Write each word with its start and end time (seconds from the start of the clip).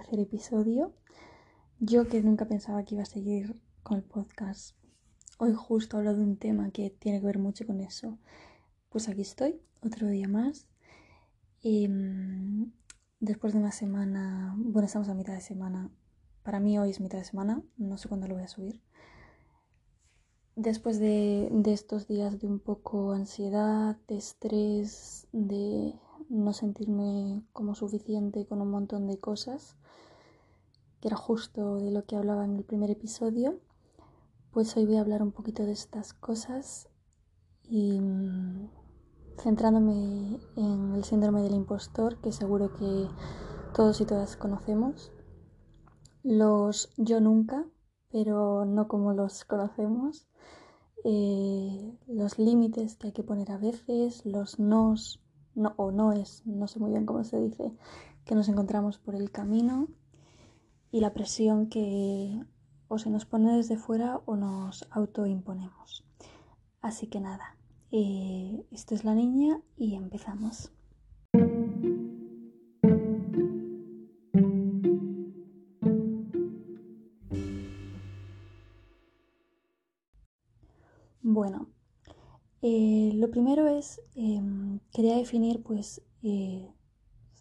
tercer 0.00 0.20
episodio. 0.20 0.92
Yo 1.78 2.08
que 2.08 2.22
nunca 2.22 2.46
pensaba 2.46 2.84
que 2.84 2.94
iba 2.94 3.02
a 3.02 3.06
seguir 3.06 3.56
con 3.82 3.98
el 3.98 4.04
podcast, 4.04 4.76
hoy 5.38 5.52
justo 5.54 5.96
hablo 5.96 6.14
de 6.14 6.22
un 6.22 6.36
tema 6.36 6.70
que 6.70 6.90
tiene 6.90 7.20
que 7.20 7.26
ver 7.26 7.38
mucho 7.38 7.66
con 7.66 7.80
eso. 7.80 8.18
Pues 8.88 9.08
aquí 9.08 9.22
estoy, 9.22 9.60
otro 9.82 10.08
día 10.08 10.28
más. 10.28 10.66
Mm, 11.62 12.64
después 13.20 13.52
de 13.52 13.58
una 13.58 13.72
semana, 13.72 14.54
bueno, 14.56 14.86
estamos 14.86 15.08
a 15.08 15.14
mitad 15.14 15.34
de 15.34 15.40
semana. 15.40 15.90
Para 16.42 16.60
mí 16.60 16.78
hoy 16.78 16.90
es 16.90 17.00
mitad 17.00 17.18
de 17.18 17.24
semana, 17.24 17.62
no 17.76 17.98
sé 17.98 18.08
cuándo 18.08 18.26
lo 18.26 18.34
voy 18.34 18.44
a 18.44 18.48
subir. 18.48 18.80
Después 20.56 20.98
de, 20.98 21.48
de 21.50 21.72
estos 21.72 22.06
días 22.06 22.38
de 22.40 22.46
un 22.46 22.58
poco 22.58 23.12
ansiedad, 23.12 23.96
de 24.08 24.16
estrés, 24.16 25.26
de 25.32 25.94
no 26.30 26.52
sentirme 26.52 27.44
como 27.52 27.74
suficiente 27.74 28.46
con 28.46 28.62
un 28.62 28.70
montón 28.70 29.06
de 29.06 29.18
cosas, 29.18 29.76
que 31.00 31.08
era 31.08 31.16
justo 31.16 31.76
de 31.76 31.90
lo 31.90 32.04
que 32.06 32.16
hablaba 32.16 32.44
en 32.44 32.56
el 32.56 32.64
primer 32.64 32.90
episodio, 32.90 33.58
pues 34.52 34.76
hoy 34.76 34.86
voy 34.86 34.96
a 34.96 35.00
hablar 35.00 35.22
un 35.22 35.32
poquito 35.32 35.64
de 35.64 35.72
estas 35.72 36.12
cosas 36.14 36.88
y 37.64 38.00
mm, 38.00 38.70
centrándome 39.38 40.40
en 40.56 40.94
el 40.94 41.04
síndrome 41.04 41.42
del 41.42 41.54
impostor, 41.54 42.20
que 42.20 42.32
seguro 42.32 42.74
que 42.74 43.08
todos 43.74 44.00
y 44.00 44.04
todas 44.04 44.36
conocemos. 44.36 45.12
Los 46.22 46.90
yo 46.96 47.20
nunca, 47.20 47.66
pero 48.10 48.64
no 48.64 48.88
como 48.88 49.14
los 49.14 49.44
conocemos. 49.44 50.26
Eh, 51.04 51.96
los 52.06 52.38
límites 52.38 52.96
que 52.96 53.08
hay 53.08 53.12
que 53.12 53.22
poner 53.22 53.52
a 53.52 53.58
veces, 53.58 54.26
los 54.26 54.58
nos 54.58 55.19
no, 55.54 55.74
o 55.76 55.90
no 55.90 56.12
es, 56.12 56.42
no 56.46 56.66
sé 56.66 56.78
muy 56.78 56.90
bien 56.90 57.06
cómo 57.06 57.24
se 57.24 57.40
dice, 57.40 57.72
que 58.24 58.34
nos 58.34 58.48
encontramos 58.48 58.98
por 58.98 59.14
el 59.14 59.30
camino 59.30 59.88
y 60.90 61.00
la 61.00 61.12
presión 61.12 61.68
que 61.68 62.44
o 62.88 62.98
se 62.98 63.10
nos 63.10 63.24
pone 63.24 63.56
desde 63.56 63.76
fuera 63.76 64.20
o 64.26 64.36
nos 64.36 64.86
autoimponemos. 64.90 66.04
Así 66.82 67.06
que 67.06 67.20
nada, 67.20 67.56
eh, 67.92 68.64
esto 68.70 68.94
es 68.94 69.04
la 69.04 69.14
niña 69.14 69.60
y 69.76 69.94
empezamos. 69.94 70.72
Bueno, 81.22 81.68
eh, 82.62 83.12
lo 83.14 83.30
primero 83.30 83.68
es, 83.68 84.02
em, 84.14 84.80
quería 84.92 85.16
definir 85.16 85.62
pues 85.62 86.02
eh, 86.22 86.68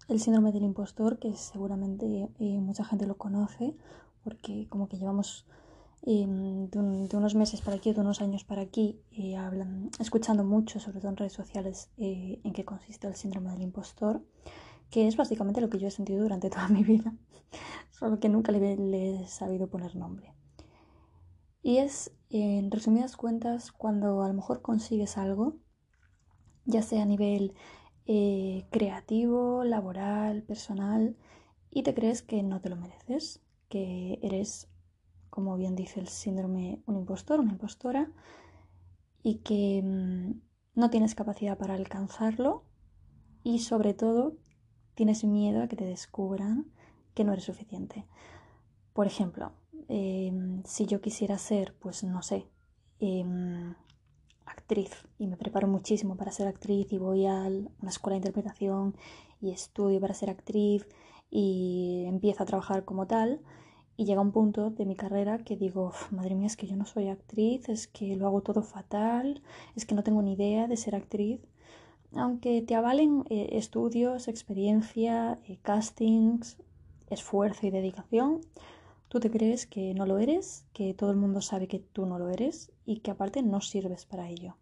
el 0.08 0.20
síndrome 0.20 0.52
del 0.52 0.64
impostor, 0.64 1.20
que 1.20 1.36
seguramente 1.36 2.30
eh, 2.40 2.62
mucha 2.62 2.86
gente 2.86 3.06
lo 3.06 3.18
conoce, 3.18 3.76
porque 4.24 4.68
como 4.70 4.88
que 4.88 4.98
llevamos 4.98 5.46
em, 6.04 6.70
de, 6.70 7.18
unos 7.18 7.36
meses 7.36 7.62
para 7.62 7.78
aquí, 7.78 7.94
de 7.94 8.02
unos 8.02 8.22
años 8.22 8.44
para 8.44 8.62
aquí, 8.62 9.02
hablan, 9.38 9.90
escuchando 10.00 10.44
mucho, 10.44 10.80
sobre 10.80 11.00
todo 11.00 11.10
en 11.12 11.18
redes 11.18 11.34
sociales, 11.34 11.90
en 11.98 12.54
qué 12.54 12.64
consiste 12.64 13.08
el 13.08 13.16
síndrome 13.16 13.52
del 13.52 13.62
impostor, 13.62 14.24
que 14.90 15.08
es 15.08 15.18
básicamente 15.18 15.62
lo 15.62 15.70
que 15.70 15.80
yo 15.80 15.88
he 15.88 15.92
sentido 15.92 16.24
durante 16.24 16.50
toda 16.50 16.70
mi 16.70 16.84
vida, 16.84 17.14
solo 17.92 18.20
que 18.20 18.30
nunca 18.30 18.52
le 18.52 19.22
he 19.24 19.28
sabido 19.28 19.68
poner 19.68 19.96
nombre. 19.96 20.34
Y 21.62 21.78
es, 21.78 22.12
en 22.30 22.72
resumidas 22.72 23.18
cuentas, 23.18 23.72
cuando 23.72 24.22
a 24.24 24.28
lo 24.28 24.34
mejor 24.34 24.62
consigues 24.62 25.18
algo, 25.18 25.58
ya 26.66 26.82
sea 26.82 27.04
a 27.04 27.06
nivel 27.06 27.54
eh, 28.06 28.66
creativo, 28.72 29.64
laboral, 29.64 30.44
personal, 30.44 31.16
y 31.72 31.84
te 31.84 31.94
crees 31.94 32.22
que 32.22 32.44
no 32.44 32.62
te 32.62 32.70
lo 32.70 32.76
mereces, 32.76 33.42
que 33.68 34.20
eres, 34.22 34.68
como 35.30 35.58
bien 35.58 35.76
dice 35.76 36.00
el 36.00 36.08
síndrome, 36.08 36.82
un 36.86 36.98
impostor, 36.98 37.40
una 37.40 37.52
impostora, 37.52 38.12
y 39.24 39.36
que 39.40 39.82
mm, 39.84 40.42
no 40.76 40.90
tienes 40.90 41.16
capacidad 41.16 41.58
para 41.58 41.76
alcanzarlo 41.76 42.64
y 43.44 43.60
sobre 43.60 43.94
todo 43.94 44.38
tienes 44.96 45.24
miedo 45.24 45.64
a 45.64 45.68
que 45.68 45.76
te 45.76 45.86
descubran 45.86 46.72
que 47.14 47.24
no 47.24 47.34
eres 47.34 47.46
suficiente. 47.46 48.06
Por 48.94 49.08
ejemplo, 49.08 49.54
Em, 49.90 50.64
si 50.66 50.86
yo 50.86 51.02
quisiera 51.02 51.38
ser, 51.40 51.74
pues 51.80 52.04
no 52.04 52.22
sé, 52.22 52.46
em, 53.00 53.74
actriz 54.46 54.92
y 55.18 55.28
me 55.28 55.36
preparo 55.38 55.68
muchísimo 55.68 56.16
para 56.16 56.32
ser 56.32 56.48
actriz 56.48 56.92
y 56.94 56.98
voy 57.00 57.26
a 57.26 57.34
una 57.82 57.90
escuela 57.90 58.14
de 58.14 58.20
interpretación 58.20 58.96
y 59.42 59.52
estudio 59.52 60.00
para 60.00 60.14
ser 60.14 60.30
actriz 60.30 60.88
y 61.32 62.06
empiezo 62.08 62.44
a 62.44 62.46
trabajar 62.46 62.86
como 62.86 63.08
tal 63.08 63.42
y 63.98 64.06
llega 64.06 64.22
un 64.22 64.32
punto 64.32 64.70
de 64.70 64.86
mi 64.86 64.96
carrera 64.96 65.40
que 65.40 65.58
digo, 65.58 65.92
madre 66.12 66.36
mía, 66.36 66.48
es 66.48 66.56
que 66.56 66.68
yo 66.68 66.76
no 66.76 66.86
soy 66.86 67.10
actriz, 67.10 67.68
es 67.68 67.88
que 67.88 68.16
lo 68.16 68.28
hago 68.28 68.42
todo 68.42 68.62
fatal, 68.64 69.42
es 69.76 69.86
que 69.86 69.96
no 69.96 70.04
tengo 70.04 70.22
ni 70.22 70.34
idea 70.34 70.68
de 70.68 70.78
ser 70.78 70.96
actriz. 70.96 71.42
Aunque 72.14 72.62
te 72.62 72.76
avalen 72.76 73.26
eh, 73.30 73.50
estudios, 73.54 74.28
experiencia, 74.28 75.40
eh, 75.46 75.58
castings, 75.62 76.58
esfuerzo 77.10 77.68
y 77.68 77.72
dedicación, 77.72 78.42
Tú 79.10 79.20
te 79.20 79.32
crees 79.32 79.66
que 79.66 79.94
no 79.96 80.06
lo 80.06 80.20
eres, 80.20 80.66
que 80.72 80.94
todo 80.94 81.10
el 81.10 81.18
mundo 81.18 81.42
sabe 81.42 81.68
que 81.68 81.80
tú 81.80 82.06
no 82.06 82.20
lo 82.20 82.30
eres 82.30 82.72
y 82.86 83.00
que 83.00 83.10
aparte 83.12 83.42
no 83.42 83.60
sirves 83.60 84.06
para 84.06 84.30
ello. 84.30 84.56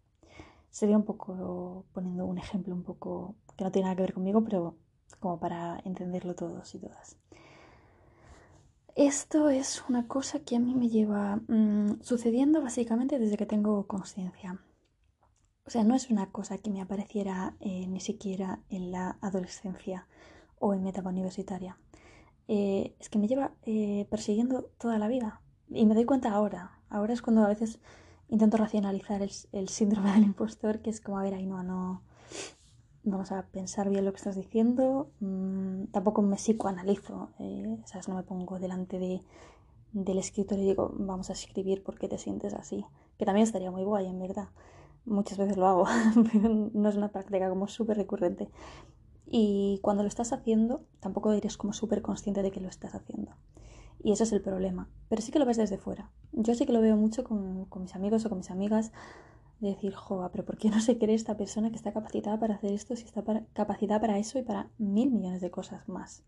Sería 0.70 0.96
un 0.96 1.04
poco 1.04 1.84
poniendo 1.92 2.24
un 2.24 2.38
ejemplo 2.38 2.74
un 2.74 2.82
poco 2.82 3.34
que 3.56 3.64
no 3.64 3.70
tiene 3.70 3.84
nada 3.86 3.96
que 3.96 4.02
ver 4.02 4.14
conmigo, 4.14 4.42
pero 4.42 4.76
como 5.20 5.38
para 5.38 5.80
entenderlo 5.84 6.34
todos 6.34 6.74
y 6.74 6.78
todas. 6.78 7.18
Esto 8.94 9.50
es 9.50 9.84
una 9.88 10.08
cosa 10.08 10.40
que 10.40 10.56
a 10.56 10.60
mí 10.60 10.74
me 10.74 10.88
lleva 10.88 11.36
mm, 11.46 12.00
sucediendo 12.00 12.62
básicamente 12.62 13.18
desde 13.18 13.36
que 13.36 13.46
tengo 13.46 13.86
conciencia. 13.86 14.60
O 15.66 15.70
sea, 15.70 15.84
no 15.84 15.94
es 15.94 16.10
una 16.10 16.30
cosa 16.32 16.56
que 16.56 16.70
me 16.70 16.80
apareciera 16.80 17.54
eh, 17.60 17.86
ni 17.86 18.00
siquiera 18.00 18.60
en 18.70 18.90
la 18.90 19.18
adolescencia 19.20 20.08
o 20.58 20.72
en 20.72 20.82
mi 20.82 20.88
etapa 20.88 21.10
universitaria. 21.10 21.76
Eh, 22.48 22.94
es 22.98 23.10
que 23.10 23.18
me 23.18 23.28
lleva 23.28 23.52
eh, 23.62 24.06
persiguiendo 24.10 24.70
toda 24.78 24.98
la 24.98 25.06
vida. 25.08 25.42
Y 25.68 25.86
me 25.86 25.94
doy 25.94 26.04
cuenta 26.04 26.32
ahora. 26.32 26.80
Ahora 26.88 27.12
es 27.12 27.22
cuando 27.22 27.44
a 27.44 27.48
veces 27.48 27.78
intento 28.28 28.56
racionalizar 28.56 29.22
el, 29.22 29.68
síndrome 29.68 30.12
del 30.14 30.24
impostor, 30.24 30.80
que 30.80 30.90
es 30.90 31.00
como, 31.00 31.18
a 31.18 31.22
ver, 31.22 31.34
ahí 31.34 31.46
no, 31.46 31.62
no. 31.62 32.02
Vamos 33.04 33.32
a 33.32 33.46
pensar 33.46 33.88
bien 33.88 34.04
lo 34.04 34.12
que 34.12 34.16
estás 34.16 34.36
diciendo. 34.36 35.10
Mm, 35.20 35.84
tampoco 35.92 36.22
me 36.22 36.36
psicoanalizo, 36.36 37.30
eh, 37.38 37.78
¿sabes? 37.84 38.08
No 38.08 38.16
me 38.16 38.22
pongo 38.22 38.58
delante 38.58 38.98
de, 38.98 39.22
del 39.92 40.18
escritor 40.18 40.58
y 40.58 40.62
digo, 40.62 40.92
vamos 40.98 41.30
a 41.30 41.34
escribir 41.34 41.82
porque 41.82 42.08
te 42.08 42.18
sientes 42.18 42.54
así. 42.54 42.84
Que 43.18 43.24
también 43.24 43.44
estaría 43.44 43.70
muy 43.70 43.84
guay, 43.84 44.06
en 44.06 44.18
verdad. 44.18 44.48
Muchas 45.04 45.38
veces 45.38 45.56
lo 45.56 45.66
hago, 45.66 45.84
pero 46.32 46.48
no 46.48 46.88
es 46.88 46.96
una 46.96 47.08
práctica 47.08 47.48
como 47.48 47.68
súper 47.68 47.96
recurrente. 47.96 48.48
Y 49.30 49.78
cuando 49.82 50.02
lo 50.02 50.08
estás 50.08 50.32
haciendo, 50.32 50.86
tampoco 51.00 51.32
eres 51.32 51.58
como 51.58 51.74
súper 51.74 52.00
consciente 52.00 52.42
de 52.42 52.50
que 52.50 52.60
lo 52.60 52.68
estás 52.68 52.94
haciendo. 52.94 53.32
Y 54.02 54.12
ese 54.12 54.24
es 54.24 54.32
el 54.32 54.40
problema. 54.40 54.88
Pero 55.08 55.20
sí 55.20 55.32
que 55.32 55.38
lo 55.38 55.44
ves 55.44 55.58
desde 55.58 55.76
fuera. 55.76 56.10
Yo 56.32 56.54
sí 56.54 56.64
que 56.64 56.72
lo 56.72 56.80
veo 56.80 56.96
mucho 56.96 57.24
con, 57.24 57.68
mis 57.80 57.94
amigos 57.94 58.24
o 58.24 58.30
con 58.30 58.38
mis 58.38 58.50
amigas. 58.50 58.90
De 59.60 59.70
decir, 59.70 59.92
joa, 59.92 60.30
pero 60.30 60.46
¿por 60.46 60.56
qué 60.56 60.70
no 60.70 60.80
se 60.80 60.98
cree 60.98 61.14
esta 61.14 61.36
persona 61.36 61.70
que 61.70 61.76
está 61.76 61.92
capacitada 61.92 62.38
para 62.38 62.54
hacer 62.54 62.72
esto 62.72 62.96
si 62.96 63.04
está 63.04 63.22
capacitada 63.52 64.00
para 64.00 64.18
eso 64.18 64.38
y 64.38 64.42
para 64.42 64.70
mil 64.78 65.10
millones 65.10 65.40
de 65.40 65.50
cosas 65.50 65.86
más? 65.88 66.24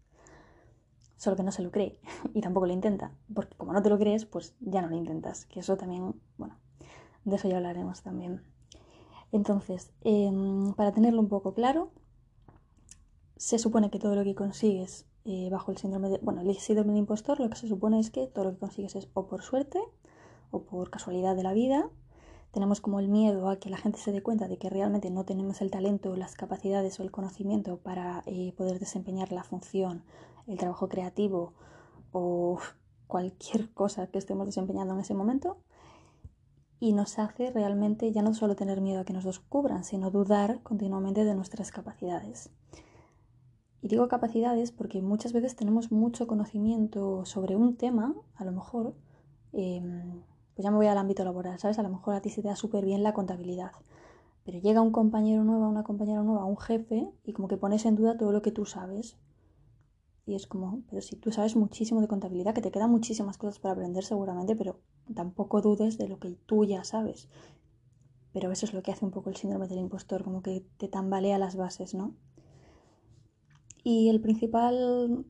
Solo 1.17 1.37
que 1.37 1.43
no 1.43 1.53
se 1.53 1.63
lo 1.63 1.71
cree 1.71 2.01
y 2.35 2.43
tampoco 2.43 2.67
lo 2.67 2.73
intenta. 2.75 3.15
Porque 3.33 3.57
como 3.57 3.73
no 3.73 3.83
te 3.83 3.89
lo 3.89 3.99
crees, 3.99 4.27
pues 4.27 4.57
ya 4.61 4.83
no 4.83 4.89
lo 4.89 4.97
intentas. 4.97 5.47
Que 5.47 5.61
eso 5.61 5.79
también, 5.79 6.21
bueno, 6.37 6.59
de 7.25 7.37
eso 7.37 7.49
ya 7.49 7.57
hablaremos 7.57 8.03
también. 8.03 8.43
Entonces, 9.33 9.93
em, 10.03 10.75
para 10.75 10.93
tenerlo 10.93 11.21
un 11.21 11.29
poco 11.29 11.55
claro, 11.55 11.93
se 13.41 13.59
supone 13.59 13.91
que 13.91 13.99
todo 13.99 14.15
lo 14.17 14.23
que 14.23 14.35
consigues 14.35 15.07
eh, 15.25 15.49
bajo 15.51 15.71
el 15.71 15.79
síndrome 15.79 16.11
de, 16.11 16.19
bueno, 16.19 16.43
el 16.43 16.55
síndrome 16.59 16.93
de 16.93 16.99
impostor, 16.99 17.41
lo 17.41 17.49
que 17.49 17.57
se 17.57 17.69
supone 17.69 17.99
es 17.99 18.11
que 18.11 18.27
todo 18.27 18.45
lo 18.45 18.53
que 18.53 18.59
consigues 18.59 18.97
es 18.97 19.09
o 19.15 19.29
por 19.29 19.41
suerte 19.41 19.81
o 20.51 20.65
por 20.65 20.91
casualidad 20.91 21.35
de 21.35 21.43
la 21.43 21.55
vida. 21.55 21.89
Tenemos 22.51 22.83
como 22.83 23.01
el 23.01 23.09
miedo 23.09 23.49
a 23.49 23.57
que 23.57 23.71
la 23.71 23.79
gente 23.79 23.99
se 23.99 24.13
dé 24.13 24.23
cuenta 24.23 24.47
de 24.47 24.59
que 24.59 24.69
realmente 24.69 25.11
no 25.11 25.25
tenemos 25.25 25.63
el 25.63 25.71
talento, 25.71 26.15
las 26.17 26.35
capacidades 26.35 27.01
o 27.01 27.03
el 27.03 27.11
conocimiento 27.11 27.79
para 27.79 28.25
eh, 28.27 28.53
poder 28.59 28.79
desempeñar 28.79 29.33
la 29.33 29.43
función, 29.43 30.05
el 30.47 30.59
trabajo 30.59 30.91
creativo 30.91 31.55
o 32.13 32.59
cualquier 33.07 33.73
cosa 33.73 34.09
que 34.09 34.19
estemos 34.19 34.45
desempeñando 34.45 34.93
en 34.93 35.01
ese 35.01 35.15
momento. 35.15 35.57
Y 36.79 36.93
nos 36.93 37.19
hace 37.19 37.51
realmente 37.53 38.13
ya 38.13 38.21
no 38.21 38.35
solo 38.35 38.55
tener 38.55 38.83
miedo 38.83 39.01
a 39.01 39.05
que 39.07 39.15
nos 39.15 39.25
descubran, 39.25 39.83
sino 39.83 40.11
dudar 40.11 40.63
continuamente 40.63 41.25
de 41.25 41.35
nuestras 41.35 41.71
capacidades. 41.71 42.51
Y 43.83 43.89
digo 43.89 44.09
capacidades 44.09 44.73
porque 44.73 45.01
muchas 45.01 45.33
veces 45.33 45.57
tenemos 45.57 45.91
mucho 45.91 46.27
conocimiento 46.27 47.25
sobre 47.25 47.57
un 47.57 47.77
tema, 47.77 48.15
a 48.35 48.45
lo 48.45 48.53
mejor, 48.53 48.95
em, 49.53 50.23
pues 50.55 50.65
ya 50.65 50.71
me 50.71 50.77
voy 50.77 50.87
al 50.87 50.99
ámbito 50.99 51.25
laboral, 51.25 51.59
¿sabes? 51.59 51.79
A 51.79 51.83
lo 51.83 51.89
mejor 51.89 52.15
a 52.15 52.21
ti 52.21 52.29
se 52.29 52.43
te 52.43 52.49
da 52.49 52.57
súper 52.57 52.85
bien 52.85 53.03
la 53.03 53.15
contabilidad, 53.15 53.73
pero 54.45 54.59
llega 54.59 54.83
un 54.83 54.93
compañero 54.93 55.45
nuevo, 55.45 55.69
una 55.69 55.85
compañera 55.85 56.23
nueva, 56.23 56.45
un 56.45 56.59
jefe, 56.59 57.11
y 57.25 57.33
como 57.33 57.49
que 57.49 57.57
pones 57.57 57.87
en 57.87 57.97
duda 57.97 58.17
todo 58.19 58.33
lo 58.33 58.43
que 58.43 58.53
tú 58.53 58.67
sabes. 58.67 59.17
Y 60.27 60.35
es 60.35 60.47
como, 60.47 60.83
pero 60.89 61.03
si 61.03 61.17
tú 61.17 61.33
sabes 61.33 61.57
muchísimo 61.57 62.01
de 62.01 62.09
contabilidad, 62.09 62.55
que 62.55 62.61
te 62.61 62.71
quedan 62.71 62.91
muchísimas 62.91 63.39
cosas 63.39 63.59
para 63.59 63.73
aprender 63.73 64.05
seguramente, 64.05 64.55
pero 64.55 64.79
tampoco 65.15 65.61
dudes 65.61 65.99
de 65.99 66.09
lo 66.09 66.19
que 66.19 66.31
tú 66.47 66.65
ya 66.65 66.85
sabes. 66.85 67.29
Pero 68.33 68.53
eso 68.53 68.65
es 68.67 68.75
lo 68.75 68.83
que 68.83 68.93
hace 68.93 69.05
un 69.05 69.11
poco 69.11 69.31
el 69.31 69.37
síndrome 69.37 69.67
del 69.67 69.79
impostor, 69.79 70.23
como 70.23 70.43
que 70.43 70.65
te 70.77 70.89
tambalea 70.89 71.39
las 71.39 71.57
bases, 71.57 71.95
¿no? 71.95 72.15
Y 73.83 74.09
el 74.09 74.21
principal, 74.21 75.25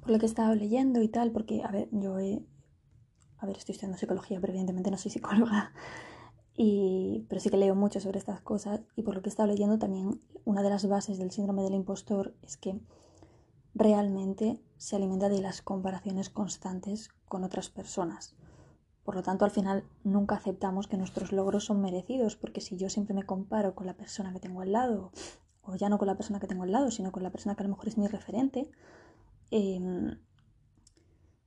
por 0.00 0.10
lo 0.10 0.18
que 0.18 0.26
he 0.26 0.28
estado 0.28 0.54
leyendo 0.54 1.02
y 1.02 1.08
tal, 1.08 1.30
porque, 1.30 1.62
a 1.62 1.70
ver, 1.70 1.88
yo 1.92 2.14
a 2.14 3.46
ver, 3.46 3.56
estoy 3.56 3.72
estudiando 3.72 3.98
psicología, 3.98 4.40
pero 4.40 4.52
evidentemente 4.52 4.90
no 4.90 4.98
soy 4.98 5.10
psicóloga, 5.10 5.72
y, 6.54 7.24
pero 7.28 7.40
sí 7.40 7.48
que 7.48 7.56
leo 7.56 7.74
mucho 7.74 8.00
sobre 8.00 8.18
estas 8.18 8.40
cosas, 8.40 8.80
y 8.96 9.02
por 9.02 9.14
lo 9.14 9.22
que 9.22 9.28
he 9.28 9.32
estado 9.32 9.48
leyendo 9.48 9.78
también, 9.78 10.20
una 10.44 10.62
de 10.62 10.70
las 10.70 10.86
bases 10.86 11.18
del 11.18 11.30
síndrome 11.30 11.62
del 11.62 11.74
impostor 11.74 12.34
es 12.42 12.56
que 12.56 12.78
realmente 13.74 14.60
se 14.76 14.96
alimenta 14.96 15.28
de 15.28 15.40
las 15.40 15.62
comparaciones 15.62 16.28
constantes 16.28 17.08
con 17.28 17.44
otras 17.44 17.70
personas. 17.70 18.34
Por 19.04 19.14
lo 19.14 19.22
tanto, 19.22 19.44
al 19.44 19.50
final 19.50 19.84
nunca 20.04 20.34
aceptamos 20.34 20.86
que 20.86 20.98
nuestros 20.98 21.32
logros 21.32 21.64
son 21.64 21.80
merecidos, 21.80 22.36
porque 22.36 22.60
si 22.60 22.76
yo 22.76 22.90
siempre 22.90 23.14
me 23.14 23.24
comparo 23.24 23.74
con 23.74 23.86
la 23.86 23.96
persona 23.96 24.32
que 24.32 24.40
tengo 24.40 24.60
al 24.60 24.72
lado 24.72 25.12
ya 25.76 25.88
no 25.88 25.98
con 25.98 26.06
la 26.08 26.16
persona 26.16 26.40
que 26.40 26.46
tengo 26.46 26.64
al 26.64 26.72
lado, 26.72 26.90
sino 26.90 27.12
con 27.12 27.22
la 27.22 27.30
persona 27.30 27.54
que 27.54 27.62
a 27.62 27.64
lo 27.64 27.70
mejor 27.70 27.88
es 27.88 27.98
mi 27.98 28.06
referente, 28.06 28.70
em, 29.50 30.18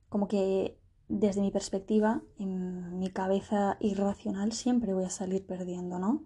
como 0.09 0.27
que 0.27 0.77
desde 1.09 1.41
mi 1.41 1.51
perspectiva, 1.51 2.21
en 2.37 2.99
mi 2.99 3.09
cabeza 3.09 3.77
irracional, 3.79 4.51
siempre 4.51 4.93
voy 4.93 5.05
a 5.05 5.09
salir 5.09 5.45
perdiendo, 5.45 5.99
¿no? 5.99 6.23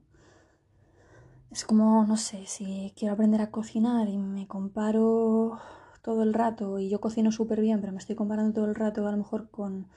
Es 1.52 1.64
como, 1.66 2.06
no 2.06 2.18
sé, 2.18 2.46
si 2.46 2.94
quiero 2.96 3.14
aprender 3.14 3.42
a 3.42 3.52
cocinar 3.52 4.10
y 4.10 4.18
me 4.18 4.48
comparo 4.48 5.60
todo 6.02 6.24
el 6.24 6.34
rato 6.34 6.80
y 6.80 6.90
yo 6.90 7.02
cocino 7.02 7.32
súper 7.32 7.62
bien, 7.62 7.80
pero 7.82 7.94
me 7.94 8.00
estoy 8.00 8.16
comparando 8.16 8.54
todo 8.54 8.66
el 8.66 8.76
rato 8.76 9.08
a 9.08 9.12
lo 9.12 9.18
mejor 9.18 9.50
con 9.50 9.88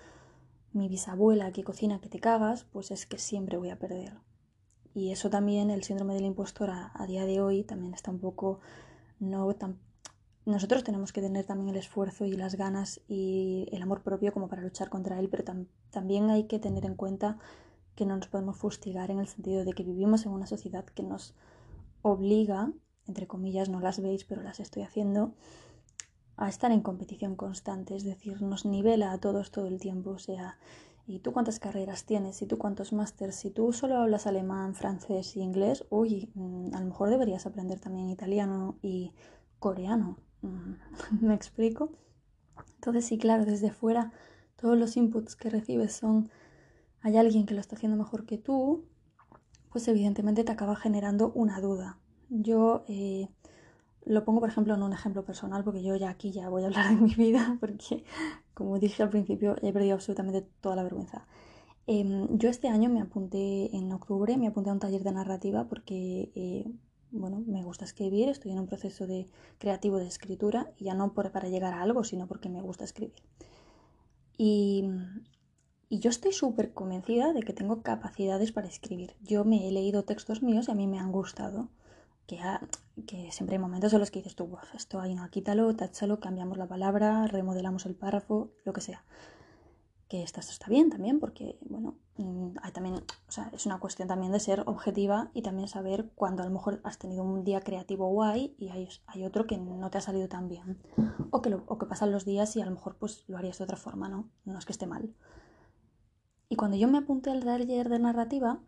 mi 0.72 0.88
bisabuela 0.88 1.52
que 1.52 1.64
cocina 1.64 2.00
que 2.00 2.08
te 2.08 2.20
cagas, 2.20 2.64
pues 2.64 2.90
es 2.90 3.06
que 3.06 3.18
siempre 3.18 3.58
voy 3.58 3.70
a 3.70 3.78
perder. 3.78 4.14
Y 4.94 5.12
eso 5.12 5.30
también, 5.30 5.70
el 5.70 5.84
síndrome 5.84 6.14
del 6.14 6.24
impostor 6.24 6.70
a, 6.70 7.06
día 7.06 7.24
de 7.24 7.40
hoy 7.40 7.62
también 7.62 7.94
está 7.94 8.10
un 8.10 8.18
poco 8.18 8.60
no. 9.18 9.54
Nosotros 10.46 10.82
tenemos 10.82 11.12
que 11.12 11.20
tener 11.20 11.44
también 11.44 11.68
el 11.68 11.76
esfuerzo 11.76 12.24
y 12.24 12.32
las 12.32 12.56
ganas 12.56 13.00
y 13.06 13.68
el 13.72 13.82
amor 13.82 14.02
propio 14.02 14.32
como 14.32 14.48
para 14.48 14.62
luchar 14.62 14.88
contra 14.88 15.18
él, 15.20 15.28
pero 15.28 15.44
también 15.90 16.30
hay 16.30 16.44
que 16.44 16.58
tener 16.58 16.84
en 16.86 16.96
cuenta 16.96 17.38
que 17.94 18.06
no 18.06 18.16
nos 18.16 18.28
podemos 18.28 18.56
fustigar 18.56 19.10
en 19.10 19.18
el 19.18 19.28
sentido 19.28 19.64
de 19.64 19.72
que 19.74 19.82
vivimos 19.82 20.24
en 20.24 20.32
una 20.32 20.46
sociedad 20.46 20.84
que 20.86 21.02
nos 21.02 21.34
obliga, 22.02 22.72
entre 23.06 23.26
comillas, 23.26 23.68
no 23.68 23.80
las 23.80 24.00
veis, 24.00 24.24
pero 24.24 24.42
las 24.42 24.60
estoy 24.60 24.82
haciendo, 24.82 25.34
a 26.36 26.48
estar 26.48 26.72
en 26.72 26.80
competición 26.80 27.36
constante, 27.36 27.94
es 27.94 28.04
decir, 28.04 28.40
nos 28.40 28.64
nivela 28.64 29.12
a 29.12 29.18
todos 29.18 29.50
todo 29.50 29.66
el 29.66 29.78
tiempo, 29.78 30.10
o 30.10 30.18
sea, 30.18 30.58
¿Y 31.10 31.18
tú 31.18 31.32
cuántas 31.32 31.58
carreras 31.58 32.04
tienes? 32.04 32.40
¿Y 32.40 32.46
tú 32.46 32.56
cuántos 32.56 32.92
másters? 32.92 33.34
Si 33.34 33.50
tú 33.50 33.72
solo 33.72 33.96
hablas 33.96 34.28
alemán, 34.28 34.76
francés 34.76 35.34
e 35.34 35.40
inglés, 35.40 35.84
uy, 35.90 36.30
mm, 36.34 36.72
a 36.72 36.78
lo 36.78 36.86
mejor 36.86 37.10
deberías 37.10 37.46
aprender 37.46 37.80
también 37.80 38.08
italiano 38.08 38.78
y 38.80 39.12
coreano. 39.58 40.18
Mm, 40.42 40.74
¿Me 41.20 41.34
explico? 41.34 41.90
Entonces 42.76 43.06
sí, 43.06 43.18
claro, 43.18 43.44
desde 43.44 43.72
fuera 43.72 44.12
todos 44.54 44.78
los 44.78 44.96
inputs 44.96 45.34
que 45.34 45.50
recibes 45.50 45.92
son, 45.92 46.30
hay 47.00 47.16
alguien 47.16 47.44
que 47.44 47.54
lo 47.54 47.60
está 47.60 47.74
haciendo 47.74 47.98
mejor 47.98 48.24
que 48.24 48.38
tú, 48.38 48.84
pues 49.72 49.88
evidentemente 49.88 50.44
te 50.44 50.52
acaba 50.52 50.76
generando 50.76 51.32
una 51.34 51.60
duda. 51.60 51.98
Yo 52.28 52.84
eh, 52.86 53.28
lo 54.04 54.24
pongo, 54.24 54.38
por 54.38 54.48
ejemplo, 54.48 54.74
en 54.74 54.82
un 54.84 54.92
ejemplo 54.92 55.24
personal, 55.24 55.64
porque 55.64 55.82
yo 55.82 55.96
ya 55.96 56.10
aquí 56.10 56.30
ya 56.30 56.48
voy 56.48 56.62
a 56.62 56.66
hablar 56.66 56.88
de 56.88 57.00
mi 57.00 57.14
vida, 57.14 57.56
porque, 57.60 58.04
como 58.60 58.78
dije 58.78 59.02
al 59.02 59.08
principio, 59.08 59.56
he 59.62 59.72
perdido 59.72 59.94
absolutamente 59.94 60.42
toda 60.60 60.76
la 60.76 60.82
vergüenza. 60.82 61.26
Em, 61.86 62.36
yo 62.36 62.50
este 62.50 62.68
año 62.68 62.90
me 62.90 63.00
apunté, 63.00 63.74
en 63.74 63.90
octubre, 63.90 64.36
me 64.36 64.48
apunté 64.48 64.68
a 64.68 64.74
un 64.74 64.80
taller 64.80 65.02
de 65.02 65.12
narrativa 65.12 65.66
porque, 65.66 66.30
eh, 66.34 66.66
bueno, 67.10 67.42
me 67.46 67.64
gusta 67.64 67.86
escribir, 67.86 68.28
estoy 68.28 68.52
en 68.52 68.58
un 68.58 68.66
proceso 68.66 69.06
de 69.06 69.28
creativo 69.56 69.96
de 69.96 70.08
escritura, 70.08 70.74
y 70.76 70.84
ya 70.84 70.94
no 70.94 71.14
por, 71.14 71.32
para 71.32 71.48
llegar 71.48 71.72
a 71.72 71.80
algo, 71.80 72.04
sino 72.04 72.26
porque 72.26 72.50
me 72.50 72.60
gusta 72.60 72.84
escribir. 72.84 73.22
Y, 74.36 74.84
y 75.88 76.00
yo 76.00 76.10
estoy 76.10 76.32
súper 76.34 76.74
convencida 76.74 77.32
de 77.32 77.42
que 77.42 77.54
tengo 77.54 77.80
capacidades 77.82 78.52
para 78.52 78.68
escribir. 78.68 79.14
Yo 79.22 79.46
me 79.46 79.66
he 79.66 79.72
leído 79.72 80.04
textos 80.04 80.42
míos 80.42 80.68
y 80.68 80.72
a 80.72 80.74
mí 80.74 80.86
me 80.86 80.98
han 80.98 81.12
gustado 81.12 81.70
que, 83.06 83.30
siempre 83.32 83.56
hay 83.56 83.60
momentos 83.60 83.92
en 83.92 84.00
los 84.00 84.10
que 84.10 84.20
dices 84.20 84.36
tú, 84.36 84.56
esto 84.74 85.00
ahí 85.00 85.14
no, 85.14 85.28
quítalo, 85.30 85.74
táchalo, 85.74 86.20
cambiamos 86.20 86.58
la 86.58 86.68
palabra, 86.68 87.26
remodelamos 87.26 87.86
el 87.86 87.94
párrafo, 87.94 88.52
lo 88.64 88.72
que 88.72 88.80
sea. 88.80 89.04
Que 90.08 90.22
esto, 90.22 90.40
está 90.40 90.68
bien 90.68 90.90
también, 90.90 91.20
porque, 91.20 91.58
bueno, 91.62 91.98
mm, 92.16 92.56
hay 92.62 92.72
también, 92.72 92.96
o 92.96 93.30
sea, 93.30 93.50
es 93.52 93.66
una 93.66 93.78
cuestión 93.78 94.08
también 94.08 94.32
de 94.32 94.40
ser 94.40 94.64
objetiva 94.66 95.30
y 95.34 95.42
también 95.42 95.68
saber 95.68 96.10
cuando 96.16 96.42
a 96.42 96.46
lo 96.46 96.52
mejor 96.52 96.80
has 96.82 96.98
tenido 96.98 97.22
un 97.22 97.44
día 97.44 97.60
creativo 97.60 98.08
guay 98.08 98.54
y 98.58 98.70
hay, 98.70 98.88
hay 99.06 99.24
otro 99.24 99.46
que 99.46 99.56
no 99.56 99.88
te 99.90 99.98
ha 99.98 100.00
salido 100.00 100.28
tan 100.28 100.48
bien. 100.48 100.82
O 101.30 101.42
que, 101.42 101.54
o 101.54 101.78
que 101.78 101.86
pasan 101.86 102.10
los 102.10 102.24
días 102.24 102.56
y 102.56 102.60
a 102.60 102.64
lo 102.64 102.72
mejor 102.72 102.96
pues 102.96 103.24
lo 103.28 103.38
harías 103.38 103.58
de 103.58 103.64
otra 103.64 103.76
forma, 103.76 104.08
¿no? 104.08 104.30
No 104.44 104.58
es 104.58 104.66
que 104.66 104.72
esté 104.72 104.86
mal. 104.86 105.14
Y 106.48 106.56
cuando 106.56 106.76
yo 106.76 106.88
me 106.88 106.98
apunté 106.98 107.30
al 107.30 107.44
taller 107.44 107.88
de 107.88 108.00
narrativa, 108.00 108.60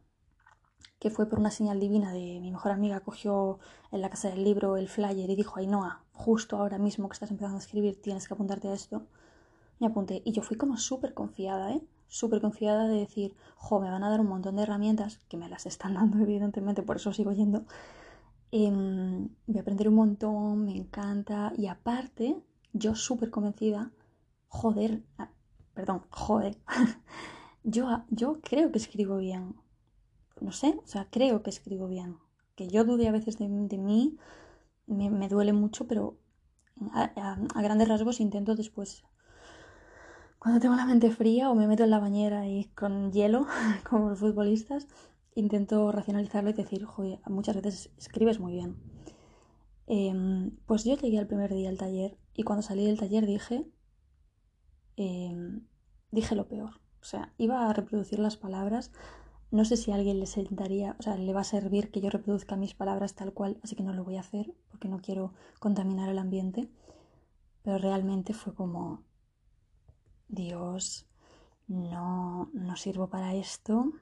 que 0.99 1.11
fue 1.11 1.29
por 1.29 1.40
una 1.40 1.50
señal 1.50 1.81
divina 1.81 2.12
de 2.12 2.38
mi 2.40 2.52
mejor 2.52 2.70
amiga, 2.73 3.00
cogió 3.00 3.58
en 3.90 4.00
la 4.00 4.11
casa 4.11 4.29
del 4.31 4.44
libro 4.44 4.76
el 4.76 4.88
flyer 4.88 5.29
y 5.29 5.34
dijo, 5.34 5.58
Ainhoa, 5.58 6.05
justo 6.12 6.56
ahora 6.56 6.79
mismo 6.79 7.08
que 7.08 7.14
estás 7.14 7.31
empezando 7.31 7.56
a 7.56 7.61
escribir 7.61 8.00
tienes 8.00 8.29
que 8.29 8.34
apuntarte 8.34 8.69
a 8.69 8.75
esto. 8.75 9.06
Me 9.81 9.88
apunté 9.88 10.23
y 10.25 10.31
yo 10.32 10.43
fui 10.43 10.56
como 10.56 10.76
súper 10.76 11.12
confiada, 11.12 11.73
¿eh? 11.73 11.82
Súper 12.06 12.40
confiada 12.40 12.87
de 12.87 13.00
decir, 13.00 13.34
jo, 13.56 13.81
me 13.81 13.90
van 13.90 14.05
a 14.05 14.11
dar 14.11 14.20
un 14.20 14.29
montón 14.29 14.55
de 14.56 14.62
herramientas, 14.62 15.19
que 15.29 15.37
me 15.37 15.49
las 15.49 15.67
están 15.67 15.94
dando 15.99 16.19
evidentemente, 16.19 16.82
por 16.82 16.96
eso 16.96 17.12
sigo 17.12 17.32
yendo. 17.32 17.64
Em, 18.52 19.29
voy 19.46 19.58
a 19.58 19.62
aprender 19.62 19.88
un 19.88 19.96
montón, 19.96 20.64
me 20.64 20.76
encanta. 20.76 21.52
Y 21.56 21.67
aparte, 21.67 22.40
yo 22.73 22.94
súper 22.94 23.31
convencida, 23.31 23.90
joder, 24.46 25.02
ah, 25.19 25.31
perdón, 25.75 26.02
joder, 26.11 26.58
yo, 27.65 28.05
yo 28.10 28.41
creo 28.41 28.70
que 28.70 28.79
escribo 28.79 29.17
bien 29.17 29.56
no 30.43 30.53
sé, 30.53 30.79
o 30.82 30.87
sea, 30.87 31.08
creo 31.11 31.43
que 31.43 31.51
escribo 31.51 31.89
bien. 31.89 32.19
Que 32.55 32.69
yo 32.69 32.84
dude 32.84 33.08
a 33.08 33.13
veces 33.13 33.39
de, 33.39 33.49
mí, 33.49 34.19
me, 34.87 35.29
duele 35.29 35.53
mucho, 35.53 35.87
pero 35.87 36.19
a, 36.93 37.37
grandes 37.63 37.89
rasgos 37.89 38.20
intento 38.20 38.55
después, 38.55 39.05
cuando 40.39 40.61
tengo 40.61 40.75
la 40.75 40.87
mente 40.87 41.11
fría 41.11 41.51
o 41.51 41.55
me 41.55 41.67
meto 41.67 41.84
en 41.84 41.91
la 41.91 42.01
bañera 42.01 42.49
y 42.49 42.65
con 42.75 43.13
hielo, 43.13 43.46
como 43.89 44.11
los 44.11 44.19
futbolistas, 44.19 44.89
intento 45.34 45.93
racionalizarlo 45.93 46.51
y 46.51 46.55
decir, 46.55 46.84
joder, 46.84 47.20
muchas 47.27 47.56
veces 47.56 47.91
escribes 47.96 48.41
muy 48.41 48.53
bien. 48.53 48.77
Em, 49.87 50.56
pues 50.67 50.84
yo 50.84 50.96
llegué 50.96 51.19
al 51.19 51.27
primer 51.27 51.53
día 51.53 51.69
al 51.69 51.79
taller 51.79 52.17
y 52.34 52.43
cuando 52.44 52.63
salí 52.63 52.87
del 52.87 52.99
taller 52.99 53.27
dije, 53.27 53.67
em, 54.96 55.67
dije 56.11 56.34
lo 56.34 56.49
peor. 56.49 56.81
O 57.01 57.05
sea, 57.05 57.32
iba 57.37 57.69
a 57.69 57.72
reproducir 57.72 58.19
las 58.19 58.37
palabras 58.37 58.93
no 59.53 59.65
sé 59.67 59.77
si 59.77 59.93
alguien 59.93 60.19
le 60.19 60.27
sentaría, 60.27 60.97
o 60.99 61.03
sea, 61.03 61.17
le 61.17 61.32
va 61.35 61.43
a 61.43 61.44
servir 61.44 61.91
que 61.91 62.01
yo 62.01 62.09
reproduzca 62.11 62.56
mis 62.56 62.75
palabras 62.75 63.15
tal 63.15 63.32
cual, 63.35 63.59
así 63.63 63.77
que 63.77 63.82
no 63.82 63.93
lo 63.93 64.03
voy 64.03 64.17
a 64.17 64.21
hacer 64.21 64.53
porque 64.71 64.89
no 64.89 65.01
quiero 65.01 65.35
contaminar 65.61 66.09
el 66.09 66.19
ambiente. 66.19 66.71
Pero 67.63 67.79
realmente 67.79 68.32
fue 68.32 68.55
como, 68.55 69.05
Dios, 70.29 71.06
no, 71.69 72.51
no 72.55 72.77
sirvo 72.77 73.09
para 73.09 73.35
esto. 73.35 73.93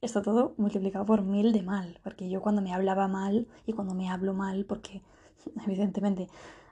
Esto 0.00 0.22
todo 0.22 0.54
multiplicado 0.56 1.04
por 1.04 1.22
mil 1.22 1.52
de 1.52 1.62
mal, 1.62 1.98
porque 2.04 2.30
yo 2.30 2.40
cuando 2.40 2.62
me 2.62 2.72
hablaba 2.72 3.08
mal 3.08 3.48
y 3.66 3.72
cuando 3.72 3.94
me 3.94 4.08
hablo 4.08 4.34
mal, 4.34 4.64
porque 4.66 5.02
evidentemente 5.66 6.28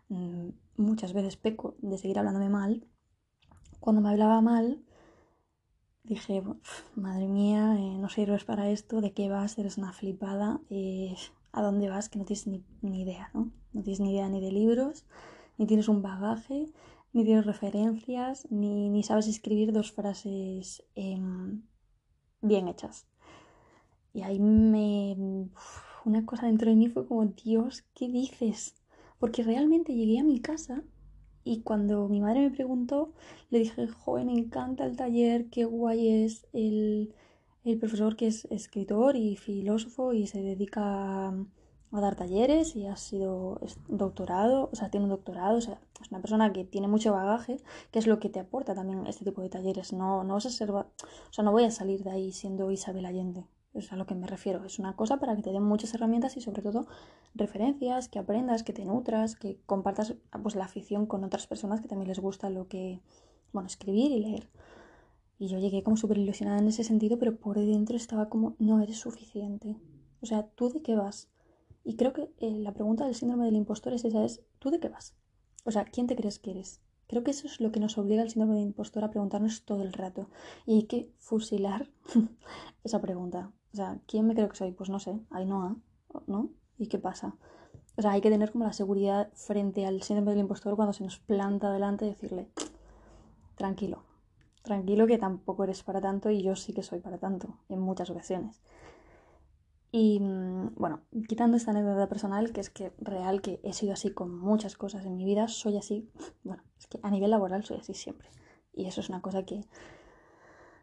mm, 0.09 0.51
muchas 0.77 1.13
veces 1.13 1.37
peco 1.37 1.75
de 1.79 1.99
seguir 1.99 2.19
hablándome 2.19 2.49
mal, 2.49 2.87
cuando 3.81 4.01
me 4.03 4.11
hablaba 4.11 4.41
mal, 4.41 4.85
dije, 6.03 6.43
madre 6.95 7.29
mía, 7.29 7.77
eh, 7.79 7.99
no 7.99 8.09
sirves 8.09 8.45
para 8.45 8.71
esto, 8.71 9.01
¿de 9.01 9.13
qué 9.13 9.29
vas? 9.29 9.59
Eres 9.59 9.79
una 9.79 9.93
flipada, 9.93 10.61
eh, 10.71 11.15
¿a 11.53 11.63
dónde 11.63 11.89
vas? 11.89 12.09
Que 12.09 12.19
no 12.19 12.25
tienes 12.25 12.47
ni, 12.47 13.03
idea, 13.03 13.31
¿no? 13.35 13.51
No 13.73 13.83
tienes 13.83 14.01
ni 14.01 14.13
idea 14.13 14.29
ni 14.29 14.41
de 14.41 14.53
libros, 14.53 15.07
ni 15.59 15.67
tienes 15.67 15.89
un 15.89 16.03
bagaje, 16.03 16.73
ni 17.13 17.25
tienes 17.25 17.47
referencias, 17.47 18.47
ni, 18.51 18.89
ni 18.89 19.03
sabes 19.03 19.29
escribir 19.29 19.73
dos 19.73 19.93
frases 19.93 20.83
em, 20.95 21.63
bien 22.41 22.69
hechas. 22.69 23.07
Y 24.13 24.23
ahí 24.23 24.41
me... 24.41 25.17
una 26.05 26.27
cosa 26.27 26.47
dentro 26.47 26.71
de 26.71 26.77
mí 26.77 26.89
fue 26.89 27.07
como, 27.07 27.25
Dios, 27.27 27.85
¿qué 27.95 28.09
dices? 28.09 28.75
Porque 29.19 29.43
realmente 29.43 29.95
llegué 29.95 30.19
a 30.19 30.25
mi 30.25 30.41
casa 30.41 30.83
y 31.45 31.63
cuando 31.63 32.09
mi 32.09 32.21
madre 32.21 32.41
me 32.41 32.51
preguntó, 32.51 33.13
le 33.51 33.61
dije, 33.61 33.89
joven, 33.89 34.27
me 34.27 34.35
encanta 34.35 34.85
el 34.85 34.97
taller, 34.97 35.49
qué 35.51 35.65
guay 35.65 36.25
es 36.25 36.47
el, 36.53 37.15
el 37.65 37.79
profesor 37.79 38.17
que 38.17 38.27
es 38.27 38.47
escritor 38.47 39.17
y 39.17 39.37
filósofo 39.37 40.13
y 40.13 40.27
se 40.27 40.43
dedica 40.43 41.29
a 41.93 42.01
dar 42.01 42.15
talleres 42.15 42.77
y 42.77 42.87
ha 42.87 42.97
sido 42.97 43.61
doctorado, 43.89 44.69
o 44.73 44.77
sea, 44.77 44.91
tiene 44.91 45.05
un 45.05 45.11
doctorado, 45.11 45.59
o 45.59 45.61
sea, 45.61 45.81
es 46.01 46.11
una 46.11 46.21
persona 46.21 46.53
que 46.53 46.65
tiene 46.65 46.89
mucho 46.89 47.13
bagaje, 47.13 47.57
que 47.91 47.99
es 47.99 48.07
lo 48.07 48.21
que 48.21 48.29
te 48.29 48.41
aporta 48.41 48.75
también 48.75 49.07
este 49.07 49.25
tipo 49.25 49.43
de 49.43 49.49
talleres. 49.49 49.93
No, 49.93 50.23
no 50.25 50.35
vas 50.35 50.47
a 50.47 50.51
ser, 50.51 50.71
o 50.71 50.87
sea, 51.31 51.45
no 51.45 51.53
voy 51.53 51.65
a 51.65 51.71
salir 51.71 52.03
de 52.05 52.11
ahí 52.11 52.33
siendo 52.33 52.71
Isabel 52.71 53.07
Allende. 53.07 53.45
Es 53.73 53.93
a 53.93 53.97
lo 53.97 54.07
que 54.07 54.15
me 54.15 54.27
refiero. 54.27 54.65
Es 54.65 54.79
una 54.79 54.97
cosa 54.97 55.19
para 55.19 55.37
que 55.37 55.43
te 55.43 55.53
den 55.53 55.63
muchas 55.63 55.95
herramientas 55.95 56.37
y 56.37 56.41
sobre 56.41 56.63
todo 56.63 56.87
referencias, 57.35 58.09
que 58.09 58.19
aprendas, 58.19 58.65
que 58.65 58.73
te 58.73 58.85
nutras, 58.85 59.37
que 59.37 59.61
compartas 59.67 60.17
pues, 60.43 60.57
la 60.57 60.65
afición 60.65 61.07
con 61.07 61.23
otras 61.23 61.47
personas 61.47 61.81
que 61.81 61.89
también 61.89 62.09
les 62.09 62.19
gusta 62.19 62.51
lo 62.51 62.67
que, 62.67 63.01
bueno, 63.53 63.69
escribir 63.69 64.11
y 64.11 64.21
leer. 64.21 64.49
Y 65.39 65.47
yo 65.49 65.59
llegué 65.59 65.83
como 65.83 65.97
súper 65.97 66.19
ilusionada 66.19 66.59
en 66.59 66.69
ese 66.69 66.85
sentido, 66.85 67.19
pero 67.19 67.37
por 67.37 67.59
dentro 67.59 67.97
estaba 67.97 68.29
como, 68.29 68.57
no 68.59 68.81
eres 68.81 68.99
suficiente. 68.99 69.77
O 70.21 70.27
sea, 70.27 70.49
¿tú 70.49 70.69
de 70.69 70.83
qué 70.83 70.97
vas? 70.97 71.29
Y 71.85 71.97
creo 71.97 72.13
que 72.13 72.31
eh, 72.39 72.51
la 72.51 72.75
pregunta 72.75 73.07
del 73.07 73.15
síndrome 73.15 73.47
del 73.47 73.57
impostor 73.57 73.93
es 73.95 74.05
esa, 74.05 74.25
es 74.25 74.43
¿tú 74.59 74.71
de 74.71 74.81
qué 74.81 74.89
vas? 74.89 75.15
O 75.65 75.71
sea, 75.71 75.85
¿quién 75.85 76.07
te 76.07 76.17
crees 76.17 76.39
que 76.39 76.51
eres? 76.51 76.81
Creo 77.07 77.25
que 77.25 77.31
eso 77.31 77.47
es 77.47 77.61
lo 77.61 77.73
que 77.73 77.81
nos 77.81 77.99
obliga 77.99 78.23
el 78.23 78.31
síndrome 78.31 78.57
del 78.57 78.67
impostor 78.67 79.05
a 79.05 79.11
preguntarnos 79.11 79.65
todo 79.65 79.83
el 79.83 79.93
rato. 79.93 80.29
Y 80.67 80.75
hay 80.77 80.83
que 80.85 81.11
fusilar 81.19 81.91
esa 82.85 83.01
pregunta. 83.01 83.53
O 83.73 83.77
sea, 83.77 84.01
¿quién 84.07 84.27
me 84.27 84.35
creo 84.35 84.49
que 84.49 84.57
soy? 84.57 84.73
Pues 84.73 84.91
no 84.91 84.99
sé, 84.99 85.19
Ainhoa, 85.31 85.77
¿no? 86.27 86.51
¿Y 86.79 86.89
qué 86.89 86.99
pasa? 86.99 87.37
O 87.97 88.03
sea, 88.03 88.13
hay 88.13 88.21
que 88.21 88.31
tener 88.31 88.51
como 88.51 88.65
la 88.65 88.73
seguridad 88.73 89.31
frente 89.35 89.87
al 89.87 90.03
síndrome 90.03 90.31
del 90.33 90.41
impostor 90.41 90.77
cuando 90.77 90.93
se 90.93 91.05
nos 91.05 91.19
planta 91.19 91.71
delante 91.73 92.07
y 92.07 92.11
decirle, 92.11 92.49
tranquilo, 93.57 94.05
tranquilo 94.63 95.07
que 95.07 95.19
tampoco 95.19 95.65
eres 95.65 95.83
para 95.83 96.01
tanto 96.01 96.31
y 96.31 96.43
yo 96.43 96.57
sí 96.57 96.73
que 96.73 96.83
soy 96.83 97.01
para 97.01 97.19
tanto 97.19 97.59
en 97.69 97.81
muchas 97.81 98.11
ocasiones. 98.11 98.61
Y 99.93 100.21
mm, 100.21 100.75
bueno, 100.77 101.03
quitando 101.29 101.57
esta 101.57 101.73
anécdota 101.73 102.09
personal, 102.09 102.53
que 102.53 102.61
es 102.61 102.71
que 102.71 102.93
real 102.99 103.43
que 103.43 103.61
he 103.65 103.73
sido 103.73 103.93
así 103.93 104.13
con 104.13 104.37
muchas 104.37 104.77
cosas 104.77 105.05
en 105.05 105.17
mi 105.17 105.25
vida, 105.25 105.49
soy 105.49 105.77
así, 105.77 106.09
bueno, 106.45 106.63
es 106.79 106.87
que 106.87 107.01
a 107.03 107.11
nivel 107.11 107.31
laboral 107.31 107.65
soy 107.65 107.79
así 107.79 107.95
siempre. 107.95 108.29
Y 108.73 108.87
eso 108.87 109.01
es 109.01 109.09
una 109.09 109.21
cosa 109.21 109.45
que 109.45 109.65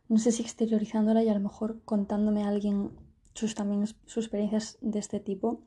no 0.09 0.17
sé 0.17 0.31
si 0.31 0.41
exteriorizándola 0.41 1.23
y 1.23 1.29
a 1.29 1.33
lo 1.33 1.39
mejor 1.39 1.81
contándome 1.83 2.43
a 2.43 2.49
alguien 2.49 2.91
sus 3.33 3.55
también 3.55 3.85
sus 3.85 4.17
experiencias 4.17 4.77
de 4.81 4.99
este 4.99 5.19
tipo, 5.19 5.61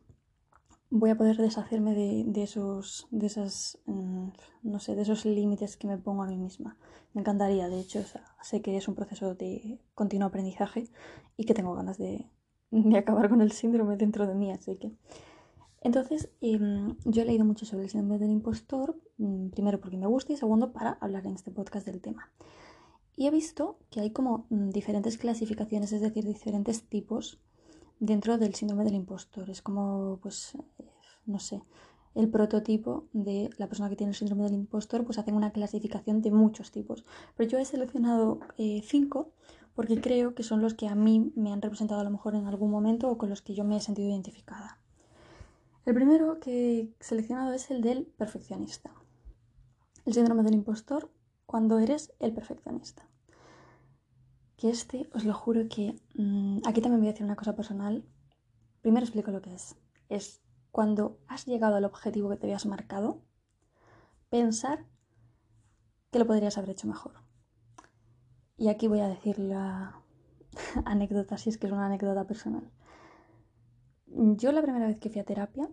voy 0.90 1.10
a 1.10 1.16
poder 1.16 1.36
deshacerme 1.36 1.94
de, 1.94 2.42
esos, 2.42 3.06
de 3.10 3.26
esas, 3.26 3.78
mm, 3.86 4.28
no 4.64 4.80
sé, 4.80 4.96
de 4.96 5.02
esos 5.02 5.24
límites 5.24 5.76
que 5.76 5.86
me 5.86 5.98
pongo 5.98 6.24
a 6.24 6.26
mí 6.26 6.36
misma. 6.36 6.76
Me 7.14 7.20
encantaría, 7.20 7.68
de 7.68 7.78
hecho, 7.78 8.02
sé 8.42 8.60
que 8.60 8.76
es 8.76 8.88
un 8.88 8.96
proceso 8.96 9.34
de 9.34 9.78
continuo 9.94 10.28
aprendizaje 10.28 10.88
y 11.36 11.44
que 11.44 11.54
tengo 11.54 11.74
ganas 11.74 11.96
de, 11.96 12.28
de 12.70 12.98
acabar 12.98 13.28
con 13.28 13.40
el 13.40 13.52
síndrome 13.52 13.96
dentro 13.96 14.26
de 14.26 14.34
mí, 14.34 14.50
así 14.50 14.76
que... 14.76 14.92
Entonces, 15.82 16.30
em, 16.42 16.96
yo 17.06 17.22
he 17.22 17.24
leído 17.24 17.44
mucho 17.44 17.64
sobre 17.64 17.84
el 17.84 17.90
síndrome 17.90 18.18
del 18.18 18.30
impostor, 18.30 19.00
mm, 19.16 19.48
primero 19.50 19.80
porque 19.80 19.96
me 19.96 20.06
gusta 20.06 20.32
y 20.32 20.36
segundo 20.36 20.72
para 20.72 20.98
hablar 21.00 21.26
en 21.26 21.34
este 21.34 21.50
podcast 21.50 21.86
del 21.86 22.02
tema. 22.02 22.30
Y 23.20 23.26
he 23.26 23.30
visto 23.30 23.76
que 23.90 24.00
hay 24.00 24.12
como 24.12 24.46
mm, 24.48 24.70
diferentes 24.70 25.18
clasificaciones, 25.18 25.92
es 25.92 26.00
decir, 26.00 26.24
diferentes 26.24 26.84
tipos 26.84 27.38
dentro 27.98 28.38
del 28.38 28.54
síndrome 28.54 28.82
del 28.82 28.94
impostor. 28.94 29.50
Es 29.50 29.60
como, 29.60 30.18
pues, 30.22 30.56
no 31.26 31.38
sé, 31.38 31.62
el 32.14 32.30
prototipo 32.30 33.08
de 33.12 33.50
la 33.58 33.66
persona 33.66 33.90
que 33.90 33.96
tiene 33.96 34.12
el 34.12 34.16
síndrome 34.16 34.44
del 34.44 34.54
impostor, 34.54 35.04
pues 35.04 35.18
hacen 35.18 35.34
una 35.34 35.52
clasificación 35.52 36.22
de 36.22 36.30
muchos 36.30 36.70
tipos. 36.70 37.04
Pero 37.36 37.50
yo 37.50 37.58
he 37.58 37.66
seleccionado 37.66 38.40
eh, 38.56 38.80
cinco 38.82 39.32
porque 39.74 40.00
creo 40.00 40.34
que 40.34 40.42
son 40.42 40.62
los 40.62 40.72
que 40.72 40.88
a 40.88 40.94
mí 40.94 41.30
me 41.36 41.52
han 41.52 41.60
representado 41.60 42.00
a 42.00 42.04
lo 42.04 42.10
mejor 42.10 42.36
en 42.36 42.46
algún 42.46 42.70
momento 42.70 43.10
o 43.10 43.18
con 43.18 43.28
los 43.28 43.42
que 43.42 43.52
yo 43.52 43.64
me 43.64 43.76
he 43.76 43.80
sentido 43.80 44.08
identificada. 44.08 44.78
El 45.84 45.92
primero 45.92 46.40
que 46.40 46.80
he 46.80 46.94
seleccionado 47.00 47.52
es 47.52 47.70
el 47.70 47.82
del 47.82 48.06
perfeccionista. 48.06 48.90
El 50.06 50.14
síndrome 50.14 50.42
del 50.42 50.54
impostor 50.54 51.10
cuando 51.44 51.80
eres 51.80 52.14
el 52.18 52.32
perfeccionista. 52.32 53.09
Que 54.60 54.68
este, 54.68 55.08
os 55.14 55.24
lo 55.24 55.32
juro 55.32 55.68
que 55.74 55.96
mm, 56.16 56.58
aquí 56.66 56.82
también 56.82 57.00
voy 57.00 57.08
a 57.08 57.12
decir 57.12 57.24
una 57.24 57.34
cosa 57.34 57.56
personal. 57.56 58.04
Primero 58.82 59.06
explico 59.06 59.30
lo 59.30 59.40
que 59.40 59.54
es. 59.54 59.74
Es 60.10 60.42
cuando 60.70 61.18
has 61.28 61.46
llegado 61.46 61.76
al 61.76 61.86
objetivo 61.86 62.28
que 62.28 62.36
te 62.36 62.46
habías 62.46 62.66
marcado, 62.66 63.22
pensar 64.28 64.84
que 66.10 66.18
lo 66.18 66.26
podrías 66.26 66.58
haber 66.58 66.70
hecho 66.70 66.86
mejor. 66.88 67.14
Y 68.58 68.68
aquí 68.68 68.86
voy 68.86 69.00
a 69.00 69.08
decir 69.08 69.38
la 69.38 70.02
anécdota, 70.84 71.38
si 71.38 71.48
es 71.48 71.56
que 71.56 71.66
es 71.66 71.72
una 71.72 71.86
anécdota 71.86 72.26
personal. 72.26 72.70
Yo 74.08 74.52
la 74.52 74.60
primera 74.60 74.88
vez 74.88 74.98
que 74.98 75.08
fui 75.08 75.22
a 75.22 75.24
terapia, 75.24 75.70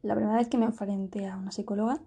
la 0.00 0.14
primera 0.14 0.38
vez 0.38 0.48
que 0.48 0.56
me 0.56 0.64
enfrenté 0.64 1.26
a 1.28 1.36
una 1.36 1.50
psicóloga, 1.50 2.00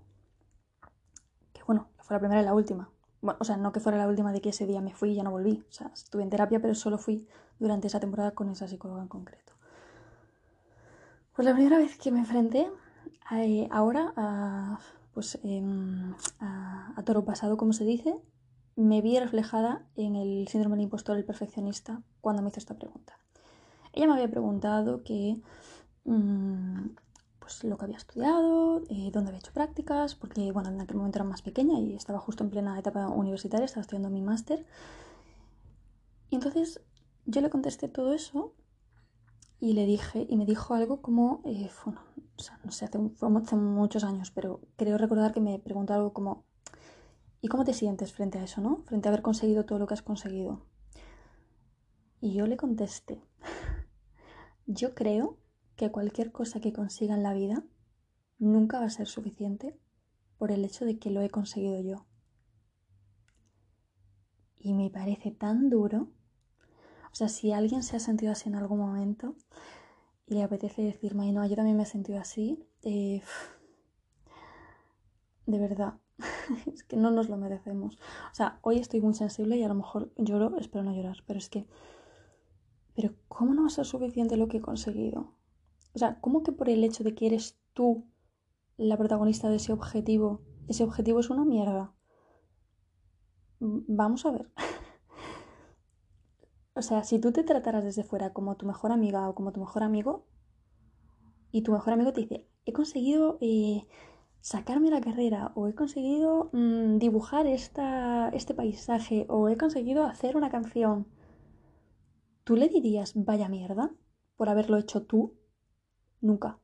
que 1.53 1.61
bueno, 1.67 1.89
fue 1.99 2.15
la 2.15 2.19
primera 2.21 2.41
y 2.41 2.45
la 2.45 2.55
última, 2.55 2.89
bueno, 3.21 3.37
o 3.39 3.43
sea, 3.43 3.57
no 3.57 3.71
que 3.71 3.79
fuera 3.79 3.97
la 3.97 4.07
última 4.07 4.31
de 4.31 4.41
que 4.41 4.49
ese 4.49 4.65
día 4.65 4.81
me 4.81 4.93
fui 4.93 5.11
y 5.11 5.15
ya 5.15 5.23
no 5.23 5.31
volví. 5.31 5.63
O 5.69 5.71
sea, 5.71 5.91
estuve 5.93 6.23
en 6.23 6.29
terapia, 6.29 6.59
pero 6.59 6.75
solo 6.75 6.97
fui 6.97 7.27
durante 7.59 7.87
esa 7.87 7.99
temporada 7.99 8.31
con 8.31 8.49
esa 8.49 8.67
psicóloga 8.67 9.01
en 9.01 9.07
concreto. 9.07 9.53
Pues 11.35 11.45
la 11.45 11.53
primera 11.53 11.77
vez 11.77 11.97
que 11.97 12.11
me 12.11 12.19
enfrenté 12.19 12.69
eh, 13.31 13.67
ahora 13.71 14.13
a, 14.15 14.79
pues, 15.13 15.39
em, 15.43 16.13
a, 16.39 17.01
toro 17.05 17.23
pasado, 17.25 17.57
como 17.57 17.73
se 17.73 17.85
dice, 17.85 18.15
me 18.75 19.01
vi 19.01 19.19
reflejada 19.19 19.85
en 19.95 20.15
el 20.15 20.47
síndrome 20.47 20.75
del 20.75 20.83
impostor, 20.83 21.17
el 21.17 21.25
perfeccionista, 21.25 22.01
cuando 22.21 22.41
me 22.41 22.49
hizo 22.49 22.59
esta 22.59 22.77
pregunta. 22.77 23.17
Ella 23.93 24.07
me 24.07 24.13
había 24.13 24.29
preguntado 24.29 25.03
que 25.03 25.41
mm, 26.05 26.89
pues, 27.49 27.63
lo 27.63 27.77
que 27.77 27.85
había 27.85 27.97
estudiado, 27.97 28.83
eh, 28.89 29.09
dónde 29.11 29.29
había 29.29 29.39
hecho 29.39 29.51
prácticas, 29.53 30.13
porque 30.13 30.51
bueno, 30.51 30.69
en 30.69 30.81
aquel 30.81 30.97
momento 30.97 31.17
era 31.17 31.25
más 31.25 31.41
pequeña 31.41 31.79
y 31.79 31.95
estaba 31.95 32.19
justo 32.19 32.43
en 32.43 32.51
plena 32.51 32.77
etapa 32.77 33.07
universitaria, 33.07 33.65
estaba 33.65 33.81
estudiando 33.81 34.11
mi 34.11 34.21
máster. 34.21 34.67
Y 36.29 36.35
entonces 36.35 36.81
yo 37.25 37.41
le 37.41 37.49
contesté 37.49 37.87
todo 37.87 38.13
eso 38.13 38.53
y 39.59 39.73
le 39.73 39.87
dije, 39.87 40.27
y 40.29 40.37
me 40.37 40.45
dijo 40.45 40.75
algo 40.75 41.01
como, 41.01 41.41
eh, 41.43 41.71
bueno, 41.85 42.01
no 42.63 42.71
sé, 42.71 42.85
hace, 42.85 42.99
hace 42.99 43.55
muchos 43.55 44.03
años, 44.03 44.29
pero 44.29 44.61
creo 44.75 44.99
recordar 44.99 45.33
que 45.33 45.41
me 45.41 45.57
preguntó 45.57 45.95
algo 45.95 46.13
como, 46.13 46.45
¿y 47.41 47.47
cómo 47.47 47.65
te 47.65 47.73
sientes 47.73 48.13
frente 48.13 48.37
a 48.37 48.43
eso, 48.43 48.61
no? 48.61 48.83
Frente 48.85 49.07
a 49.07 49.11
haber 49.11 49.23
conseguido 49.23 49.65
todo 49.65 49.79
lo 49.79 49.87
que 49.87 49.95
has 49.95 50.03
conseguido. 50.03 50.61
Y 52.21 52.33
yo 52.33 52.45
le 52.45 52.57
contesté, 52.57 53.23
yo 54.67 54.93
creo 54.93 55.39
que 55.79 55.91
cualquier 55.91 56.33
cosa 56.33 56.59
que 56.59 56.73
consiga 56.73 57.15
en 57.15 57.23
la 57.23 57.33
vida 57.33 57.63
nunca 58.37 58.79
va 58.79 58.85
a 58.87 58.89
ser 58.89 59.07
suficiente 59.07 59.79
por 60.37 60.51
el 60.51 60.65
hecho 60.65 60.83
de 60.83 60.99
que 60.99 61.09
lo 61.09 61.21
he 61.21 61.29
conseguido 61.29 61.79
yo. 61.79 62.05
Y 64.57 64.73
me 64.73 64.89
parece 64.89 65.31
tan 65.31 65.69
duro. 65.69 66.09
O 67.13 67.15
sea, 67.15 67.29
si 67.29 67.53
alguien 67.53 67.81
se 67.81 67.95
ha 67.95 68.01
sentido 68.01 68.33
así 68.33 68.49
en 68.49 68.55
algún 68.55 68.79
momento 68.79 69.37
y 70.27 70.33
le 70.33 70.43
apetece 70.43 70.81
decirme, 70.81 71.31
no, 71.31 71.47
yo 71.47 71.55
también 71.55 71.77
me 71.77 71.83
he 71.83 71.85
sentido 71.85 72.19
así, 72.19 72.61
eh, 72.81 73.21
de 75.45 75.59
verdad, 75.59 75.93
es 76.73 76.83
que 76.83 76.97
no 76.97 77.09
nos 77.09 77.29
lo 77.29 77.37
merecemos. 77.37 77.95
O 78.33 78.35
sea, 78.35 78.59
hoy 78.63 78.79
estoy 78.79 78.99
muy 78.99 79.13
sensible 79.13 79.55
y 79.55 79.63
a 79.63 79.69
lo 79.69 79.75
mejor 79.75 80.11
lloro, 80.17 80.57
espero 80.57 80.83
no 80.83 80.93
llorar, 80.93 81.23
pero 81.25 81.39
es 81.39 81.47
que, 81.47 81.65
pero 82.97 83.15
¿cómo 83.29 83.53
no 83.53 83.61
va 83.61 83.67
a 83.67 83.71
ser 83.71 83.85
suficiente 83.85 84.35
lo 84.35 84.49
que 84.49 84.57
he 84.57 84.61
conseguido? 84.61 85.38
O 85.93 85.99
sea, 85.99 86.19
¿cómo 86.21 86.43
que 86.43 86.51
por 86.51 86.69
el 86.69 86.83
hecho 86.83 87.03
de 87.03 87.15
que 87.15 87.27
eres 87.27 87.57
tú 87.73 88.05
la 88.77 88.97
protagonista 88.97 89.49
de 89.49 89.57
ese 89.57 89.73
objetivo, 89.73 90.41
ese 90.67 90.83
objetivo 90.83 91.19
es 91.19 91.29
una 91.29 91.45
mierda? 91.45 91.93
Vamos 93.59 94.25
a 94.25 94.31
ver. 94.31 94.49
o 96.73 96.81
sea, 96.81 97.03
si 97.03 97.19
tú 97.19 97.31
te 97.31 97.43
trataras 97.43 97.83
desde 97.83 98.03
fuera 98.03 98.31
como 98.31 98.55
tu 98.55 98.65
mejor 98.65 98.91
amiga 98.91 99.27
o 99.27 99.35
como 99.35 99.51
tu 99.51 99.59
mejor 99.59 99.83
amigo, 99.83 100.25
y 101.51 101.61
tu 101.63 101.71
mejor 101.71 101.93
amigo 101.93 102.13
te 102.13 102.21
dice, 102.21 102.47
he 102.65 102.73
conseguido 102.73 103.37
eh, 103.41 103.83
sacarme 104.41 104.91
la 104.91 105.01
carrera, 105.01 105.51
o 105.55 105.67
he 105.67 105.75
conseguido 105.75 106.49
mm, 106.53 106.97
dibujar 106.97 107.47
esta, 107.47 108.29
este 108.29 108.53
paisaje, 108.53 109.25
o 109.29 109.49
he 109.49 109.57
conseguido 109.57 110.03
hacer 110.05 110.37
una 110.37 110.49
canción, 110.49 111.07
¿tú 112.43 112.55
le 112.55 112.69
dirías, 112.69 113.13
vaya 113.15 113.49
mierda, 113.49 113.91
por 114.37 114.49
haberlo 114.49 114.77
hecho 114.77 115.03
tú? 115.03 115.38
Nunca, 116.21 116.59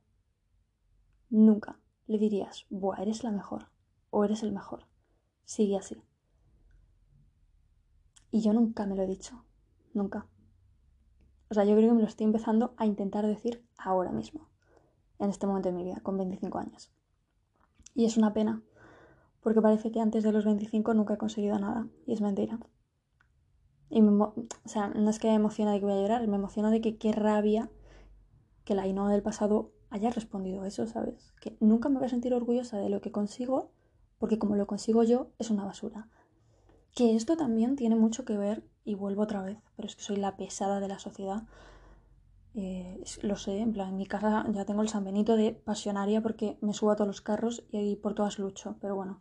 nunca 1.30 1.78
le 2.06 2.18
dirías, 2.18 2.66
buah, 2.70 3.00
eres 3.02 3.24
la 3.24 3.30
mejor 3.30 3.68
o 4.10 4.24
eres 4.24 4.42
el 4.42 4.52
mejor. 4.52 4.86
Sigue 5.44 5.76
así. 5.76 6.02
Y 8.30 8.42
yo 8.42 8.52
nunca 8.52 8.86
me 8.86 8.96
lo 8.96 9.02
he 9.02 9.06
dicho, 9.06 9.44
nunca. 9.94 10.26
O 11.48 11.54
sea, 11.54 11.64
yo 11.64 11.76
creo 11.76 11.88
que 11.88 11.94
me 11.94 12.02
lo 12.02 12.08
estoy 12.08 12.24
empezando 12.24 12.74
a 12.76 12.86
intentar 12.86 13.26
decir 13.26 13.64
ahora 13.78 14.10
mismo, 14.10 14.48
en 15.18 15.30
este 15.30 15.46
momento 15.46 15.68
de 15.68 15.74
mi 15.74 15.84
vida, 15.84 16.00
con 16.02 16.18
25 16.18 16.58
años. 16.58 16.92
Y 17.94 18.04
es 18.04 18.16
una 18.16 18.34
pena, 18.34 18.62
porque 19.40 19.62
parece 19.62 19.90
que 19.90 20.00
antes 20.00 20.24
de 20.24 20.32
los 20.32 20.44
25 20.44 20.92
nunca 20.92 21.14
he 21.14 21.18
conseguido 21.18 21.58
nada, 21.58 21.88
y 22.06 22.12
es 22.12 22.20
mentira. 22.20 22.58
Y 23.88 24.02
o 24.02 24.34
sea, 24.64 24.88
no 24.88 25.08
es 25.08 25.18
que 25.18 25.28
me 25.28 25.34
emociona 25.34 25.72
de 25.72 25.78
que 25.78 25.86
voy 25.86 25.94
a 25.94 26.02
llorar, 26.02 26.26
me 26.26 26.36
emociona 26.36 26.70
de 26.70 26.80
que 26.80 26.98
qué 26.98 27.12
rabia 27.12 27.70
que 28.66 28.74
la 28.74 28.82
Ainhoa 28.82 29.10
del 29.10 29.22
pasado 29.22 29.70
haya 29.88 30.10
respondido 30.10 30.66
eso, 30.66 30.86
¿sabes? 30.86 31.32
Que 31.40 31.56
nunca 31.60 31.88
me 31.88 31.98
voy 31.98 32.06
a 32.06 32.10
sentir 32.10 32.34
orgullosa 32.34 32.76
de 32.78 32.90
lo 32.90 33.00
que 33.00 33.12
consigo, 33.12 33.70
porque 34.18 34.38
como 34.38 34.56
lo 34.56 34.66
consigo 34.66 35.04
yo, 35.04 35.30
es 35.38 35.50
una 35.50 35.64
basura. 35.64 36.08
Que 36.92 37.14
esto 37.14 37.36
también 37.36 37.76
tiene 37.76 37.94
mucho 37.94 38.24
que 38.24 38.36
ver, 38.36 38.64
y 38.84 38.94
vuelvo 38.94 39.22
otra 39.22 39.42
vez, 39.42 39.58
pero 39.76 39.86
es 39.86 39.94
que 39.94 40.02
soy 40.02 40.16
la 40.16 40.36
pesada 40.36 40.80
de 40.80 40.88
la 40.88 40.98
sociedad. 40.98 41.44
Eh, 42.54 43.04
lo 43.22 43.36
sé, 43.36 43.60
en 43.60 43.72
plan, 43.72 43.90
en 43.90 43.96
mi 43.96 44.06
casa 44.06 44.44
ya 44.50 44.64
tengo 44.64 44.82
el 44.82 44.88
San 44.88 45.04
Benito 45.04 45.36
de 45.36 45.52
pasionaria 45.52 46.20
porque 46.20 46.58
me 46.60 46.74
subo 46.74 46.90
a 46.90 46.96
todos 46.96 47.06
los 47.06 47.20
carros 47.20 47.64
y 47.70 47.76
ahí 47.76 47.96
por 47.96 48.14
todas 48.14 48.38
lucho, 48.40 48.76
pero 48.80 48.96
bueno. 48.96 49.20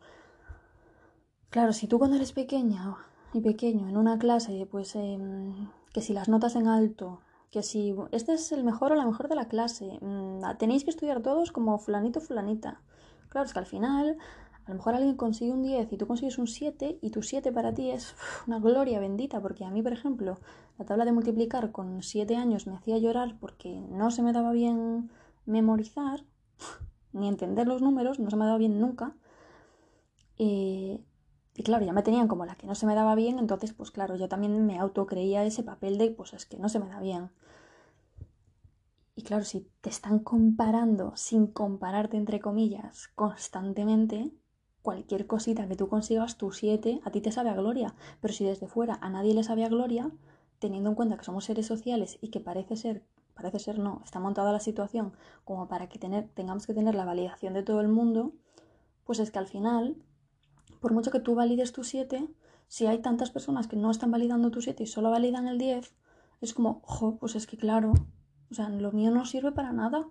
Claro, 1.52 1.72
si 1.72 1.88
tú 1.88 2.00
cuando 2.00 2.16
eres 2.16 2.34
pequeña 2.34 2.98
y 3.34 3.42
pequeño 3.42 3.88
en 3.90 3.98
una 3.98 4.18
clase, 4.18 4.68
pues 4.70 4.96
em, 4.96 5.70
que 5.94 6.02
si 6.02 6.14
las 6.14 6.30
notas 6.30 6.56
en 6.56 6.68
alto, 6.68 7.22
que 7.56 7.64
si 7.64 7.96
este 8.12 8.34
es 8.34 8.52
el 8.52 8.66
mejor 8.66 8.92
o 8.92 8.96
la 8.96 9.06
mejor 9.06 9.30
de 9.30 9.36
la 9.36 9.48
clase, 9.48 9.98
mm, 10.02 10.42
tenéis 10.60 10.84
que 10.84 10.90
estudiar 10.90 11.22
todos 11.22 11.54
como 11.54 11.80
fulanito 11.80 12.20
fulanita. 12.20 12.82
Claro, 13.30 13.46
es 13.46 13.54
que 13.54 13.60
al 13.60 13.66
final 13.66 14.18
a 14.66 14.72
lo 14.72 14.76
mejor 14.76 14.94
alguien 14.94 15.16
consigue 15.16 15.54
un 15.54 15.64
10 15.64 15.94
y 15.94 15.96
tú 15.96 16.06
consigues 16.06 16.38
un 16.38 16.48
7 16.48 17.00
y 17.02 17.12
tu 17.12 17.22
7 17.22 17.54
para 17.54 17.74
ti 17.74 17.92
es 17.92 18.14
una 18.46 18.60
gloria 18.60 19.00
bendita, 19.00 19.40
porque 19.40 19.64
a 19.64 19.72
mí, 19.72 19.82
por 19.82 19.94
ejemplo, 19.94 20.38
la 20.78 20.84
tabla 20.84 21.06
de 21.06 21.14
multiplicar 21.14 21.72
con 21.72 22.04
7 22.04 22.36
años 22.36 22.68
me 22.68 22.76
hacía 22.76 22.98
llorar 22.98 23.38
porque 23.40 23.80
no 23.90 24.12
se 24.12 24.22
me 24.22 24.34
daba 24.34 24.52
bien 24.52 25.10
memorizar, 25.46 26.26
ni 27.14 27.30
entender 27.30 27.70
los 27.70 27.82
números, 27.82 28.20
no 28.20 28.30
se 28.30 28.36
me 28.36 28.44
daba 28.44 28.58
bien 28.58 28.82
nunca. 28.82 29.16
Eh, 30.38 31.00
y 31.56 31.64
claro, 31.64 31.86
ya 31.86 31.94
me 31.94 32.04
tenían 32.04 32.28
como 32.28 32.46
la 32.46 32.56
que 32.56 32.68
no 32.68 32.76
se 32.76 32.86
me 32.86 32.96
daba 32.96 33.16
bien, 33.16 33.40
entonces 33.40 33.74
pues 33.74 33.92
claro, 33.92 34.16
yo 34.16 34.28
también 34.28 34.66
me 34.66 34.78
autocreía 34.78 35.46
ese 35.46 35.64
papel 35.64 35.98
de 35.98 36.12
pues 36.12 36.34
es 36.34 36.46
que 36.46 36.58
no 36.58 36.70
se 36.70 36.80
me 36.80 36.90
da 36.90 37.00
bien. 37.00 37.32
Y 39.16 39.24
claro, 39.24 39.46
si 39.46 39.72
te 39.80 39.90
están 39.90 40.20
comparando 40.20 41.16
sin 41.16 41.48
compararte 41.48 42.18
entre 42.18 42.42
comillas 42.42 43.08
constantemente, 43.16 44.32
cualquier 44.82 45.26
cosita 45.26 45.68
que 45.68 45.78
tú 45.78 45.88
consigas, 45.88 46.38
tu 46.38 46.52
7, 46.52 47.02
a 47.04 47.12
ti 47.12 47.22
te 47.22 47.32
sabe 47.32 47.50
a 47.50 47.56
gloria. 47.56 47.96
Pero 48.22 48.34
si 48.34 48.46
desde 48.46 48.68
fuera 48.68 49.00
a 49.02 49.10
nadie 49.10 49.34
le 49.34 49.44
sabe 49.44 49.64
a 49.64 49.70
gloria, 49.70 50.12
teniendo 50.60 50.90
en 50.90 50.96
cuenta 50.96 51.18
que 51.18 51.24
somos 51.24 51.46
seres 51.46 51.66
sociales 51.66 52.18
y 52.22 52.30
que 52.30 52.42
parece 52.42 52.76
ser, 52.76 53.04
parece 53.34 53.60
ser 53.60 53.80
no, 53.80 54.02
está 54.04 54.20
montada 54.20 54.52
la 54.52 54.60
situación 54.60 55.14
como 55.44 55.68
para 55.68 55.88
que 55.88 55.98
tener, 55.98 56.30
tengamos 56.34 56.68
que 56.68 56.74
tener 56.74 56.94
la 56.94 57.06
validación 57.06 57.54
de 57.54 57.64
todo 57.64 57.82
el 57.82 57.88
mundo, 57.88 58.34
pues 59.06 59.20
es 59.20 59.32
que 59.32 59.40
al 59.40 59.48
final, 59.48 59.98
por 60.86 60.94
mucho 60.94 61.10
que 61.10 61.20
tú 61.20 61.34
valides 61.34 61.74
tu 61.74 61.84
7, 61.84 62.30
si 62.68 62.86
hay 62.86 63.00
tantas 63.00 63.32
personas 63.32 63.68
que 63.68 63.75
no 63.75 63.89
están 63.89 64.12
validando 64.12 64.51
tu 64.51 64.62
7 64.62 64.84
y 64.84 64.86
solo 64.86 65.10
validan 65.10 65.48
el 65.48 65.58
10, 65.58 65.96
es 66.42 66.54
como, 66.54 66.82
jo, 66.84 67.18
pues 67.18 67.34
es 67.34 67.48
que 67.48 67.58
claro, 67.58 67.94
o 68.51 68.54
sea, 68.54 68.70
lo 68.70 68.92
mío 68.92 69.10
no 69.10 69.25
sirve 69.25 69.51
para 69.51 69.74
nada, 69.74 70.08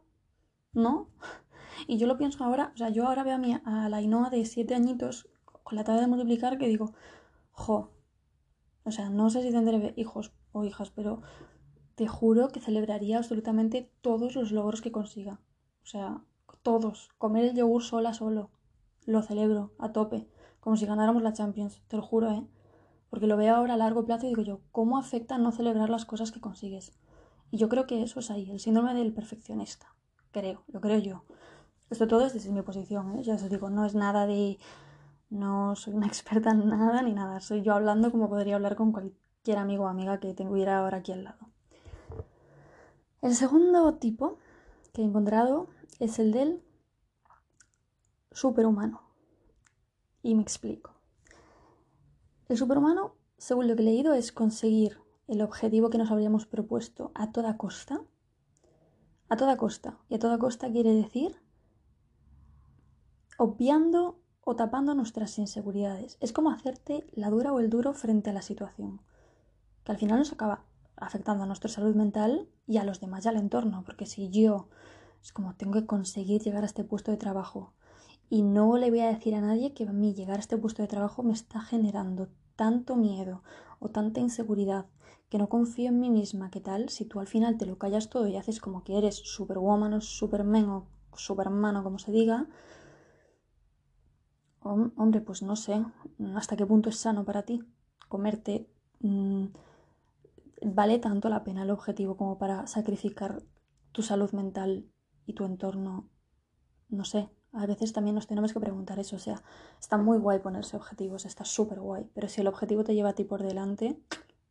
¿no? 0.72 1.10
Y 1.86 1.96
yo 1.98 2.08
lo 2.08 2.18
pienso 2.18 2.42
ahora, 2.42 2.72
o 2.74 2.76
sea, 2.76 2.88
yo 2.88 3.06
ahora 3.06 3.22
veo 3.22 3.36
a, 3.36 3.38
mi, 3.38 3.56
a 3.64 3.88
la 3.88 4.02
Inoa 4.02 4.30
de 4.30 4.44
siete 4.46 4.74
añitos 4.74 5.28
con 5.44 5.76
la 5.76 5.84
tabla 5.84 6.00
de 6.00 6.08
multiplicar 6.08 6.58
que 6.58 6.66
digo, 6.66 6.92
jo, 7.52 7.92
o 8.82 8.90
sea, 8.90 9.10
no 9.10 9.30
sé 9.30 9.42
si 9.42 9.52
tendré 9.52 9.94
hijos 9.96 10.32
o 10.50 10.64
hijas, 10.64 10.90
pero 10.90 11.22
te 11.94 12.08
juro 12.08 12.48
que 12.48 12.60
celebraría 12.60 13.18
absolutamente 13.18 13.92
todos 14.00 14.34
los 14.34 14.50
logros 14.50 14.82
que 14.82 14.90
consiga. 14.90 15.40
O 15.84 15.86
sea, 15.86 16.24
todos. 16.64 17.10
Comer 17.16 17.44
el 17.44 17.54
yogur 17.54 17.84
sola 17.84 18.12
solo. 18.12 18.50
Lo 19.06 19.22
celebro 19.22 19.72
a 19.78 19.92
tope. 19.92 20.28
Como 20.64 20.78
si 20.78 20.86
ganáramos 20.86 21.22
la 21.22 21.34
Champions. 21.34 21.82
Te 21.88 21.98
lo 21.98 22.02
juro, 22.02 22.30
¿eh? 22.30 22.42
Porque 23.10 23.26
lo 23.26 23.36
veo 23.36 23.54
ahora 23.54 23.74
a 23.74 23.76
largo 23.76 24.06
plazo 24.06 24.24
y 24.24 24.30
digo 24.30 24.40
yo, 24.40 24.60
¿cómo 24.72 24.96
afecta 24.96 25.36
no 25.36 25.52
celebrar 25.52 25.90
las 25.90 26.06
cosas 26.06 26.32
que 26.32 26.40
consigues? 26.40 26.94
Y 27.50 27.58
yo 27.58 27.68
creo 27.68 27.86
que 27.86 28.02
eso 28.02 28.20
es 28.20 28.30
ahí, 28.30 28.50
el 28.50 28.60
síndrome 28.60 28.94
del 28.94 29.12
perfeccionista. 29.12 29.94
Creo, 30.32 30.62
lo 30.68 30.80
creo 30.80 30.98
yo. 31.00 31.24
Esto 31.90 32.08
todo 32.08 32.24
es 32.24 32.32
desde 32.32 32.50
mi 32.50 32.62
posición, 32.62 33.18
¿eh? 33.18 33.22
ya 33.22 33.34
os 33.34 33.50
digo, 33.50 33.68
no 33.68 33.84
es 33.84 33.94
nada 33.94 34.26
de... 34.26 34.58
No 35.28 35.76
soy 35.76 35.92
una 35.92 36.06
experta 36.12 36.52
en 36.52 36.66
nada 36.66 37.02
ni 37.02 37.12
nada, 37.12 37.40
soy 37.40 37.60
yo 37.60 37.74
hablando 37.74 38.10
como 38.10 38.30
podría 38.30 38.54
hablar 38.54 38.74
con 38.74 38.90
cualquier 38.90 39.58
amigo 39.58 39.84
o 39.84 39.88
amiga 39.88 40.18
que 40.18 40.32
tuviera 40.32 40.78
ahora 40.78 40.96
aquí 40.96 41.12
al 41.12 41.24
lado. 41.24 41.50
El 43.20 43.34
segundo 43.34 43.96
tipo 43.96 44.38
que 44.94 45.02
he 45.02 45.04
encontrado 45.04 45.68
es 46.00 46.18
el 46.18 46.32
del 46.32 46.62
superhumano. 48.32 49.03
Y 50.24 50.34
me 50.34 50.42
explico. 50.42 50.90
El 52.48 52.56
superhumano, 52.56 53.14
según 53.36 53.68
lo 53.68 53.76
que 53.76 53.82
he 53.82 53.84
leído, 53.84 54.14
es 54.14 54.32
conseguir 54.32 54.98
el 55.28 55.42
objetivo 55.42 55.90
que 55.90 55.98
nos 55.98 56.10
habríamos 56.10 56.46
propuesto 56.46 57.12
a 57.14 57.30
toda 57.30 57.58
costa. 57.58 58.00
A 59.28 59.36
toda 59.36 59.58
costa. 59.58 59.98
Y 60.08 60.14
a 60.14 60.18
toda 60.18 60.38
costa 60.38 60.72
quiere 60.72 60.94
decir 60.94 61.36
obviando 63.36 64.18
o 64.40 64.56
tapando 64.56 64.94
nuestras 64.94 65.38
inseguridades. 65.38 66.16
Es 66.20 66.32
como 66.32 66.50
hacerte 66.50 67.06
la 67.12 67.28
dura 67.28 67.52
o 67.52 67.60
el 67.60 67.68
duro 67.68 67.92
frente 67.92 68.30
a 68.30 68.32
la 68.32 68.42
situación, 68.42 69.02
que 69.84 69.92
al 69.92 69.98
final 69.98 70.18
nos 70.18 70.32
acaba 70.32 70.64
afectando 70.96 71.44
a 71.44 71.46
nuestra 71.46 71.68
salud 71.68 71.94
mental 71.94 72.48
y 72.66 72.78
a 72.78 72.84
los 72.84 73.00
demás 73.00 73.24
y 73.24 73.28
al 73.28 73.36
entorno, 73.36 73.82
porque 73.84 74.06
si 74.06 74.30
yo 74.30 74.68
es 75.22 75.32
como 75.32 75.54
tengo 75.56 75.74
que 75.74 75.86
conseguir 75.86 76.42
llegar 76.42 76.62
a 76.62 76.66
este 76.66 76.84
puesto 76.84 77.10
de 77.10 77.16
trabajo 77.16 77.74
y 78.34 78.42
no 78.42 78.76
le 78.78 78.90
voy 78.90 78.98
a 78.98 79.12
decir 79.12 79.36
a 79.36 79.40
nadie 79.40 79.74
que 79.74 79.84
a 79.84 79.92
mí 79.92 80.12
llegar 80.12 80.38
a 80.38 80.40
este 80.40 80.58
puesto 80.58 80.82
de 80.82 80.88
trabajo 80.88 81.22
me 81.22 81.32
está 81.32 81.60
generando 81.60 82.30
tanto 82.56 82.96
miedo 82.96 83.44
o 83.78 83.90
tanta 83.90 84.18
inseguridad 84.18 84.86
que 85.28 85.38
no 85.38 85.48
confío 85.48 85.90
en 85.90 86.00
mí 86.00 86.10
misma, 86.10 86.50
¿qué 86.50 86.60
tal? 86.60 86.88
Si 86.88 87.04
tú 87.04 87.20
al 87.20 87.28
final 87.28 87.56
te 87.58 87.64
lo 87.64 87.78
callas 87.78 88.10
todo 88.10 88.26
y 88.26 88.34
haces 88.34 88.58
como 88.58 88.82
que 88.82 88.98
eres 88.98 89.14
superwoman 89.14 89.94
o 89.94 90.00
superman 90.00 90.68
o 90.68 90.88
superman 91.14 91.80
como 91.84 92.00
se 92.00 92.10
diga, 92.10 92.48
hombre, 94.62 95.20
pues 95.20 95.42
no 95.42 95.54
sé 95.54 95.84
hasta 96.34 96.56
qué 96.56 96.66
punto 96.66 96.88
es 96.88 96.96
sano 96.96 97.24
para 97.24 97.42
ti 97.42 97.62
comerte. 98.08 98.68
Mm, 98.98 99.44
¿Vale 100.60 100.98
tanto 100.98 101.28
la 101.28 101.44
pena 101.44 101.62
el 101.62 101.70
objetivo 101.70 102.16
como 102.16 102.36
para 102.36 102.66
sacrificar 102.66 103.44
tu 103.92 104.02
salud 104.02 104.32
mental 104.32 104.90
y 105.24 105.34
tu 105.34 105.44
entorno? 105.44 106.08
No 106.88 107.04
sé, 107.04 107.28
a 107.54 107.66
veces 107.66 107.92
también 107.92 108.14
nos 108.14 108.26
tenemos 108.26 108.52
que 108.52 108.60
preguntar 108.60 108.98
eso. 108.98 109.16
O 109.16 109.18
sea, 109.18 109.42
está 109.80 109.96
muy 109.96 110.18
guay 110.18 110.40
ponerse 110.40 110.76
objetivos, 110.76 111.24
está 111.24 111.44
súper 111.44 111.80
guay, 111.80 112.08
pero 112.14 112.28
si 112.28 112.40
el 112.40 112.48
objetivo 112.48 112.84
te 112.84 112.94
lleva 112.94 113.10
a 113.10 113.14
ti 113.14 113.24
por 113.24 113.42
delante, 113.42 113.98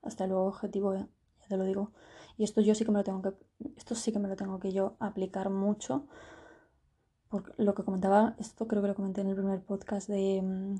hasta 0.01 0.27
luego 0.27 0.45
objetivo, 0.45 0.95
ya 0.95 1.07
te 1.47 1.57
lo 1.57 1.65
digo. 1.65 1.91
Y 2.37 2.43
esto 2.43 2.61
yo 2.61 2.75
sí 2.75 2.85
que 2.85 2.91
me 2.91 2.99
lo 2.99 3.03
tengo 3.03 3.21
que, 3.21 3.33
esto 3.75 3.95
sí 3.95 4.11
que 4.11 4.19
me 4.19 4.27
lo 4.27 4.35
tengo 4.35 4.59
que 4.59 4.71
yo 4.71 4.95
aplicar 4.99 5.49
mucho 5.49 6.07
lo 7.57 7.73
que 7.73 7.83
comentaba, 7.83 8.35
esto 8.37 8.67
creo 8.67 8.81
que 8.81 8.89
lo 8.89 8.95
comenté 8.95 9.21
en 9.21 9.27
el 9.27 9.35
primer 9.35 9.61
podcast 9.63 10.07
de, 10.07 10.41
mm, 10.43 10.75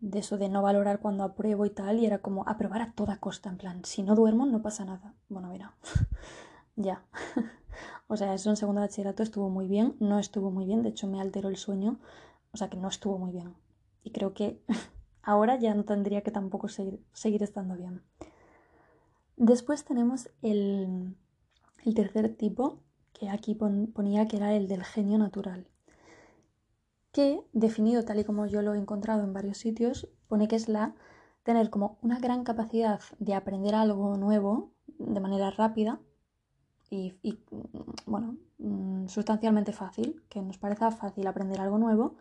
de 0.00 0.18
eso 0.18 0.38
de 0.38 0.48
no 0.48 0.62
valorar 0.62 1.00
cuando 1.00 1.24
apruebo 1.24 1.64
y 1.66 1.70
tal, 1.70 1.98
y 1.98 2.06
era 2.06 2.18
como 2.18 2.48
aprobar 2.48 2.82
a 2.82 2.92
toda 2.92 3.18
costa, 3.18 3.48
en 3.48 3.58
plan, 3.58 3.84
si 3.84 4.02
no 4.02 4.14
duermo 4.14 4.46
no 4.46 4.62
pasa 4.62 4.84
nada. 4.84 5.14
Bueno, 5.28 5.48
mira, 5.48 5.74
ya. 6.76 7.04
o 8.06 8.16
sea, 8.16 8.34
eso 8.34 8.50
en 8.50 8.56
segundo 8.56 8.80
bachillerato 8.80 9.22
estuvo 9.22 9.50
muy 9.50 9.68
bien, 9.68 9.96
no 10.00 10.18
estuvo 10.18 10.50
muy 10.50 10.66
bien, 10.66 10.82
de 10.82 10.90
hecho 10.90 11.06
me 11.06 11.20
alteró 11.20 11.48
el 11.48 11.56
sueño, 11.56 11.98
o 12.52 12.56
sea 12.56 12.70
que 12.70 12.76
no 12.76 12.88
estuvo 12.88 13.18
muy 13.18 13.32
bien. 13.32 13.54
Y 14.02 14.12
creo 14.12 14.34
que 14.34 14.62
ahora 15.22 15.56
ya 15.56 15.74
no 15.74 15.84
tendría 15.84 16.22
que 16.22 16.30
tampoco 16.30 16.68
seguir, 16.68 17.42
estando 17.42 17.76
bien. 17.76 18.02
Después 19.36 19.84
tenemos 19.84 20.30
el, 20.42 21.14
el 21.84 21.94
tercer 21.94 22.34
tipo, 22.34 22.80
que 23.12 23.28
aquí 23.28 23.54
ponía 23.54 24.26
que 24.26 24.36
era 24.36 24.54
el 24.54 24.68
del 24.68 24.84
genio 24.84 25.18
natural, 25.18 25.66
que 27.12 27.40
definido 27.52 28.04
tal 28.04 28.20
y 28.20 28.24
como 28.24 28.46
yo 28.46 28.62
lo 28.62 28.74
he 28.74 28.78
encontrado 28.78 29.22
en 29.22 29.32
varios 29.32 29.58
sitios, 29.58 30.08
pone 30.28 30.48
que 30.48 30.56
es 30.56 30.68
la 30.68 30.94
tener 31.42 31.70
como 31.70 31.98
una 32.02 32.18
gran 32.20 32.44
capacidad 32.44 33.00
de 33.18 33.34
aprender 33.34 33.74
algo 33.74 34.16
nuevo 34.16 34.72
de 34.98 35.20
manera 35.20 35.50
rápida 35.50 36.00
y, 36.90 37.38
bueno, 38.06 38.36
mm, 38.58 39.08
sustancialmente 39.08 39.72
fácil, 39.72 40.22
que 40.28 40.40
nos 40.40 40.58
parezca 40.58 40.90
fácil 40.90 41.26
aprender 41.26 41.60
algo 41.60 41.78
nuevo, 41.78 42.16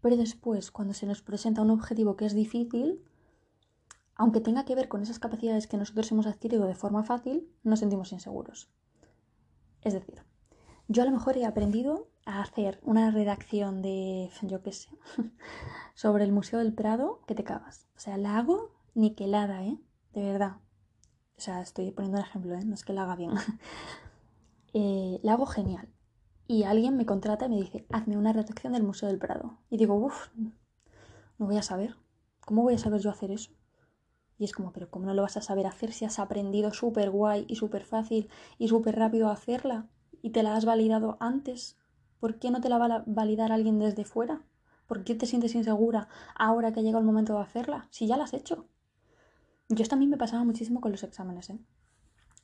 pero 0.00 0.16
después 0.16 0.70
cuando 0.70 0.94
se 0.94 1.06
nos 1.06 1.22
presenta 1.22 1.62
un 1.62 1.70
objetivo 1.70 2.16
que 2.16 2.26
es 2.26 2.34
difícil, 2.34 3.02
aunque 4.14 4.40
tenga 4.40 4.64
que 4.64 4.74
ver 4.74 4.88
con 4.88 5.02
esas 5.02 5.18
capacidades 5.18 5.66
que 5.66 5.76
nosotros 5.76 6.10
hemos 6.12 6.26
adquirido 6.26 6.66
de 6.66 6.74
forma 6.74 7.04
fácil, 7.04 7.48
nos 7.62 7.80
sentimos 7.80 8.12
inseguros. 8.12 8.70
Es 9.82 9.94
decir, 9.94 10.22
yo 10.88 11.02
a 11.02 11.06
lo 11.06 11.12
mejor 11.12 11.36
he 11.36 11.44
aprendido 11.44 12.08
a 12.24 12.42
hacer 12.42 12.80
una 12.82 13.10
redacción 13.10 13.82
de, 13.82 14.30
yo 14.42 14.62
qué 14.62 14.72
sé, 14.72 14.90
sobre 15.94 16.24
el 16.24 16.32
Museo 16.32 16.58
del 16.58 16.72
Prado 16.72 17.20
que 17.26 17.34
te 17.34 17.44
cagas. 17.44 17.88
O 17.96 18.00
sea, 18.00 18.16
la 18.16 18.36
hago 18.36 18.70
niquelada, 18.94 19.64
¿eh? 19.64 19.78
De 20.12 20.22
verdad. 20.22 20.56
O 21.42 21.44
sea, 21.44 21.60
estoy 21.60 21.90
poniendo 21.90 22.20
un 22.20 22.24
ejemplo, 22.24 22.54
¿eh? 22.54 22.64
No 22.64 22.74
es 22.74 22.84
que 22.84 22.92
la 22.92 23.02
haga 23.02 23.16
bien. 23.16 23.32
eh, 24.74 25.18
la 25.24 25.32
hago 25.32 25.46
genial. 25.46 25.88
Y 26.46 26.62
alguien 26.62 26.96
me 26.96 27.04
contrata 27.04 27.46
y 27.46 27.48
me 27.48 27.56
dice, 27.56 27.84
hazme 27.90 28.16
una 28.16 28.32
redacción 28.32 28.74
del 28.74 28.84
Museo 28.84 29.08
del 29.08 29.18
Prado. 29.18 29.58
Y 29.68 29.76
digo, 29.76 29.94
uff, 29.96 30.28
no 30.36 31.46
voy 31.46 31.56
a 31.56 31.62
saber. 31.62 31.96
¿Cómo 32.46 32.62
voy 32.62 32.74
a 32.74 32.78
saber 32.78 33.00
yo 33.00 33.10
hacer 33.10 33.32
eso? 33.32 33.50
Y 34.38 34.44
es 34.44 34.52
como, 34.52 34.72
pero 34.72 34.88
¿cómo 34.88 35.06
no 35.06 35.14
lo 35.14 35.22
vas 35.22 35.36
a 35.36 35.42
saber 35.42 35.66
hacer 35.66 35.92
si 35.92 36.04
has 36.04 36.20
aprendido 36.20 36.72
súper 36.72 37.10
guay 37.10 37.44
y 37.48 37.56
súper 37.56 37.84
fácil 37.84 38.30
y 38.58 38.68
súper 38.68 38.94
rápido 38.94 39.28
a 39.28 39.32
hacerla? 39.32 39.88
y 40.22 40.30
te 40.30 40.42
la 40.42 40.54
has 40.54 40.64
validado 40.64 41.16
antes, 41.20 41.76
¿por 42.20 42.38
qué 42.38 42.50
no 42.50 42.60
te 42.60 42.68
la 42.68 42.78
va 42.78 42.86
a 42.86 43.04
validar 43.06 43.50
alguien 43.50 43.80
desde 43.80 44.04
fuera? 44.04 44.42
¿Por 44.86 45.04
qué 45.04 45.16
te 45.16 45.26
sientes 45.26 45.54
insegura 45.54 46.08
ahora 46.36 46.72
que 46.72 46.80
ha 46.80 46.82
llegado 46.82 47.00
el 47.00 47.06
momento 47.06 47.34
de 47.34 47.42
hacerla? 47.42 47.88
Si 47.90 48.06
ya 48.06 48.16
la 48.16 48.24
has 48.24 48.32
hecho. 48.32 48.68
Yo 49.68 49.96
mí 49.96 50.06
me 50.06 50.16
pasaba 50.16 50.44
muchísimo 50.44 50.80
con 50.80 50.92
los 50.92 51.02
exámenes, 51.02 51.50
¿eh? 51.50 51.58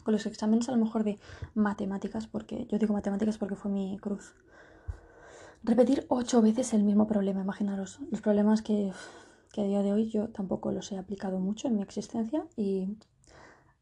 Con 0.03 0.13
los 0.13 0.25
exámenes 0.27 0.69
a 0.69 0.73
lo 0.73 0.79
mejor 0.79 1.05
de 1.05 1.19
matemáticas, 1.55 2.27
porque 2.27 2.67
yo 2.71 2.79
digo 2.79 2.95
matemáticas 2.95 3.37
porque 3.37 3.57
fue 3.57 3.71
mi 3.71 3.99
cruz. 3.99 4.35
Repetir 5.63 6.07
ocho 6.09 6.41
veces 6.41 6.73
el 6.73 6.85
mismo 6.85 7.07
problema, 7.07 7.43
imaginaros. 7.43 8.01
Los 8.11 8.21
problemas 8.21 8.63
que, 8.63 8.93
que 9.53 9.63
a 9.63 9.65
día 9.65 9.83
de 9.83 9.93
hoy 9.93 10.09
yo 10.09 10.29
tampoco 10.29 10.73
los 10.73 10.91
he 10.93 10.99
aplicado 10.99 11.39
mucho 11.41 11.69
en 11.69 11.77
mi 11.77 11.83
existencia 11.83 12.47
y 12.57 12.97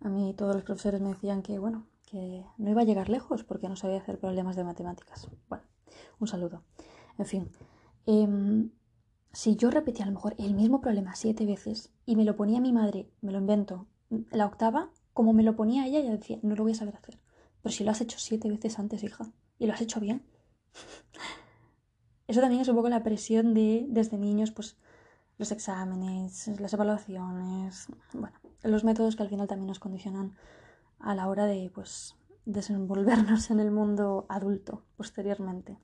a 0.01 0.09
mí 0.09 0.35
todos 0.35 0.55
los 0.55 0.65
profesores 0.65 1.01
me 1.01 1.11
decían 1.11 1.43
que, 1.43 1.59
bueno, 1.59 1.87
que 2.07 2.45
no 2.59 2.71
iba 2.71 2.83
a 2.83 2.85
llegar 2.85 3.09
lejos 3.09 3.45
porque 3.45 3.69
no 3.69 3.77
sabía 3.77 3.99
hacer 3.99 4.19
problemas 4.19 4.57
de 4.57 4.65
matemáticas. 4.65 5.29
Bueno, 5.49 5.65
un 6.19 6.27
saludo. 6.27 6.63
En 7.19 7.27
fin, 7.27 7.51
em, 8.07 8.71
si 9.37 9.55
yo 9.55 9.71
repetía 9.71 10.07
a 10.07 10.09
lo 10.09 10.15
mejor 10.15 10.35
el 10.39 10.55
mismo 10.55 10.81
problema 10.81 11.15
siete 11.15 11.45
veces 11.45 11.91
y 12.07 12.17
me 12.17 12.25
lo 12.25 12.37
ponía 12.37 12.59
mi 12.59 12.73
madre, 12.73 13.11
me 13.21 13.33
lo 13.33 13.39
invento, 13.39 13.87
la 14.31 14.47
octava, 14.47 14.91
como 15.13 15.35
me 15.35 15.43
lo 15.43 15.57
ponía 15.57 15.87
ella, 15.87 15.99
ella 15.99 16.13
decía, 16.13 16.39
no 16.43 16.57
lo 16.57 16.63
voy 16.63 16.73
a 16.73 16.75
saber 16.75 16.97
hacer. 16.97 17.19
Pero 17.61 17.71
si 17.71 17.85
lo 17.85 17.91
has 17.91 18.01
hecho 18.01 18.19
siete 18.19 18.49
veces 18.49 18.79
antes, 18.79 19.03
hija, 19.05 19.31
y 19.59 19.67
lo 19.67 19.75
has 19.75 19.83
hecho 19.83 20.01
bien. 20.01 20.25
Eso 22.27 22.41
también 22.41 22.63
es 22.63 22.69
un 22.69 22.77
poco 22.77 22.89
la 22.89 23.03
presión 23.03 23.53
de, 23.53 23.85
desde 23.91 24.17
niños, 24.17 24.53
pues 24.53 24.79
los 25.37 25.53
exámenes, 25.53 26.49
las 26.59 26.73
evaluaciones, 26.73 27.89
bueno, 28.15 28.39
los 28.63 28.85
métodos 28.85 29.17
que 29.17 29.23
al 29.23 29.29
final 29.29 29.49
también 29.49 29.69
nos 29.69 29.81
condicionan 29.81 30.35
a 30.99 31.15
la 31.15 31.29
hora 31.29 31.45
de 31.45 31.71
pues 31.75 32.17
desenvolvernos 32.47 33.51
en 33.51 33.61
el 33.61 33.71
mundo 33.71 34.25
adulto 34.31 34.87
posteriormente. 34.97 35.77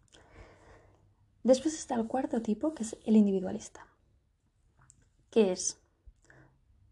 Después 1.42 1.74
está 1.74 1.94
el 1.94 2.07
cuarto 2.07 2.42
tipo, 2.42 2.74
que 2.74 2.85
es 2.85 2.96
el 3.05 3.16
individualista, 3.16 3.87
que 5.31 5.52
es 5.52 5.81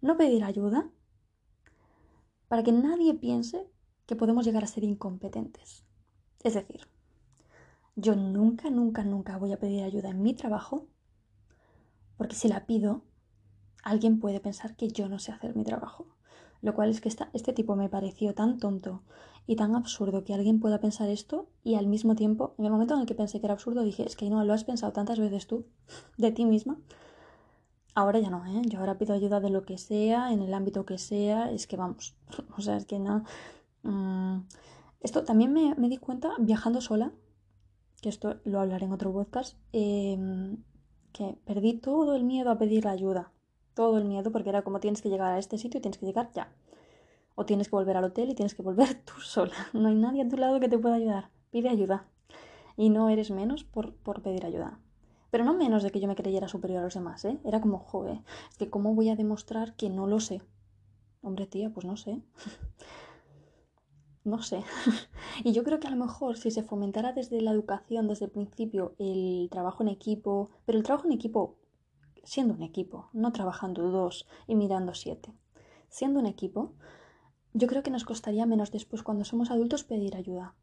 no 0.00 0.16
pedir 0.16 0.44
ayuda 0.44 0.90
para 2.48 2.62
que 2.62 2.72
nadie 2.72 3.14
piense 3.14 3.70
que 4.06 4.16
podemos 4.16 4.44
llegar 4.44 4.64
a 4.64 4.66
ser 4.66 4.82
incompetentes. 4.82 5.84
Es 6.42 6.54
decir, 6.54 6.88
yo 7.94 8.16
nunca, 8.16 8.70
nunca, 8.70 9.04
nunca 9.04 9.36
voy 9.36 9.52
a 9.52 9.58
pedir 9.58 9.84
ayuda 9.84 10.10
en 10.10 10.22
mi 10.22 10.34
trabajo 10.34 10.88
porque 12.20 12.36
si 12.36 12.48
la 12.48 12.66
pido, 12.66 13.02
alguien 13.82 14.20
puede 14.20 14.40
pensar 14.40 14.76
que 14.76 14.88
yo 14.88 15.08
no 15.08 15.18
sé 15.18 15.32
hacer 15.32 15.56
mi 15.56 15.64
trabajo. 15.64 16.06
Lo 16.60 16.74
cual 16.74 16.90
es 16.90 17.00
que 17.00 17.08
este 17.08 17.54
tipo 17.54 17.76
me 17.76 17.88
pareció 17.88 18.34
tan 18.34 18.58
tonto 18.58 19.04
y 19.46 19.57
tan 19.57 19.74
absurdo 19.74 20.24
que 20.24 20.35
alguien 20.35 20.61
pueda 20.61 20.81
pensar 20.81 21.09
esto 21.09 21.48
y 21.64 21.74
al 21.74 21.87
mismo 21.87 22.14
tiempo, 22.14 22.55
en 22.59 22.66
el 22.66 22.70
momento 22.70 22.94
en 22.94 23.00
el 23.00 23.07
que 23.07 23.14
pensé 23.14 23.40
que 23.40 23.46
era 23.46 23.55
absurdo, 23.55 23.83
dije, 23.83 24.05
es 24.05 24.16
que 24.16 24.31
no, 24.31 24.44
lo 24.44 24.53
has 24.53 24.64
pensado 24.64 24.92
tantas 24.92 25.18
veces 25.18 25.46
tú, 25.46 25.66
de 26.16 26.33
ti 26.33 26.44
misma. 26.44 26.79
Ahora 27.94 28.20
ya 28.20 28.31
no, 28.31 28.46
¿eh? 28.46 28.62
Yo 28.66 28.79
ahora 28.79 28.98
pido 28.98 29.14
ayuda 29.14 29.40
de 29.40 29.50
lo 29.50 29.64
que 29.64 29.76
sea, 29.76 30.33
en 30.33 30.42
el 30.42 30.55
ámbito 30.55 30.87
que 30.87 30.98
sea, 30.98 31.50
es 31.50 31.66
que 31.66 31.76
vamos, 31.76 32.16
o 32.57 32.61
sea, 32.61 32.76
es 32.76 32.87
que 32.87 32.98
no... 32.98 33.24
Mm, 33.83 34.46
esto 35.00 35.24
también 35.24 35.53
me, 35.53 35.88
di 35.88 35.96
cuenta 35.96 36.33
viajando 36.38 36.81
sola, 36.81 37.12
que 38.03 38.09
esto 38.09 38.37
lo 38.44 38.61
hablaré 38.61 38.87
en 38.87 38.92
otro 38.92 39.12
podcast, 39.12 39.57
em, 39.72 40.59
que 41.12 41.38
perdí 41.44 41.74
todo 41.74 42.14
el 42.14 42.24
miedo 42.24 42.50
a 42.50 42.59
pedir 42.59 42.87
ayuda 42.87 43.33
todo 43.74 43.96
el 43.98 44.05
miedo 44.05 44.31
porque 44.31 44.50
era 44.50 44.62
como 44.62 44.81
tienes 44.81 45.00
que 45.00 45.09
llegar 45.09 45.33
a 45.33 45.38
este 45.38 45.57
sitio 45.57 45.79
y 45.79 45.81
tienes 45.81 45.98
que 45.98 46.07
llegar 46.07 46.31
ya. 46.35 46.53
O 47.35 47.47
tienes 47.47 47.69
que 47.69 47.77
volver 47.77 47.97
al 47.97 48.05
hotel 48.05 48.31
y 48.31 48.35
tienes 48.35 48.55
que 48.55 48.62
volver 48.62 48.95
tú 49.05 49.21
sola. 49.21 49.55
No 49.73 49.88
hay 49.88 49.95
nadie 49.95 50.23
a 50.23 50.29
tu 50.29 50.37
lado 50.37 50.61
que 50.61 50.69
te 50.69 50.79
pueda 50.79 50.97
ayudar. 50.97 51.31
Pide 51.51 51.69
ayuda. 51.69 52.07
Y 52.77 52.90
no 52.90 53.09
eres 53.09 53.31
menos 53.31 53.64
por, 53.64 53.95
por 53.95 54.23
pedir 54.23 54.45
ayuda. 54.45 54.79
Pero 55.31 55.45
no 55.45 55.55
menos 55.55 55.83
de 55.83 55.90
que 55.90 56.01
yo 56.01 56.09
me 56.09 56.16
creyera 56.16 56.49
superior 56.49 56.81
a 56.81 56.85
los 56.85 56.95
demás, 56.95 57.25
¿eh? 57.25 57.38
Era 57.45 57.61
como, 57.61 57.79
joder, 57.79 58.21
es 58.51 58.57
que 58.57 58.69
¿cómo 58.69 58.95
voy 58.95 59.11
a 59.11 59.16
demostrar 59.16 59.77
que 59.77 59.88
no 59.88 60.07
lo 60.07 60.19
sé? 60.19 60.43
Hombre, 61.23 61.47
tía, 61.47 61.71
pues 61.71 61.87
no 61.87 61.97
sé. 61.97 62.21
no 64.25 64.43
sé. 64.43 64.64
y 65.45 65.53
yo 65.53 65.62
creo 65.62 65.79
que 65.79 65.87
a 65.87 65.90
lo 65.90 65.97
mejor 65.97 66.37
si 66.37 66.51
se 66.51 66.62
fomentara 66.62 67.12
desde 67.12 67.40
la 67.40 67.53
educación, 67.53 68.09
desde 68.09 68.25
el 68.25 68.31
principio, 68.31 68.95
el 68.99 69.49
trabajo 69.51 69.83
en 69.83 69.88
equipo, 69.88 70.51
pero 70.66 70.79
el 70.79 70.85
trabajo 70.85 71.07
en 71.07 71.12
equipo 71.12 71.57
siendo 72.25 72.55
un 72.55 72.62
equipo, 72.62 73.09
no 73.12 73.33
trabajando 73.33 73.90
dos 73.90 74.27
y 74.47 74.55
mirando 74.55 74.95
siete. 74.95 75.33
Siendo 75.88 76.21
un 76.21 76.27
equipo, 76.27 76.75
yo 77.52 77.66
creo 77.66 77.82
que 77.82 77.90
nos 77.90 78.04
costaría 78.04 78.46
menos 78.46 78.70
después 78.70 79.02
cuando 79.02 79.24
somos 79.24 79.50
adultos 79.50 79.84
pedir 79.84 80.16
ayuda. 80.16 80.54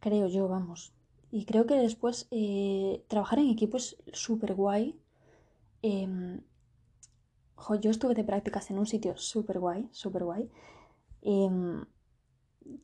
Creo 0.00 0.28
yo, 0.28 0.48
vamos. 0.48 0.92
Y 1.30 1.44
creo 1.44 1.66
que 1.66 1.74
después 1.74 2.28
eh, 2.30 3.04
trabajar 3.08 3.38
en 3.38 3.50
equipo 3.50 3.76
es 3.76 3.96
súper 4.12 4.54
guay. 4.54 4.98
Em, 5.82 6.40
yo 7.80 7.90
estuve 7.90 8.14
de 8.14 8.24
prácticas 8.24 8.70
en 8.70 8.78
un 8.78 8.86
sitio 8.86 9.16
súper 9.16 9.58
guay, 9.58 9.88
súper 9.92 10.24
guay. 10.24 10.50
Em, 11.22 11.84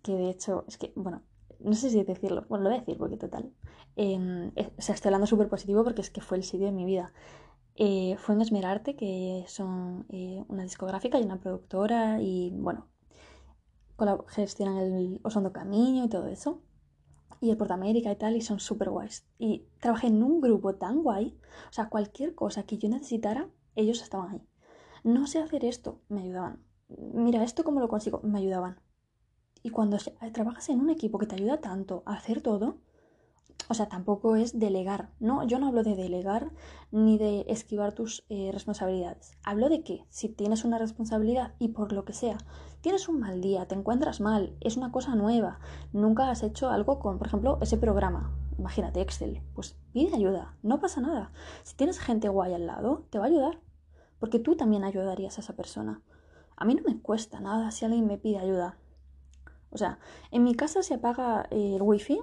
que 0.03 0.12
de 0.12 0.31
hecho, 0.31 0.64
es 0.66 0.79
que, 0.79 0.92
bueno, 0.96 1.22
no 1.61 1.74
sé 1.74 1.90
si 1.90 2.03
decirlo, 2.03 2.44
bueno, 2.48 2.64
lo 2.64 2.70
voy 2.70 2.79
a 2.79 2.81
decir 2.81 2.98
porque 2.98 3.16
total. 3.16 3.53
Em, 3.96 4.48
o 4.79 4.83
sea, 4.83 4.94
estoy 4.94 5.09
hablando 5.09 5.27
súper 5.27 5.48
positivo 5.48 5.85
porque 5.85 6.03
es 6.03 6.11
que 6.11 6.20
fue 6.20 6.37
el 6.38 6.44
sitio 6.44 6.66
de 6.66 6.72
mi 6.72 6.85
vida. 6.85 7.12
Eh, 7.77 8.16
fue 8.18 8.35
en 8.35 8.42
Esmerarte, 8.42 8.96
que 8.96 9.44
son 9.48 10.07
eh, 10.11 10.44
una 10.48 10.62
discográfica 10.62 11.18
y 11.18 11.24
una 11.24 11.40
productora 11.40 12.20
y 12.20 12.50
bueno, 12.50 12.88
gestionan 14.29 14.79
el 14.79 15.21
Osondo 15.23 15.53
Camino 15.53 16.05
y 16.05 16.09
todo 16.09 16.27
eso. 16.27 16.63
Y 17.41 17.51
el 17.51 17.57
Portamérica 17.57 18.11
y 18.11 18.17
tal, 18.17 18.37
y 18.37 18.41
son 18.41 18.61
súper 18.61 18.91
guays. 18.91 19.27
Y 19.39 19.67
trabajé 19.81 20.07
en 20.07 20.23
un 20.23 20.41
grupo 20.41 20.77
tan 20.77 21.03
guay, 21.03 21.39
o 21.69 21.73
sea, 21.73 21.89
cualquier 21.89 22.35
cosa 22.35 22.63
que 22.63 22.79
yo 22.79 22.89
necesitara, 22.89 23.51
ellos 23.75 24.03
estaban 24.03 24.31
ahí. 24.31 24.43
No 25.03 25.27
sé 25.27 25.41
hacer 25.41 25.65
esto, 25.65 26.01
me 26.09 26.23
ayudaban. 26.23 26.63
Mira, 26.89 27.43
esto 27.43 27.65
cómo 27.65 27.81
lo 27.81 27.89
consigo, 27.89 28.21
me 28.23 28.39
ayudaban. 28.39 28.81
Y 29.63 29.71
cuando 29.71 29.99
trabajas 30.33 30.69
en 30.69 30.81
un 30.81 30.91
equipo 30.91 31.19
que 31.19 31.27
te 31.27 31.35
ayuda 31.35 31.61
tanto 31.61 32.03
a 32.07 32.15
hacer 32.15 32.41
todo, 32.41 32.79
o 33.69 33.75
sea, 33.75 33.88
tampoco 33.88 34.37
es 34.37 34.59
delegar, 34.59 35.11
¿no? 35.21 35.45
Yo 35.45 35.59
no 35.59 35.69
hablo 35.69 35.83
de 35.83 35.97
delegar 35.97 36.51
ni 36.90 37.17
de 37.19 37.47
esquivar 37.49 37.93
tus 37.93 38.25
eh, 38.29 38.51
responsabilidades. 38.53 39.33
Hablo 39.43 39.69
de 39.69 39.83
que 39.83 40.05
si 40.11 40.29
tienes 40.29 40.64
una 40.64 40.79
responsabilidad 40.79 41.55
y 41.59 41.69
por 41.69 41.93
lo 41.93 42.05
que 42.05 42.12
sea, 42.12 42.37
tienes 42.83 43.09
un 43.09 43.21
mal 43.21 43.40
día, 43.40 43.67
te 43.67 43.75
encuentras 43.75 44.21
mal, 44.21 44.55
es 44.61 44.77
una 44.77 44.93
cosa 44.93 45.14
nueva, 45.14 45.61
nunca 45.93 46.31
has 46.31 46.43
hecho 46.43 46.69
algo 46.69 46.99
con, 46.99 47.19
por 47.19 47.27
ejemplo, 47.27 47.59
ese 47.62 47.79
programa, 47.79 48.37
imagínate 48.59 49.01
Excel, 49.01 49.43
pues 49.55 49.77
pide 49.93 50.14
ayuda, 50.14 50.57
no 50.62 50.81
pasa 50.81 51.01
nada. 51.01 51.33
Si 51.62 51.75
tienes 51.77 51.99
gente 51.99 52.29
guay 52.29 52.53
al 52.53 52.67
lado, 52.67 53.07
te 53.11 53.19
va 53.19 53.25
a 53.25 53.29
ayudar, 53.29 53.61
porque 54.19 54.38
tú 54.38 54.57
también 54.57 54.85
ayudarías 54.85 55.38
a 55.38 55.40
esa 55.40 55.57
persona. 55.57 56.03
A 56.57 56.64
mí 56.64 56.75
no 56.75 56.83
me 56.83 57.01
cuesta 57.01 57.40
nada 57.40 57.71
si 57.71 57.85
alguien 57.85 58.07
me 58.07 58.19
pide 58.19 58.38
ayuda. 58.38 58.77
O 59.71 59.79
sea, 59.79 59.99
en 60.31 60.45
mi 60.45 60.55
casa 60.55 60.83
se 60.83 60.95
apaga 60.95 61.49
el 61.51 61.83
wifi 61.83 62.21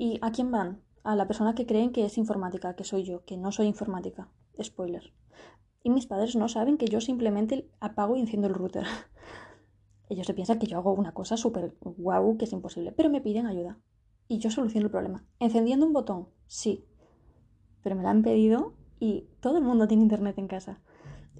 ¿Y 0.00 0.20
a 0.22 0.30
quién 0.30 0.52
van? 0.52 0.80
A 1.02 1.16
la 1.16 1.26
persona 1.26 1.56
que 1.56 1.66
creen 1.66 1.90
que 1.90 2.04
es 2.04 2.18
informática, 2.18 2.76
que 2.76 2.84
soy 2.84 3.02
yo, 3.02 3.24
que 3.24 3.36
no 3.36 3.50
soy 3.50 3.66
informática. 3.66 4.28
Spoiler. 4.62 5.12
Y 5.82 5.90
mis 5.90 6.06
padres 6.06 6.36
no 6.36 6.48
saben 6.48 6.78
que 6.78 6.86
yo 6.86 7.00
simplemente 7.00 7.68
apago 7.80 8.14
y 8.14 8.20
enciendo 8.20 8.46
el 8.46 8.54
router. 8.54 8.84
Ellos 10.08 10.24
se 10.24 10.34
piensan 10.34 10.60
que 10.60 10.68
yo 10.68 10.78
hago 10.78 10.92
una 10.92 11.14
cosa 11.14 11.36
súper 11.36 11.74
guau, 11.80 12.36
que 12.38 12.44
es 12.44 12.52
imposible, 12.52 12.92
pero 12.92 13.10
me 13.10 13.20
piden 13.20 13.46
ayuda. 13.46 13.76
Y 14.28 14.38
yo 14.38 14.52
soluciono 14.52 14.86
el 14.86 14.92
problema. 14.92 15.26
¿Encendiendo 15.40 15.84
un 15.84 15.92
botón? 15.92 16.28
Sí. 16.46 16.84
Pero 17.82 17.96
me 17.96 18.02
lo 18.02 18.08
han 18.08 18.22
pedido 18.22 18.74
y 19.00 19.26
todo 19.40 19.58
el 19.58 19.64
mundo 19.64 19.88
tiene 19.88 20.04
internet 20.04 20.38
en 20.38 20.46
casa. 20.46 20.80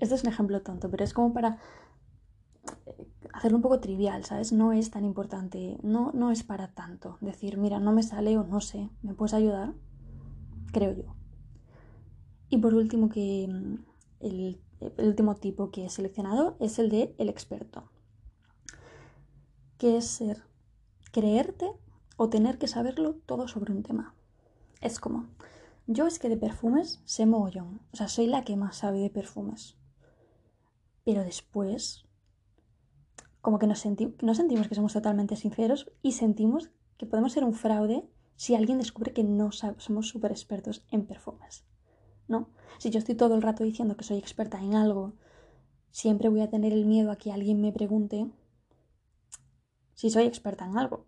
Esto 0.01 0.17
es 0.17 0.25
un 0.25 0.31
ejemplo 0.31 0.63
tonto, 0.63 0.91
pero 0.91 1.05
es 1.05 1.15
como 1.15 1.33
para 1.33 1.59
hacerlo 3.33 3.59
un 3.59 3.63
poco 3.63 3.81
trivial, 3.81 4.25
¿sabes? 4.25 4.53
No 4.53 4.73
es 4.73 4.91
tan 4.91 5.05
importante, 5.05 5.79
no, 5.83 6.11
no 6.13 6.31
es 6.31 6.43
para 6.43 6.69
tanto. 6.69 7.19
Decir, 7.21 7.57
mira, 7.57 7.79
no 7.79 7.93
me 7.93 8.03
sale 8.03 8.37
o 8.37 8.45
no 8.45 8.61
sé, 8.61 8.91
¿me 9.03 9.15
puedes 9.15 9.35
ayudar? 9.35 9.75
Creo 10.73 10.93
yo. 10.93 11.15
Y 12.51 12.59
por 12.59 12.75
último, 12.75 13.09
que 13.09 13.47
mm, 13.49 13.75
el, 14.21 14.61
último 14.99 15.37
tipo 15.37 15.71
que 15.71 15.85
he 15.85 15.89
seleccionado 15.89 16.57
es 16.61 16.79
el 16.79 16.89
de 16.89 17.15
el 17.19 17.29
experto. 17.29 17.91
Que 19.77 19.97
es 19.97 20.07
ser 20.07 20.43
creerte 21.13 21.71
o 22.17 22.29
tener 22.29 22.59
que 22.59 22.69
saberlo 22.69 23.15
todo 23.15 23.49
sobre 23.49 23.73
un 23.73 23.83
tema. 23.83 24.15
Es 24.81 24.99
como, 24.99 25.27
yo 25.87 26.07
es 26.07 26.19
que 26.19 26.29
de 26.29 26.37
perfumes 26.37 27.01
sé 27.05 27.27
mogollón, 27.27 27.81
o 27.93 27.97
sea, 27.97 28.09
soy 28.09 28.27
la 28.27 28.45
que 28.45 28.57
más 28.57 28.77
sabe 28.77 28.99
de 28.99 29.11
perfumes. 29.11 29.77
Pero 31.05 31.23
después 31.23 32.08
como 33.41 33.59
que 33.59 33.67
nos, 33.67 33.79
sentimos 33.81 34.69
que 34.69 34.75
somos 34.75 34.93
totalmente 34.93 35.37
sinceros 35.37 35.91
y 36.03 36.13
sentimos 36.13 36.71
que 36.97 37.07
podemos 37.07 37.33
ser 37.33 37.45
un 37.45 37.55
fraude 37.55 38.09
si 38.37 38.55
alguien 38.55 38.79
descubre 38.79 39.13
que 39.13 39.25
no 39.25 39.53
somos 39.53 40.09
súper 40.09 40.31
expertos 40.31 40.85
en 40.91 41.07
perfumes. 41.07 41.65
¿No? 42.27 42.51
Si 42.79 42.91
yo 42.91 42.99
estoy 42.99 43.15
todo 43.15 43.35
el 43.35 43.43
rato 43.43 43.65
diciendo 43.65 43.97
que 43.97 44.05
soy 44.05 44.19
experta 44.19 44.61
en 44.61 44.75
algo, 44.75 45.15
siempre 45.91 46.29
voy 46.29 46.43
a 46.43 46.51
tener 46.51 46.73
el 46.73 46.85
miedo 46.85 47.11
a 47.11 47.17
que 47.17 47.33
alguien 47.33 47.61
me 47.61 47.73
pregunte 47.73 48.31
si 49.95 50.11
soy 50.11 50.25
experta 50.25 50.67
en 50.67 50.79
algo. 50.79 51.07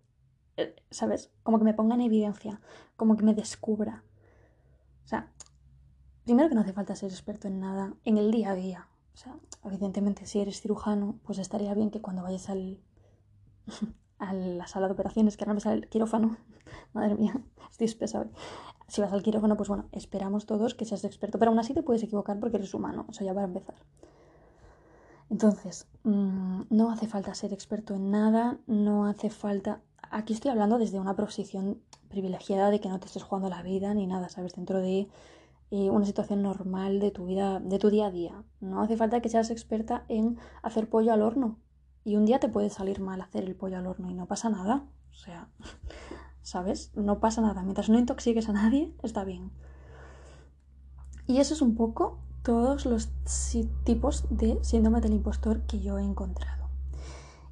eh, 0.56 0.74
¿sabes? 0.90 1.30
Como 1.42 1.58
que 1.58 1.64
me 1.64 1.74
ponga 1.74 1.94
en 1.94 2.00
evidencia, 2.02 2.60
como 2.96 3.16
que 3.16 3.24
me 3.24 3.34
descubra. 3.34 4.04
O 5.04 5.06
sea, 5.06 5.32
primero 6.24 6.48
que 6.48 6.54
no 6.54 6.62
hace 6.62 6.72
falta 6.72 6.96
ser 6.96 7.10
experto 7.10 7.48
en 7.48 7.60
nada 7.60 7.94
en 8.04 8.18
el 8.18 8.30
día 8.30 8.50
a 8.50 8.54
día. 8.54 8.89
O 9.20 9.22
sea, 9.22 9.36
evidentemente 9.64 10.24
si 10.24 10.40
eres 10.40 10.62
cirujano, 10.62 11.18
pues 11.24 11.38
estaría 11.38 11.74
bien 11.74 11.90
que 11.90 12.00
cuando 12.00 12.22
vayas 12.22 12.48
al, 12.48 12.80
a 14.18 14.32
la 14.32 14.66
sala 14.66 14.86
de 14.86 14.94
operaciones, 14.94 15.36
que 15.36 15.44
ahora 15.44 15.52
me 15.52 15.60
sale 15.60 15.76
el 15.76 15.88
quirófano, 15.90 16.38
madre 16.94 17.16
mía, 17.16 17.38
estoy 17.70 17.84
espesa 17.84 18.26
Si 18.88 19.02
vas 19.02 19.12
al 19.12 19.22
quirófano, 19.22 19.58
pues 19.58 19.68
bueno, 19.68 19.84
esperamos 19.92 20.46
todos 20.46 20.74
que 20.74 20.86
seas 20.86 21.04
experto, 21.04 21.38
pero 21.38 21.50
aún 21.50 21.58
así 21.58 21.74
te 21.74 21.82
puedes 21.82 22.02
equivocar 22.02 22.40
porque 22.40 22.56
eres 22.56 22.72
humano, 22.72 23.04
eso 23.10 23.22
ya 23.22 23.34
va 23.34 23.42
a 23.42 23.44
empezar. 23.44 23.74
Entonces, 25.28 25.86
mm, 26.02 26.62
no 26.70 26.90
hace 26.90 27.06
falta 27.06 27.34
ser 27.34 27.52
experto 27.52 27.94
en 27.94 28.10
nada, 28.10 28.58
no 28.66 29.04
hace 29.04 29.28
falta... 29.28 29.82
Aquí 30.10 30.32
estoy 30.32 30.50
hablando 30.50 30.78
desde 30.78 30.98
una 30.98 31.14
posición 31.14 31.82
privilegiada 32.08 32.70
de 32.70 32.80
que 32.80 32.88
no 32.88 32.98
te 32.98 33.06
estés 33.06 33.22
jugando 33.22 33.50
la 33.50 33.62
vida 33.62 33.92
ni 33.92 34.06
nada, 34.06 34.30
¿sabes? 34.30 34.54
Dentro 34.54 34.80
de 34.80 35.08
una 35.70 36.04
situación 36.04 36.42
normal 36.42 36.98
de 36.98 37.10
tu 37.10 37.26
vida, 37.26 37.60
de 37.60 37.78
tu 37.78 37.90
día 37.90 38.06
a 38.06 38.10
día. 38.10 38.42
No 38.60 38.82
hace 38.82 38.96
falta 38.96 39.20
que 39.20 39.28
seas 39.28 39.50
experta 39.50 40.04
en 40.08 40.38
hacer 40.62 40.88
pollo 40.88 41.12
al 41.12 41.22
horno. 41.22 41.58
Y 42.02 42.16
un 42.16 42.24
día 42.24 42.40
te 42.40 42.48
puede 42.48 42.70
salir 42.70 43.00
mal 43.00 43.20
hacer 43.20 43.44
el 43.44 43.54
pollo 43.54 43.78
al 43.78 43.86
horno 43.86 44.10
y 44.10 44.14
no 44.14 44.26
pasa 44.26 44.50
nada. 44.50 44.86
O 45.10 45.14
sea, 45.14 45.48
¿sabes? 46.42 46.90
No 46.94 47.20
pasa 47.20 47.40
nada. 47.40 47.62
Mientras 47.62 47.88
no 47.88 47.98
intoxiques 47.98 48.48
a 48.48 48.52
nadie, 48.52 48.94
está 49.02 49.24
bien. 49.24 49.52
Y 51.26 51.38
eso 51.38 51.54
es 51.54 51.62
un 51.62 51.76
poco 51.76 52.18
todos 52.42 52.86
los 52.86 53.10
tipos 53.84 54.24
de 54.30 54.58
síndrome 54.62 55.00
del 55.00 55.12
impostor 55.12 55.62
que 55.66 55.80
yo 55.80 55.98
he 55.98 56.02
encontrado. 56.02 56.68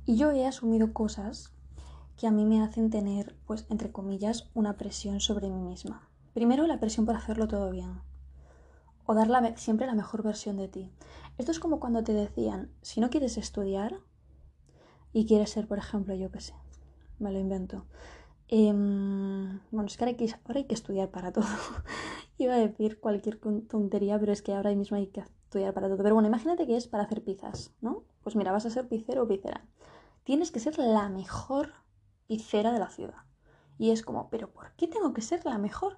Y 0.07 0.17
yo 0.17 0.33
he 0.33 0.47
asumido 0.47 0.93
cosas 0.93 1.53
que 2.17 2.27
a 2.27 2.33
mí 2.33 2.45
me 2.45 2.63
hacen 2.63 2.91
tener, 2.91 3.37
pues, 3.47 3.67
entre 3.71 3.93
comillas, 3.93 4.51
una 4.55 4.77
presión 4.77 5.21
sobre 5.21 5.49
mí 5.49 5.61
misma. 5.61 6.09
Primero, 6.33 6.67
la 6.67 6.81
presión 6.81 7.07
por 7.07 7.15
hacerlo 7.15 7.47
todo 7.47 7.71
bien. 7.71 8.01
O 9.11 9.15
dar 9.15 9.57
siempre 9.57 9.87
la 9.87 9.95
mejor 9.95 10.23
versión 10.23 10.59
de 10.59 10.69
ti. 10.69 10.93
Esto 11.39 11.51
es 11.51 11.61
como 11.61 11.81
cuando 11.81 12.05
te 12.05 12.13
decían, 12.13 12.71
si 12.83 13.01
no 13.01 13.09
quieres 13.09 13.39
estudiar 13.39 14.01
y 15.15 15.25
quieres 15.25 15.49
ser, 15.49 15.67
por 15.67 15.79
ejemplo, 15.79 16.15
yo 16.15 16.31
qué 16.31 16.43
sé, 16.43 16.53
me 17.19 17.33
lo 17.33 17.39
invento. 17.39 17.87
Em, 18.49 19.61
bueno, 19.71 19.87
es 19.87 19.97
que 19.97 20.05
ahora 20.05 20.11
hay 20.11 20.63
que, 20.63 20.67
que 20.67 20.75
estudiar 20.75 21.11
para 21.11 21.33
todo. 21.33 21.47
Iba 22.37 22.53
a 22.53 22.59
decir 22.59 23.01
cualquier 23.01 23.41
tontería, 23.67 24.19
pero 24.21 24.31
es 24.31 24.43
que 24.43 24.53
ahora 24.53 24.75
mismo 24.75 24.99
hay 24.99 25.07
que 25.07 25.21
estudiar 25.21 25.73
para 25.73 25.89
todo. 25.89 26.03
Pero 26.03 26.15
bueno, 26.15 26.29
imagínate 26.29 26.67
que 26.67 26.77
es 26.77 26.87
para 26.87 27.05
hacer 27.05 27.25
pizzas, 27.25 27.73
¿no? 27.81 28.05
Pues 28.23 28.37
mira, 28.37 28.53
vas 28.53 28.67
a 28.67 28.71
ser 28.71 28.89
pizzero 28.89 29.23
o 29.23 29.27
pizzera. 29.27 29.65
Tienes 30.25 30.51
que 30.51 30.61
ser 30.61 30.77
la 30.77 31.09
mejor 31.09 31.73
pizzera 32.27 32.73
de 32.73 32.79
la 32.79 32.91
ciudad. 32.91 33.25
Y 33.79 33.89
es 33.89 34.03
como, 34.03 34.29
¿pero 34.29 34.51
por 34.51 34.73
qué 34.73 34.87
tengo 34.87 35.15
que 35.15 35.23
ser 35.23 35.47
la 35.47 35.57
mejor? 35.57 35.97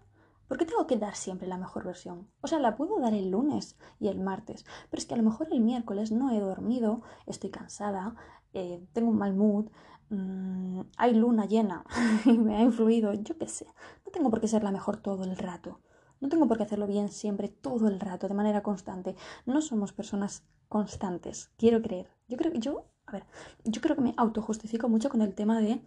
¿Por 0.51 0.59
qué 0.59 0.67
tengo 0.67 0.89
que 0.89 0.97
dar 0.97 1.15
siempre 1.15 1.47
la 1.47 1.59
mejor 1.59 1.85
versión? 1.85 2.27
O 2.41 2.49
sea, 2.49 2.59
la 2.59 2.75
puedo 2.77 2.99
dar 2.99 3.15
el 3.15 3.31
lunes 3.31 3.79
y 4.01 4.09
el 4.09 4.19
martes, 4.19 4.67
pero 4.91 4.99
es 4.99 5.07
que 5.07 5.15
a 5.15 5.17
lo 5.17 5.23
mejor 5.23 5.47
el 5.53 5.61
miércoles 5.61 6.11
no 6.11 6.33
he 6.33 6.41
dormido, 6.41 7.03
estoy 7.27 7.51
cansada, 7.51 8.17
eh, 8.53 8.85
tengo 8.93 9.11
un 9.11 9.19
mal 9.19 9.33
mood, 9.33 9.67
mm, 10.09 10.81
hay 10.97 11.15
luna 11.15 11.47
llena 11.47 11.85
y 12.25 12.37
me 12.37 12.57
ha 12.57 12.63
influido, 12.63 13.13
yo 13.13 13.39
qué 13.39 13.47
sé. 13.47 13.65
No 14.05 14.11
tengo 14.11 14.29
por 14.29 14.41
qué 14.41 14.49
ser 14.49 14.65
la 14.65 14.73
mejor 14.73 14.97
todo 14.97 15.23
el 15.23 15.37
rato. 15.37 15.79
No 16.21 16.29
tengo 16.29 16.49
por 16.49 16.57
qué 16.57 16.65
hacerlo 16.65 16.89
bien 16.89 17.11
siempre, 17.11 17.47
todo 17.47 17.87
el 17.87 18.01
rato, 18.01 18.27
de 18.27 18.35
manera 18.35 18.65
constante. 18.65 19.15
No 19.47 19.61
somos 19.61 19.93
personas 19.93 20.43
constantes, 20.69 21.53
quiero 21.59 21.81
creer. 21.81 22.11
Yo 22.27 22.37
creo 22.37 22.51
que 22.51 22.59
yo, 22.59 22.87
a 23.07 23.13
ver, 23.13 23.25
yo 23.63 23.81
creo 23.81 23.95
que 23.95 24.03
me 24.03 24.15
autojustifico 24.17 24.89
mucho 24.89 25.11
con 25.11 25.23
el 25.23 25.33
tema 25.33 25.61
de 25.61 25.81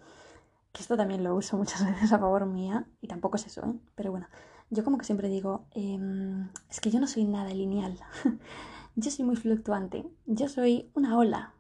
que 0.72 0.82
esto 0.82 0.98
también 0.98 1.24
lo 1.24 1.36
uso 1.36 1.58
muchas 1.58 1.86
veces 1.94 2.14
a 2.14 2.20
favor 2.20 2.46
mía, 2.46 2.88
y 3.02 3.08
tampoco 3.08 3.36
es 3.36 3.46
eso, 3.46 3.66
¿eh? 3.66 3.74
pero 3.96 4.12
bueno, 4.12 4.28
yo 4.74 4.84
como 4.84 4.98
que 4.98 5.06
siempre 5.06 5.30
digo, 5.30 5.66
em, 5.72 6.50
es 6.70 6.82
que 6.82 6.92
yo 6.92 7.00
no 7.00 7.08
soy 7.08 7.26
nada 7.26 7.54
lineal, 7.54 7.98
yo 8.96 9.12
soy 9.12 9.26
muy 9.26 9.36
fluctuante, 9.36 10.06
yo 10.26 10.50
soy 10.50 10.92
una 10.96 11.18
ola. 11.18 11.54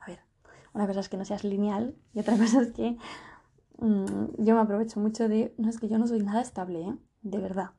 A 0.00 0.06
ver, 0.06 0.20
una 0.74 0.86
cosa 0.86 1.00
es 1.00 1.08
que 1.08 1.16
no 1.16 1.24
seas 1.24 1.44
lineal 1.44 1.96
y 2.12 2.20
otra 2.20 2.36
cosa 2.38 2.62
es 2.62 2.72
que 2.72 2.96
mm, 3.78 4.42
yo 4.44 4.54
me 4.54 4.60
aprovecho 4.60 5.00
mucho 5.00 5.28
de, 5.28 5.54
no 5.58 5.70
es 5.70 5.78
que 5.78 5.88
yo 5.88 5.98
no 5.98 6.06
soy 6.06 6.20
nada 6.22 6.40
estable, 6.40 6.80
¿eh? 6.82 6.96
de 7.22 7.38
verdad. 7.38 7.70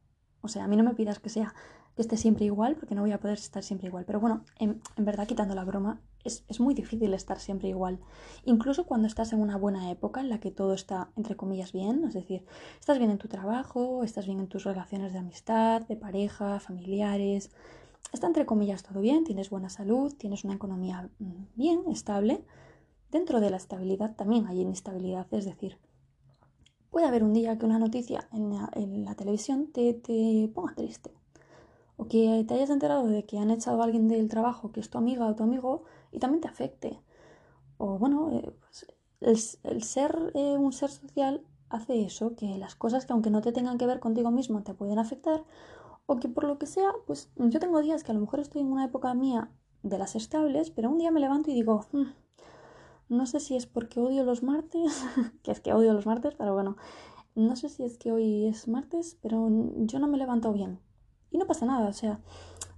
O 0.41 0.47
sea, 0.47 0.65
a 0.65 0.67
mí 0.67 0.75
no 0.75 0.83
me 0.83 0.95
pidas 0.95 1.19
que 1.19 1.29
sea 1.29 1.53
que 1.95 2.01
esté 2.01 2.17
siempre 2.17 2.45
igual, 2.45 2.75
porque 2.75 2.95
no 2.95 3.01
voy 3.01 3.11
a 3.11 3.19
poder 3.19 3.37
estar 3.37 3.63
siempre 3.63 3.87
igual. 3.87 4.05
Pero 4.05 4.19
bueno, 4.19 4.43
en, 4.57 4.81
verdad, 4.97 5.27
quitando 5.27 5.55
la 5.55 5.63
broma, 5.63 6.01
es, 6.23 6.43
es, 6.47 6.59
muy 6.59 6.73
difícil 6.73 7.13
estar 7.13 7.39
siempre 7.39 7.69
igual. 7.69 7.99
Incluso 8.45 8.85
cuando 8.85 9.07
estás 9.07 9.33
en 9.33 9.41
una 9.41 9.57
buena 9.57 9.91
época 9.91 10.21
en 10.21 10.29
la 10.29 10.39
que 10.39 10.51
todo 10.51 10.73
está, 10.73 11.09
entre 11.15 11.35
comillas, 11.35 11.71
bien, 11.73 12.03
es 12.05 12.13
decir, 12.13 12.45
estás 12.79 12.97
bien 12.97 13.11
en 13.11 13.17
tu 13.17 13.27
trabajo, 13.27 14.03
estás 14.03 14.25
bien 14.25 14.39
en 14.39 14.47
tus 14.47 14.63
relaciones 14.63 15.13
de 15.13 15.19
amistad, 15.19 15.81
de 15.87 15.95
pareja, 15.95 16.59
familiares, 16.59 17.51
está 18.13 18.27
entre 18.27 18.45
comillas 18.45 18.83
todo 18.83 19.01
bien, 19.01 19.23
tienes 19.23 19.49
buena 19.49 19.69
salud, 19.69 20.13
tienes 20.15 20.43
una 20.43 20.53
economía 20.53 21.09
mm, 21.19 21.45
bien, 21.55 21.83
estable. 21.89 22.45
Dentro 23.11 23.39
de 23.39 23.49
la 23.49 23.57
estabilidad 23.57 24.15
también 24.15 24.47
hay 24.47 24.61
inestabilidad, 24.61 25.27
es 25.31 25.45
decir, 25.45 25.77
puede 26.89 27.07
haber 27.07 27.23
un 27.23 27.33
día 27.33 27.57
que 27.57 27.65
una 27.65 27.79
noticia 27.79 28.27
en 28.31 29.05
la, 29.05 29.15
televisión 29.15 29.71
te, 29.71 29.99
ponga 30.53 30.75
triste. 30.75 31.11
O 31.97 32.07
que 32.07 32.43
te 32.47 32.53
hayas 32.55 32.69
enterado 32.69 33.07
de 33.07 33.25
que 33.25 33.37
han 33.39 33.51
echado 33.51 33.81
a 33.81 33.85
alguien 33.85 34.07
del 34.07 34.29
trabajo 34.29 34.71
que 34.71 34.79
es 34.79 34.89
tu 34.89 34.97
amiga 34.97 35.27
o 35.27 35.35
tu 35.35 35.43
amigo 35.43 35.83
y 36.11 36.19
también 36.19 36.41
te 36.41 36.47
afecte. 36.47 36.99
O 37.77 37.97
bueno, 37.97 38.31
eh, 38.31 38.51
pues, 39.19 39.57
el, 39.63 39.83
ser 39.83 40.31
eh, 40.35 40.57
un 40.57 40.73
ser 40.73 40.89
social 40.89 41.45
hace 41.69 42.03
eso, 42.03 42.35
que 42.35 42.57
las 42.57 42.75
cosas 42.75 43.05
que 43.05 43.13
aunque 43.13 43.29
no 43.31 43.41
te 43.41 43.51
tengan 43.51 43.77
que 43.77 43.87
ver 43.87 43.99
contigo 43.99 44.31
mismo 44.31 44.63
te 44.63 44.73
pueden 44.73 44.99
afectar. 44.99 45.43
O 46.05 46.17
que 46.17 46.27
por 46.29 46.43
lo 46.45 46.59
que 46.59 46.65
sea, 46.65 46.91
pues 47.07 47.31
yo 47.37 47.59
tengo 47.59 47.81
días 47.81 48.03
que 48.03 48.11
a 48.11 48.15
lo 48.15 48.21
mejor 48.21 48.39
estoy 48.39 48.61
en 48.61 48.71
una 48.71 48.85
época 48.85 49.13
mía 49.13 49.51
de 49.83 49.97
las 49.97 50.15
estables, 50.15 50.69
pero 50.71 50.89
un 50.89 50.97
día 50.97 51.11
me 51.11 51.19
levanto 51.19 51.51
y 51.51 51.53
digo, 51.53 51.85
hmm, 51.91 52.11
no 53.09 53.25
sé 53.25 53.39
si 53.39 53.55
es 53.55 53.65
porque 53.65 53.99
odio 53.99 54.23
los 54.23 54.43
martes, 54.43 55.03
que 55.43 55.51
es 55.51 55.61
que 55.61 55.73
odio 55.73 55.93
los 55.93 56.05
martes, 56.05 56.35
pero 56.35 56.53
bueno, 56.53 56.77
no 57.35 57.55
sé 57.55 57.69
si 57.69 57.83
es 57.83 57.97
que 57.97 58.11
hoy 58.11 58.45
es 58.45 58.67
martes, 58.67 59.17
pero 59.21 59.49
yo 59.77 59.99
no 59.99 60.07
me 60.07 60.17
levanto 60.17 60.53
bien. 60.53 60.79
Y 61.33 61.37
no 61.37 61.45
pasa 61.45 61.65
nada, 61.65 61.89
o 61.89 61.93
sea, 61.93 62.21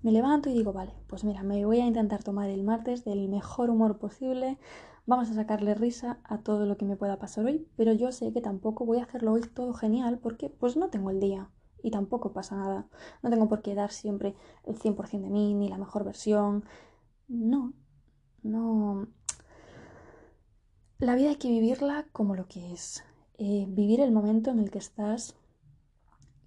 me 0.02 0.12
levanto 0.12 0.50
y 0.50 0.54
digo, 0.54 0.74
vale, 0.74 0.94
pues 1.06 1.24
mira, 1.24 1.44
me 1.44 1.64
voy 1.66 1.82
a 1.82 1.86
intentar 1.86 2.24
tomar 2.24 2.50
el 2.50 2.64
martes 2.64 3.06
del 3.06 3.30
mejor 3.30 3.70
humor 3.70 4.00
posible, 4.00 4.58
vamos 5.06 5.30
a 5.30 5.36
sacarle 5.36 5.76
risa 5.76 6.20
a 6.24 6.40
todo 6.40 6.66
lo 6.66 6.78
que 6.78 6.86
me 6.86 6.96
pueda 6.96 7.20
pasar 7.20 7.46
hoy, 7.46 7.68
pero 7.76 7.94
yo 7.94 8.12
sé 8.12 8.34
que 8.34 8.42
tampoco 8.42 8.86
voy 8.86 9.00
a 9.00 9.04
hacerlo 9.04 9.34
hoy 9.34 9.42
todo 9.42 9.74
genial 9.74 10.18
porque 10.18 10.50
pues 10.50 10.76
no 10.78 10.90
tengo 10.90 11.12
el 11.12 11.20
día 11.20 11.50
y 11.84 11.92
tampoco 11.92 12.34
pasa 12.34 12.56
nada. 12.56 12.88
No 13.22 13.30
tengo 13.30 13.48
por 13.48 13.62
qué 13.62 13.76
dar 13.76 13.92
siempre 13.92 14.36
el 14.64 14.80
100% 14.80 15.22
de 15.22 15.30
mí 15.30 15.54
ni 15.54 15.70
la 15.70 15.78
mejor 15.78 16.04
versión. 16.04 16.66
No, 17.28 17.74
no, 18.42 19.08
la 20.98 21.16
vida 21.16 21.30
hay 21.30 21.36
que 21.36 21.50
vivirla 21.50 22.06
como 22.12 22.36
lo 22.36 22.48
que 22.48 22.72
es. 22.72 23.04
Eh, 23.38 23.66
vivir 23.68 24.00
el 24.00 24.12
momento 24.12 24.50
en 24.50 24.60
el 24.60 24.72
que 24.72 24.78
estás 24.78 25.36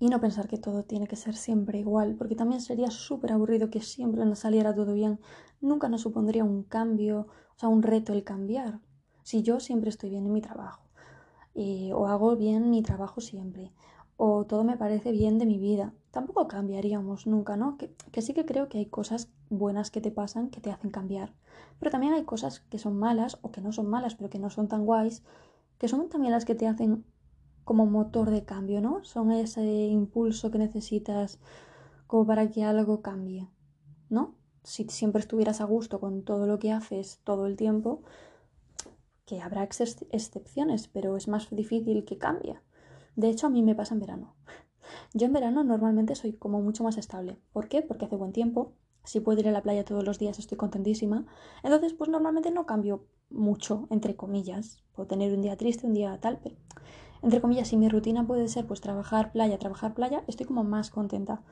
y 0.00 0.08
no 0.08 0.20
pensar 0.20 0.46
que 0.46 0.58
todo 0.58 0.84
tiene 0.84 1.06
que 1.08 1.16
ser 1.16 1.34
siempre 1.34 1.78
igual, 1.78 2.14
porque 2.16 2.36
también 2.36 2.60
sería 2.60 2.90
súper 2.90 3.32
aburrido 3.32 3.70
que 3.70 3.80
siempre 3.80 4.24
nos 4.24 4.40
saliera 4.40 4.74
todo 4.74 4.94
bien. 4.94 5.18
Nunca 5.60 5.88
nos 5.88 6.02
supondría 6.02 6.44
un 6.44 6.62
cambio, 6.62 7.26
o 7.56 7.58
sea, 7.58 7.68
un 7.68 7.82
reto 7.82 8.12
el 8.12 8.22
cambiar. 8.22 8.80
Si 9.22 9.42
yo 9.42 9.60
siempre 9.60 9.90
estoy 9.90 10.10
bien 10.10 10.26
en 10.26 10.32
mi 10.32 10.40
trabajo, 10.40 10.84
o 11.94 12.06
hago 12.06 12.36
bien 12.36 12.70
mi 12.70 12.82
trabajo 12.82 13.20
siempre, 13.20 13.72
o 14.16 14.46
todo 14.46 14.62
me 14.62 14.76
parece 14.76 15.10
bien 15.10 15.38
de 15.38 15.46
mi 15.46 15.58
vida, 15.58 15.92
tampoco 16.12 16.46
cambiaríamos 16.46 17.26
nunca, 17.26 17.56
¿no? 17.56 17.76
Que, 17.76 17.92
que 18.12 18.22
sí 18.22 18.34
que 18.34 18.46
creo 18.46 18.68
que 18.68 18.78
hay 18.78 18.86
cosas 18.86 19.30
buenas 19.50 19.90
que 19.90 20.00
te 20.00 20.10
pasan 20.10 20.50
que 20.50 20.60
te 20.60 20.70
hacen 20.70 20.90
cambiar. 20.90 21.34
Pero 21.78 21.90
también 21.90 22.14
hay 22.14 22.24
cosas 22.24 22.60
que 22.60 22.78
son 22.78 22.98
malas 22.98 23.38
o 23.42 23.50
que 23.50 23.60
no 23.60 23.72
son 23.72 23.88
malas, 23.88 24.14
pero 24.14 24.30
que 24.30 24.38
no 24.38 24.50
son 24.50 24.68
tan 24.68 24.84
guays, 24.84 25.24
que 25.78 25.88
son 25.88 26.08
también 26.08 26.32
las 26.32 26.44
que 26.44 26.54
te 26.54 26.66
hacen 26.66 27.04
como 27.68 27.84
motor 27.84 28.30
de 28.30 28.46
cambio, 28.46 28.80
¿no? 28.80 29.04
Son 29.04 29.30
ese 29.30 29.62
impulso 29.88 30.50
que 30.50 30.56
necesitas 30.56 31.38
como 32.06 32.26
para 32.26 32.50
que 32.50 32.64
algo 32.64 33.02
cambie, 33.02 33.46
¿no? 34.08 34.36
Si 34.64 34.84
siempre 34.84 35.20
estuvieras 35.20 35.60
a 35.60 35.64
gusto 35.64 36.00
con 36.00 36.22
todo 36.22 36.46
lo 36.46 36.58
que 36.58 36.72
haces 36.72 37.20
todo 37.24 37.44
el 37.44 37.56
tiempo, 37.56 38.00
que 39.26 39.42
habrá 39.42 39.64
excepciones, 39.64 40.88
pero 40.88 41.14
es 41.18 41.28
más 41.28 41.50
difícil 41.50 42.06
que 42.06 42.16
cambie. 42.16 42.58
De 43.16 43.28
hecho, 43.28 43.48
a 43.48 43.50
mí 43.50 43.60
me 43.60 43.74
pasa 43.74 43.92
en 43.92 44.00
verano. 44.00 44.34
Yo 45.12 45.26
en 45.26 45.34
verano 45.34 45.62
normalmente 45.62 46.14
soy 46.14 46.32
como 46.32 46.62
mucho 46.62 46.84
más 46.84 46.96
estable. 46.96 47.36
¿Por 47.52 47.68
qué? 47.68 47.82
Porque 47.82 48.06
hace 48.06 48.16
buen 48.16 48.32
tiempo, 48.32 48.72
si 49.04 49.20
puedo 49.20 49.40
ir 49.40 49.48
a 49.48 49.52
la 49.52 49.62
playa 49.62 49.84
todos 49.84 50.04
los 50.04 50.18
días 50.18 50.38
estoy 50.38 50.56
contentísima. 50.56 51.26
Entonces, 51.62 51.92
pues 51.92 52.08
normalmente 52.08 52.50
no 52.50 52.64
cambio 52.64 53.04
mucho, 53.28 53.88
entre 53.90 54.16
comillas. 54.16 54.82
Puedo 54.94 55.06
tener 55.06 55.34
un 55.34 55.42
día 55.42 55.58
triste, 55.58 55.86
un 55.86 55.92
día 55.92 56.18
tal, 56.18 56.40
pero 56.42 56.56
entre 57.22 57.40
comillas, 57.40 57.68
si 57.68 57.76
mi 57.76 57.88
rutina 57.88 58.26
puede 58.26 58.48
ser 58.48 58.66
pues 58.66 58.80
trabajar 58.80 59.32
playa, 59.32 59.58
trabajar 59.58 59.94
playa, 59.94 60.22
estoy 60.26 60.46
como 60.46 60.64
más 60.64 60.90
contenta. 60.90 61.42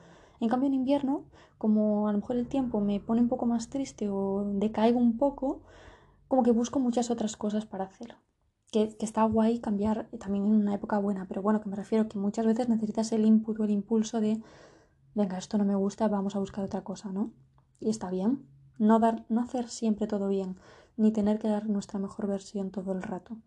En 0.41 0.49
cambio, 0.49 0.69
en 0.69 0.75
invierno, 0.75 1.25
como 1.59 2.09
a 2.09 2.13
lo 2.13 2.19
mejor 2.19 2.37
el 2.37 2.49
tiempo 2.49 2.81
me 2.81 3.01
pone 3.01 3.21
un 3.23 3.29
poco 3.29 3.47
más 3.47 3.71
triste 3.71 4.09
o 4.11 4.45
decaigo 4.47 4.99
un 4.99 5.17
poco, 5.17 5.63
como 6.29 6.43
que 6.43 6.51
busco 6.51 6.79
muchas 6.79 7.11
otras 7.11 7.37
cosas 7.37 7.67
para 7.67 7.85
hacer. 7.85 8.17
que, 8.73 8.97
está 9.01 9.25
guay 9.25 9.61
cambiar 9.61 10.09
también 10.19 10.45
en 10.45 10.53
una 10.53 10.75
época 10.75 10.99
buena, 10.99 11.27
pero 11.29 11.41
bueno, 11.43 11.61
que 11.61 11.69
me 11.71 11.77
refiero 11.77 12.09
que 12.09 12.19
muchas 12.19 12.47
veces 12.47 12.69
necesitas 12.69 13.13
el 13.13 13.25
input 13.25 13.59
o 13.61 13.65
el 13.65 13.71
impulso 13.71 14.21
de, 14.21 14.43
venga, 15.15 15.39
esto 15.39 15.57
no 15.59 15.65
me 15.65 15.75
gusta, 15.77 16.09
vamos 16.09 16.37
a 16.37 16.41
buscar 16.41 16.65
otra 16.65 16.83
cosa, 16.85 17.13
¿no? 17.13 17.33
Y 17.81 17.91
está 17.91 18.11
bien. 18.11 18.47
No, 18.79 18.99
dar, 18.99 19.25
no 19.31 19.41
hacer 19.41 19.69
siempre 19.69 20.07
todo 20.07 20.29
bien, 20.29 20.57
ni 20.97 21.13
tener 21.13 21.39
que 21.39 21.49
dar 21.49 21.69
nuestra 21.69 21.99
mejor 21.99 22.27
versión 22.27 22.71
todo 22.71 22.93
el 22.93 23.03
rato. 23.03 23.39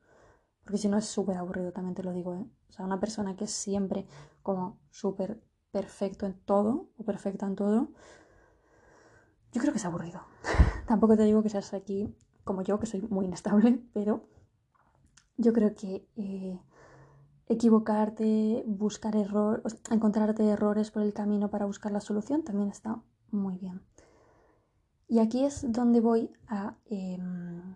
Porque 0.70 0.78
si 0.78 0.88
no 0.88 1.00
es 1.00 1.06
súper 1.06 1.36
aburrido, 1.36 1.72
también 1.72 1.96
te 1.96 2.04
lo 2.04 2.14
digo, 2.14 2.36
¿eh? 2.36 2.46
O 2.70 2.72
sea, 2.72 2.86
una 2.86 3.00
persona 3.00 3.36
que 3.36 3.46
es 3.46 3.52
siempre 3.52 4.06
como 4.44 4.78
súper 4.92 5.42
perfecto 5.72 6.28
en 6.28 6.40
todo, 6.42 6.92
o 6.96 7.04
perfecta 7.04 7.48
en 7.48 7.56
todo, 7.56 7.90
yo 9.52 9.62
creo 9.62 9.74
que 9.74 9.80
es 9.80 9.86
aburrido. 9.86 10.22
Tampoco 10.88 11.18
te 11.18 11.24
digo 11.24 11.42
que 11.42 11.50
seas 11.50 11.74
aquí 11.74 12.16
como 12.44 12.62
yo, 12.62 12.80
que 12.80 12.86
soy 12.86 13.02
muy 13.02 13.26
inestable, 13.26 13.84
pero 13.94 14.30
yo 15.38 15.54
creo 15.54 15.74
que 15.74 16.08
eh, 16.18 16.62
equivocarte, 17.48 18.64
buscar 18.68 19.16
errores, 19.16 19.76
encontrarte 19.90 20.48
errores 20.48 20.92
por 20.92 21.02
el 21.02 21.14
camino 21.14 21.50
para 21.50 21.66
buscar 21.66 21.92
la 21.92 22.00
solución 22.00 22.44
también 22.44 22.70
está 22.70 23.02
muy 23.32 23.58
bien. 23.58 23.82
Y 25.08 25.18
aquí 25.18 25.46
es 25.46 25.66
donde 25.72 26.00
voy 26.00 26.32
a, 26.48 26.78
em, 26.86 27.76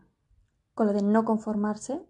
con 0.75 0.85
lo 0.85 0.93
de 0.93 1.01
no 1.01 1.25
conformarse, 1.25 2.05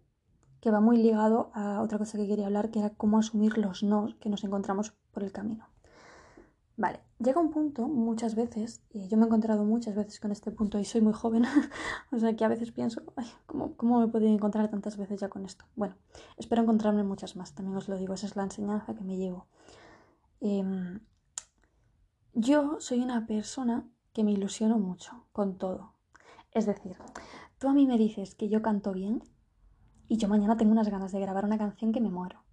que 0.63 0.71
va 0.71 0.79
muy 0.79 0.95
ligado 0.95 1.51
a 1.53 1.81
otra 1.81 1.97
cosa 1.97 2.17
que 2.17 2.25
quería 2.25 2.45
hablar, 2.45 2.71
que 2.71 2.79
era 2.79 2.91
cómo 2.91 3.17
asumir 3.17 3.57
los 3.57 3.83
no 3.83 4.07
que 4.21 4.29
nos 4.29 4.45
encontramos 4.45 4.93
por 5.11 5.21
el 5.21 5.33
camino. 5.33 5.67
Vale, 6.77 7.01
llega 7.19 7.41
un 7.41 7.51
punto, 7.51 7.89
muchas 7.89 8.33
veces, 8.35 8.81
y 8.89 9.09
yo 9.09 9.17
me 9.17 9.23
he 9.23 9.25
encontrado 9.25 9.65
muchas 9.65 9.93
veces 9.93 10.21
con 10.21 10.31
este 10.31 10.51
punto 10.51 10.79
y 10.79 10.85
soy 10.85 11.01
muy 11.01 11.11
joven, 11.11 11.43
o 12.13 12.17
sea 12.17 12.33
que 12.37 12.45
a 12.45 12.47
veces 12.47 12.71
pienso, 12.71 13.01
ay, 13.17 13.27
¿cómo, 13.45 13.75
¿cómo, 13.75 13.99
me 13.99 14.05
he 14.05 14.07
podido 14.07 14.31
encontrar 14.31 14.69
tantas 14.69 14.95
veces 14.95 15.19
ya 15.19 15.27
con 15.27 15.43
esto? 15.43 15.65
Bueno, 15.75 15.95
espero 16.37 16.61
encontrarme 16.61 17.03
muchas 17.03 17.35
más, 17.35 17.53
también 17.53 17.75
os 17.75 17.89
lo 17.89 17.97
digo, 17.97 18.13
esa 18.13 18.27
es 18.27 18.37
la 18.37 18.43
enseñanza 18.43 18.95
que 18.95 19.03
me 19.03 19.17
llevo. 19.17 19.47
Em, 20.39 21.01
yo 22.35 22.77
soy 22.79 23.01
una 23.01 23.27
persona 23.27 23.85
que 24.13 24.23
me 24.23 24.31
ilusiono 24.31 24.79
mucho 24.79 25.25
con 25.33 25.57
todo. 25.57 25.91
Es 26.53 26.65
decir, 26.65 26.95
tú 27.57 27.67
a 27.67 27.73
mí 27.73 27.85
me 27.85 27.97
dices 27.97 28.33
que 28.33 28.47
yo 28.47 28.61
canto 28.61 28.93
bien 28.93 29.23
y 30.13 30.17
yo 30.17 30.27
mañana 30.27 30.57
tengo 30.57 30.71
unas 30.73 30.89
ganas 30.89 31.11
de 31.11 31.19
grabar 31.19 31.43
una 31.43 31.57
canción 31.57 31.91
que 31.91 31.99
me 31.99 32.11
muero. 32.11 32.43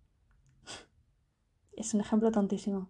es 1.77 1.93
un 1.93 2.01
ejemplo 2.01 2.33
tontísimo. 2.33 2.89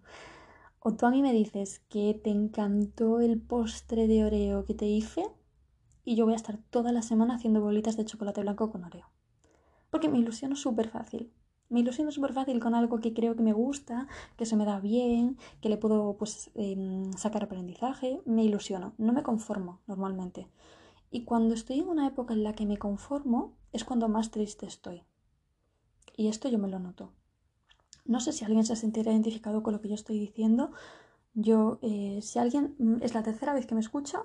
O 0.79 0.95
tú 0.95 1.07
a 1.07 1.11
mí 1.11 1.23
me 1.23 1.33
dices 1.33 1.81
que 1.89 2.15
te 2.15 2.31
encantó 2.31 3.19
el 3.19 3.41
postre 3.41 4.07
de 4.07 4.25
Oreo 4.25 4.65
que 4.65 4.75
te 4.75 4.87
hice 4.87 5.25
y 6.05 6.15
yo 6.15 6.25
voy 6.25 6.35
a 6.35 6.37
estar 6.37 6.59
toda 6.71 6.93
la 6.93 7.03
semana 7.03 7.35
haciendo 7.35 7.61
bolitas 7.61 7.97
de 7.97 8.05
chocolate 8.05 8.43
blanco 8.43 8.71
con 8.71 8.85
Oreo. 8.85 9.11
Porque 9.91 10.09
me 10.09 10.21
ilusiono 10.21 10.55
súper 10.55 10.89
fácil. 10.89 11.33
Me 11.69 11.81
ilusiono 11.81 12.13
súper 12.13 12.33
fácil 12.33 12.61
con 12.61 12.77
algo 12.77 13.01
que 13.01 13.13
creo 13.13 13.35
que 13.35 13.43
me 13.43 13.53
gusta, 13.53 14.07
que 14.37 14.47
se 14.47 14.55
me 14.55 14.67
da 14.67 14.79
bien, 14.79 15.37
que 15.61 15.69
le 15.69 15.79
puedo 15.79 16.17
pues, 16.17 16.53
em, 16.55 17.13
sacar 17.15 17.43
aprendizaje. 17.43 18.21
Me 18.25 18.45
ilusiono, 18.45 18.93
no 18.99 19.13
me 19.13 19.25
conformo 19.25 19.81
normalmente. 19.89 20.47
Y 21.11 21.25
cuando 21.25 21.55
estoy 21.55 21.81
en 21.81 21.89
una 21.89 22.07
época 22.07 22.35
en 22.35 22.45
la 22.45 22.55
que 22.55 22.67
me 22.67 22.79
conformo, 22.79 23.57
es 23.73 23.85
cuando 23.85 24.09
más 24.09 24.31
triste 24.31 24.67
estoy. 24.67 25.03
Y 26.17 26.29
esto 26.29 26.49
yo 26.49 26.59
me 26.59 26.69
lo 26.69 26.79
noto. 26.79 27.13
No 28.05 28.21
sé 28.21 28.33
si 28.33 28.45
alguien 28.45 28.65
se 28.65 28.77
sentirá 28.77 29.11
identificado 29.11 29.63
con 29.63 29.73
lo 29.73 29.81
que 29.81 29.89
yo 29.89 29.95
estoy 29.95 30.21
diciendo. 30.21 30.71
Yo, 31.35 31.81
eh, 31.83 32.21
si 32.23 32.39
alguien 32.39 32.77
mm, 32.79 33.03
es 33.03 33.15
la 33.15 33.25
tercera 33.25 33.55
vez 33.55 33.67
que 33.67 33.75
me 33.75 33.81
escucha, 33.81 34.23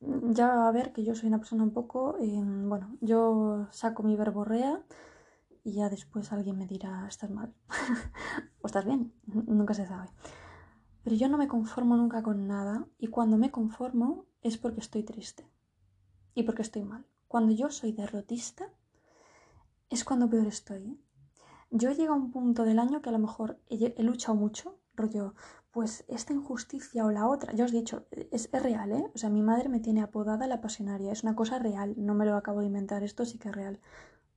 mm, 0.00 0.32
ya 0.32 0.48
va 0.48 0.68
a 0.68 0.72
ver 0.72 0.92
que 0.92 1.04
yo 1.04 1.14
soy 1.14 1.28
una 1.28 1.38
persona 1.38 1.62
un 1.62 1.72
poco, 1.72 2.16
em, 2.18 2.68
bueno, 2.68 2.96
yo 3.00 3.66
saco 3.70 4.02
mi 4.02 4.16
verborrea 4.16 4.82
y 5.64 5.72
ya 5.74 5.88
después 5.90 6.32
alguien 6.32 6.58
me 6.58 6.66
dirá, 6.66 7.06
estás 7.08 7.30
mal 7.30 7.54
o 8.62 8.66
estás 8.66 8.84
bien, 8.84 9.12
nunca 9.46 9.74
se 9.74 9.86
sabe. 9.86 10.10
Pero 11.04 11.16
yo 11.16 11.28
no 11.28 11.38
me 11.38 11.48
conformo 11.48 11.96
nunca 11.96 12.22
con 12.22 12.46
nada 12.46 12.86
y 12.98 13.08
cuando 13.08 13.38
me 13.38 13.50
conformo 13.50 14.26
es 14.42 14.58
porque 14.58 14.80
estoy 14.80 15.02
triste 15.02 15.46
y 16.34 16.42
porque 16.44 16.62
estoy 16.62 16.84
mal. 16.84 17.06
Cuando 17.28 17.52
yo 17.52 17.70
soy 17.70 17.92
derrotista 17.92 18.68
es 19.88 20.04
cuando 20.04 20.30
peor 20.30 20.46
estoy. 20.46 20.98
Yo 21.70 21.90
llego 21.92 22.14
a 22.14 22.16
un 22.16 22.30
punto 22.30 22.64
del 22.64 22.78
año 22.78 23.02
que 23.02 23.08
a 23.10 23.12
lo 23.12 23.18
mejor 23.18 23.60
he, 23.68 24.02
luchado 24.02 24.36
mucho, 24.36 24.78
rollo, 24.94 25.34
pues 25.70 26.04
esta 26.08 26.32
injusticia 26.32 27.04
o 27.04 27.10
la 27.10 27.28
otra, 27.28 27.52
ya 27.54 27.64
os 27.64 27.72
he 27.72 27.76
dicho, 27.76 28.06
es, 28.10 28.50
real, 28.50 28.90
¿eh? 28.92 29.10
O 29.14 29.18
sea, 29.18 29.30
mi 29.30 29.42
madre 29.42 29.68
me 29.68 29.78
tiene 29.78 30.02
apodada 30.02 30.48
la 30.48 30.60
pasionaria, 30.60 31.12
es 31.12 31.22
una 31.22 31.36
cosa 31.36 31.60
real, 31.60 31.94
no 31.96 32.14
me 32.14 32.26
lo 32.26 32.36
acabo 32.36 32.60
de 32.60 32.66
inventar, 32.66 33.04
esto 33.04 33.24
sí 33.24 33.38
que 33.38 33.50
es 33.50 33.54
real. 33.54 33.80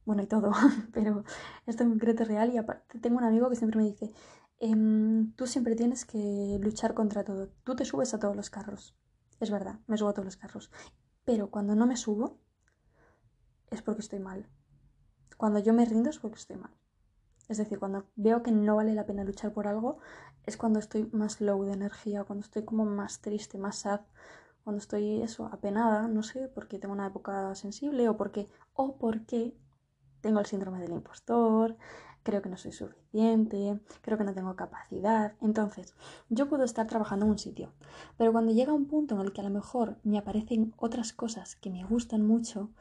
Bueno, 0.05 0.21
y 0.21 0.27
todo, 0.27 0.51
pero 0.93 1.23
esto 1.65 1.83
en 1.83 1.89
concreto 1.89 2.23
es 2.23 2.29
real 2.29 2.53
y 2.53 2.57
aparte 2.57 2.99
tengo 2.99 3.17
un 3.17 3.23
amigo 3.23 3.49
que 3.49 3.55
siempre 3.55 3.79
me 3.79 3.85
dice, 3.85 4.11
em, 4.59 5.33
tú 5.33 5.47
siempre 5.47 5.75
tienes 5.75 6.05
que 6.05 6.59
luchar 6.61 6.93
contra 6.93 7.23
todo, 7.23 7.49
tú 7.63 7.75
te 7.75 7.85
subes 7.85 8.13
a 8.13 8.19
todos 8.19 8.35
los 8.35 8.49
carros. 8.51 8.95
Es 9.39 9.49
verdad, 9.49 9.79
me 9.87 9.97
subo 9.97 10.09
a 10.09 10.13
todos 10.13 10.25
los 10.25 10.37
carros. 10.37 10.71
Pero 11.25 11.49
cuando 11.49 11.75
no 11.75 11.85
me 11.85 11.97
subo, 11.97 12.37
es 13.71 13.81
porque 13.81 14.01
estoy 14.01 14.19
mal. 14.19 14.47
Cuando 15.37 15.59
yo 15.59 15.73
me 15.73 15.85
rindo 15.85 16.09
es 16.09 16.19
porque 16.19 16.37
estoy 16.37 16.57
mal. 16.57 16.71
Es 17.49 17.57
decir, 17.57 17.79
cuando 17.79 18.05
veo 18.15 18.41
que 18.43 18.51
no 18.51 18.77
vale 18.77 18.93
la 18.93 19.05
pena 19.05 19.23
luchar 19.23 19.53
por 19.53 19.67
algo, 19.67 19.99
es 20.45 20.57
cuando 20.57 20.79
estoy 20.79 21.09
más 21.11 21.41
low 21.41 21.63
de 21.63 21.73
energía, 21.73 22.23
cuando 22.23 22.45
estoy 22.45 22.63
como 22.63 22.85
más 22.85 23.21
triste, 23.21 23.57
más 23.57 23.79
sad, 23.79 24.01
cuando 24.63 24.79
estoy 24.79 25.21
eso, 25.21 25.47
apenada, 25.47 26.07
no 26.07 26.23
sé, 26.23 26.47
porque 26.47 26.79
tengo 26.79 26.93
una 26.93 27.07
época 27.07 27.53
sensible 27.55 28.07
o 28.07 28.15
porque, 28.15 28.47
o 28.73 28.97
porque 28.97 29.57
tengo 30.21 30.39
el 30.39 30.45
síndrome 30.45 30.79
del 30.79 30.93
impostor, 30.93 31.77
creo 32.23 32.41
que 32.41 32.49
no 32.49 32.57
soy 32.57 32.71
suficiente, 32.71 33.79
creo 34.01 34.17
que 34.17 34.23
no 34.23 34.33
tengo 34.33 34.55
capacidad. 34.55 35.33
Entonces, 35.41 35.93
yo 36.29 36.49
puedo 36.49 36.63
estar 36.63 36.87
trabajando 36.87 37.25
en 37.25 37.31
un 37.31 37.37
sitio, 37.37 37.73
pero 38.17 38.31
cuando 38.31 38.53
llega 38.53 38.73
un 38.73 38.87
punto 38.87 39.15
en 39.15 39.21
el 39.21 39.33
que 39.33 39.41
a 39.41 39.43
lo 39.43 39.49
mejor 39.49 39.97
me 40.03 40.17
aparecen 40.17 40.73
otras 40.77 41.13
cosas 41.13 41.55
que 41.55 41.69
me 41.69 41.83
gustan 41.83 42.25
mucho, 42.25 42.71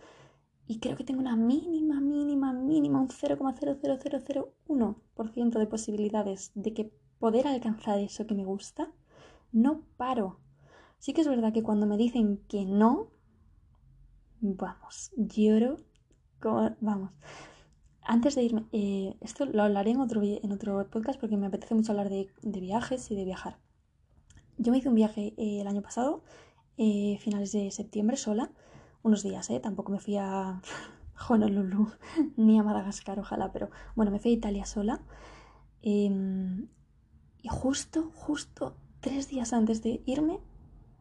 y 0.66 0.78
creo 0.78 0.96
que 0.96 1.04
tengo 1.04 1.20
una 1.20 1.36
mínima, 1.36 2.00
mínima, 2.00 2.52
mínima, 2.52 3.00
un 3.00 3.08
0,00001% 3.08 5.58
de 5.58 5.66
posibilidades 5.66 6.52
de 6.54 6.72
que 6.72 6.92
poder 7.18 7.46
alcanzar 7.46 7.98
eso 7.98 8.26
que 8.26 8.34
me 8.34 8.44
gusta, 8.44 8.90
no 9.52 9.82
paro. 9.96 10.38
Sí 10.98 11.12
que 11.12 11.20
es 11.20 11.28
verdad 11.28 11.52
que 11.52 11.62
cuando 11.62 11.86
me 11.86 11.96
dicen 11.96 12.38
que 12.48 12.64
no, 12.64 13.10
vamos, 14.40 15.12
lloro, 15.16 15.76
vamos. 16.80 17.12
Antes 18.04 18.34
de 18.34 18.42
irme, 18.42 18.64
eh, 18.72 19.16
esto 19.20 19.46
lo 19.46 19.62
hablaré 19.62 19.92
en 19.92 20.00
otro, 20.00 20.22
en 20.22 20.52
otro 20.52 20.88
podcast 20.90 21.20
porque 21.20 21.36
me 21.36 21.46
apetece 21.46 21.74
mucho 21.74 21.92
hablar 21.92 22.08
de, 22.08 22.28
viajes 22.42 23.10
y 23.10 23.16
de 23.16 23.24
viajar. 23.24 23.58
Yo 24.58 24.72
me 24.72 24.78
hice 24.78 24.88
un 24.88 24.94
viaje 24.94 25.34
eh, 25.36 25.60
el 25.60 25.66
año 25.66 25.82
pasado, 25.82 26.22
eh, 26.76 27.18
finales 27.20 27.52
de 27.52 27.70
septiembre, 27.70 28.16
sola 28.16 28.50
unos 29.02 29.22
días, 29.22 29.50
¿eh? 29.50 29.60
Tampoco 29.60 29.92
me 29.92 29.98
fui 29.98 30.16
a 30.16 30.60
Honolulu 31.28 31.90
ni 32.36 32.58
a 32.58 32.62
Madagascar, 32.62 33.18
ojalá, 33.18 33.52
pero 33.52 33.70
bueno, 33.94 34.10
me 34.10 34.18
fui 34.18 34.32
a 34.32 34.34
Italia 34.34 34.66
sola. 34.66 35.00
Em, 35.82 36.68
y 37.42 37.48
justo, 37.48 38.10
justo 38.14 38.76
tres 39.00 39.28
días 39.28 39.52
antes 39.52 39.82
de 39.82 40.02
irme, 40.06 40.40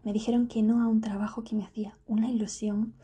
me 0.03 0.13
dijeron 0.13 0.47
que 0.47 0.63
no 0.63 0.81
a 0.81 0.87
un 0.87 1.01
trabajo 1.01 1.43
que 1.43 1.55
me 1.55 1.63
hacía 1.63 1.97
una 2.07 2.29
ilusión. 2.29 2.95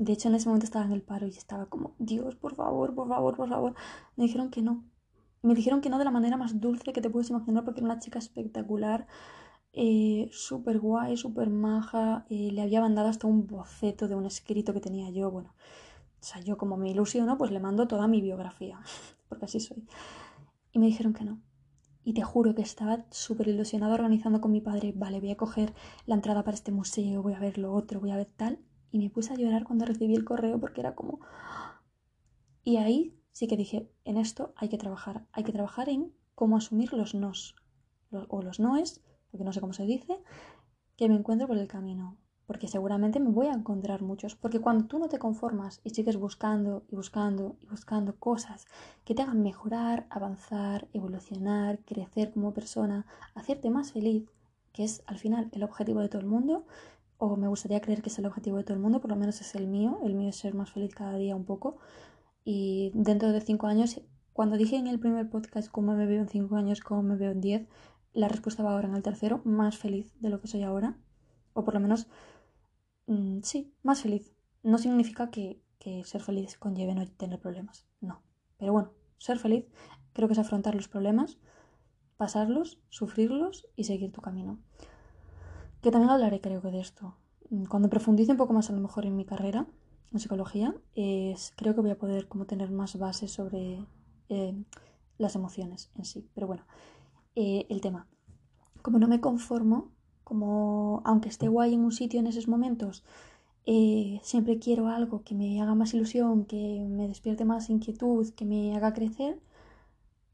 De 0.00 0.14
hecho, 0.14 0.28
en 0.28 0.34
ese 0.34 0.48
momento 0.48 0.64
estaba 0.64 0.86
en 0.86 0.92
el 0.92 1.02
paro 1.02 1.26
y 1.26 1.30
estaba 1.30 1.66
como, 1.66 1.94
Dios, 1.98 2.34
por 2.34 2.54
favor, 2.54 2.94
por 2.94 3.06
favor, 3.08 3.36
por 3.36 3.48
favor. 3.50 3.74
Me 4.16 4.24
dijeron 4.24 4.50
que 4.50 4.62
no. 4.62 4.82
Me 5.42 5.54
dijeron 5.54 5.82
que 5.82 5.90
no 5.90 5.98
de 5.98 6.06
la 6.06 6.10
manera 6.10 6.38
más 6.38 6.58
dulce 6.58 6.92
que 6.94 7.02
te 7.02 7.10
puedes 7.10 7.28
imaginar 7.28 7.64
porque 7.64 7.80
era 7.80 7.86
una 7.86 7.98
chica 7.98 8.18
espectacular 8.18 9.06
eh, 9.72 10.28
súper 10.32 10.80
guay, 10.80 11.16
súper 11.18 11.50
maja, 11.50 12.24
eh, 12.30 12.50
le 12.50 12.62
había 12.62 12.80
mandado 12.80 13.08
hasta 13.08 13.26
un 13.26 13.46
boceto 13.46 14.08
de 14.08 14.14
un 14.14 14.24
escrito 14.26 14.72
que 14.72 14.80
tenía 14.80 15.10
yo, 15.10 15.30
bueno, 15.30 15.54
o 16.20 16.24
sea, 16.24 16.40
yo 16.40 16.56
como 16.56 16.78
me 16.78 16.90
ilusiono, 16.90 17.38
pues 17.38 17.50
le 17.50 17.60
mando 17.60 17.86
toda 17.86 18.08
mi 18.08 18.22
biografía, 18.22 18.80
porque 19.28 19.44
así 19.44 19.60
soy. 19.60 19.86
Y 20.72 20.78
me 20.78 20.86
dijeron 20.86 21.12
que 21.12 21.24
no. 21.24 21.40
Y 22.04 22.14
te 22.14 22.22
juro 22.22 22.54
que 22.54 22.62
estaba 22.62 23.04
súper 23.10 23.48
ilusionada 23.48 23.94
organizando 23.94 24.40
con 24.40 24.50
mi 24.52 24.62
padre, 24.62 24.92
vale, 24.96 25.20
voy 25.20 25.30
a 25.30 25.36
coger 25.36 25.74
la 26.06 26.14
entrada 26.14 26.42
para 26.42 26.54
este 26.54 26.72
museo, 26.72 27.22
voy 27.22 27.34
a 27.34 27.40
ver 27.40 27.58
lo 27.58 27.72
otro, 27.74 28.00
voy 28.00 28.12
a 28.12 28.16
ver 28.16 28.30
tal. 28.36 28.58
Y 28.90 28.98
me 28.98 29.10
puse 29.10 29.32
a 29.32 29.36
llorar 29.36 29.64
cuando 29.64 29.84
recibí 29.84 30.14
el 30.14 30.24
correo 30.24 30.58
porque 30.58 30.80
era 30.80 30.94
como... 30.94 31.20
Y 32.62 32.76
ahí 32.76 33.16
sí 33.32 33.46
que 33.46 33.56
dije, 33.56 33.90
en 34.04 34.16
esto 34.18 34.52
hay 34.56 34.68
que 34.68 34.78
trabajar, 34.78 35.26
hay 35.32 35.44
que 35.44 35.52
trabajar 35.52 35.88
en 35.88 36.12
cómo 36.34 36.56
asumir 36.56 36.92
los 36.92 37.14
nos 37.14 37.54
o 38.10 38.42
los 38.42 38.60
noes 38.60 39.02
porque 39.30 39.44
no 39.44 39.52
sé 39.52 39.60
cómo 39.60 39.72
se 39.72 39.84
dice, 39.84 40.20
que 40.96 41.08
me 41.08 41.14
encuentro 41.14 41.46
por 41.46 41.56
el 41.56 41.68
camino. 41.68 42.16
Porque 42.46 42.66
seguramente 42.66 43.20
me 43.20 43.30
voy 43.30 43.46
a 43.46 43.52
encontrar 43.52 44.02
muchos. 44.02 44.34
Porque 44.34 44.58
cuando 44.58 44.86
tú 44.86 44.98
no 44.98 45.08
te 45.08 45.20
conformas 45.20 45.80
y 45.84 45.90
sigues 45.90 46.16
buscando 46.16 46.84
y 46.88 46.96
buscando 46.96 47.56
y 47.60 47.66
buscando 47.66 48.16
cosas 48.16 48.66
que 49.04 49.14
te 49.14 49.22
hagan 49.22 49.42
mejorar, 49.42 50.06
avanzar, 50.10 50.88
evolucionar, 50.92 51.78
crecer 51.84 52.32
como 52.32 52.52
persona, 52.52 53.06
hacerte 53.36 53.70
más 53.70 53.92
feliz, 53.92 54.28
que 54.72 54.82
es 54.82 55.04
al 55.06 55.18
final 55.18 55.48
el 55.52 55.62
objetivo 55.62 56.00
de 56.00 56.08
todo 56.08 56.20
el 56.20 56.26
mundo, 56.26 56.66
o 57.20 57.36
me 57.36 57.48
gustaría 57.48 57.80
creer 57.80 58.02
que 58.02 58.08
es 58.08 58.18
el 58.18 58.26
objetivo 58.26 58.56
de 58.56 58.64
todo 58.64 58.74
el 58.74 58.80
mundo, 58.80 59.00
por 59.00 59.10
lo 59.10 59.16
menos 59.16 59.40
es 59.42 59.54
el 59.54 59.68
mío, 59.68 59.98
el 60.02 60.14
mío 60.14 60.30
es 60.30 60.36
ser 60.36 60.54
más 60.54 60.72
feliz 60.72 60.94
cada 60.94 61.16
día 61.16 61.36
un 61.36 61.44
poco, 61.44 61.78
y 62.44 62.90
dentro 62.94 63.30
de 63.30 63.40
cinco 63.42 63.66
años, 63.66 64.00
cuando 64.32 64.56
dije 64.56 64.76
en 64.76 64.86
el 64.86 64.98
primer 64.98 65.28
podcast 65.28 65.70
cómo 65.70 65.94
me 65.94 66.06
veo 66.06 66.22
en 66.22 66.28
cinco 66.28 66.56
años, 66.56 66.80
cómo 66.80 67.02
me 67.02 67.16
veo 67.16 67.30
en 67.32 67.42
diez, 67.42 67.68
la 68.14 68.28
respuesta 68.28 68.62
va 68.62 68.72
ahora 68.72 68.88
en 68.88 68.94
el 68.94 69.02
tercero, 69.02 69.42
más 69.44 69.76
feliz 69.76 70.12
de 70.20 70.30
lo 70.30 70.40
que 70.40 70.48
soy 70.48 70.62
ahora. 70.62 70.96
O 71.52 71.62
por 71.64 71.74
lo 71.74 71.80
menos, 71.80 72.08
mm, 73.06 73.40
sí, 73.42 73.74
más 73.82 74.00
feliz. 74.00 74.32
No 74.62 74.78
significa 74.78 75.30
que, 75.30 75.62
que 75.78 76.02
ser 76.04 76.22
feliz 76.22 76.56
conlleve 76.56 76.94
no 76.94 77.06
tener 77.06 77.38
problemas, 77.38 77.86
no. 78.00 78.22
Pero 78.58 78.72
bueno, 78.72 78.92
ser 79.18 79.38
feliz 79.38 79.66
creo 80.14 80.26
que 80.26 80.32
es 80.32 80.38
afrontar 80.38 80.74
los 80.74 80.88
problemas, 80.88 81.38
pasarlos, 82.16 82.80
sufrirlos 82.88 83.68
y 83.76 83.84
seguir 83.84 84.10
tu 84.10 84.22
camino. 84.22 84.58
Que 85.82 85.90
también 85.90 86.10
hablaré 86.10 86.40
creo 86.40 86.60
que 86.60 86.70
de 86.70 86.80
esto. 86.80 87.14
Mm, 87.50 87.64
cuando 87.64 87.88
profundice 87.88 88.32
un 88.32 88.38
poco 88.38 88.52
más 88.52 88.70
a 88.70 88.72
lo 88.72 88.80
mejor 88.80 89.06
en 89.06 89.16
mi 89.16 89.24
carrera, 89.24 89.66
en 90.12 90.18
psicología, 90.18 90.74
es, 90.94 91.52
creo 91.56 91.74
que 91.74 91.80
voy 91.80 91.90
a 91.90 91.98
poder 91.98 92.28
como 92.28 92.46
tener 92.46 92.70
más 92.70 92.98
bases 92.98 93.32
sobre 93.32 93.84
eh, 94.28 94.54
las 95.18 95.34
emociones 95.36 95.90
en 95.96 96.04
sí. 96.04 96.28
Pero 96.34 96.46
bueno, 96.46 96.64
eh, 97.36 97.66
el 97.68 97.80
tema. 97.80 98.06
Como 98.82 98.98
no 98.98 99.08
me 99.08 99.20
conformo, 99.20 99.90
como 100.24 101.02
aunque 101.04 101.28
esté 101.28 101.48
guay 101.48 101.74
en 101.74 101.80
un 101.84 101.92
sitio 101.92 102.20
en 102.20 102.26
esos 102.26 102.48
momentos, 102.48 103.04
eh, 103.66 104.20
siempre 104.22 104.58
quiero 104.58 104.88
algo 104.88 105.22
que 105.22 105.34
me 105.34 105.60
haga 105.60 105.74
más 105.74 105.94
ilusión, 105.94 106.44
que 106.44 106.86
me 106.88 107.08
despierte 107.08 107.44
más 107.44 107.70
inquietud, 107.70 108.28
que 108.34 108.44
me 108.44 108.76
haga 108.76 108.92
crecer, 108.92 109.40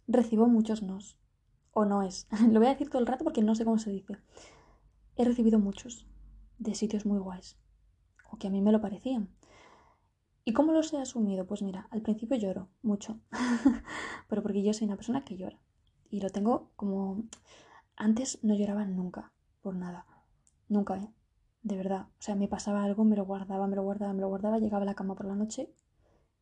recibo 0.08 0.46
muchos 0.48 0.82
nos. 0.82 1.16
O 1.72 1.84
no 1.84 2.02
es. 2.02 2.26
Lo 2.50 2.60
voy 2.60 2.68
a 2.68 2.72
decir 2.72 2.88
todo 2.88 3.00
el 3.00 3.06
rato 3.06 3.24
porque 3.24 3.42
no 3.42 3.54
sé 3.54 3.64
cómo 3.64 3.78
se 3.78 3.90
dice. 3.90 4.16
He 5.16 5.24
recibido 5.24 5.58
muchos 5.58 6.06
de 6.58 6.74
sitios 6.74 7.06
muy 7.06 7.18
guays. 7.18 7.56
O 8.30 8.36
que 8.36 8.48
a 8.48 8.50
mí 8.50 8.60
me 8.60 8.72
lo 8.72 8.80
parecían. 8.82 9.30
¿Y 10.44 10.52
cómo 10.52 10.72
los 10.72 10.92
he 10.92 10.98
asumido? 10.98 11.46
Pues 11.46 11.62
mira, 11.62 11.88
al 11.90 12.02
principio 12.02 12.36
lloro 12.36 12.68
mucho. 12.82 13.18
Pero 14.28 14.42
porque 14.42 14.62
yo 14.62 14.74
soy 14.74 14.86
una 14.86 14.96
persona 14.96 15.24
que 15.24 15.36
llora. 15.36 15.58
Y 16.10 16.20
lo 16.20 16.28
tengo 16.28 16.70
como... 16.76 17.24
Antes 17.96 18.44
no 18.44 18.54
lloraba 18.54 18.84
nunca, 18.84 19.32
por 19.62 19.74
nada. 19.74 20.06
Nunca, 20.68 20.96
¿eh? 20.98 21.10
De 21.62 21.76
verdad. 21.76 22.08
O 22.18 22.22
sea, 22.22 22.36
me 22.36 22.46
pasaba 22.46 22.84
algo, 22.84 23.04
me 23.04 23.16
lo 23.16 23.24
guardaba, 23.24 23.66
me 23.66 23.76
lo 23.76 23.82
guardaba, 23.82 24.12
me 24.12 24.20
lo 24.20 24.28
guardaba, 24.28 24.58
llegaba 24.58 24.82
a 24.82 24.86
la 24.86 24.94
cama 24.94 25.14
por 25.14 25.26
la 25.26 25.34
noche 25.34 25.72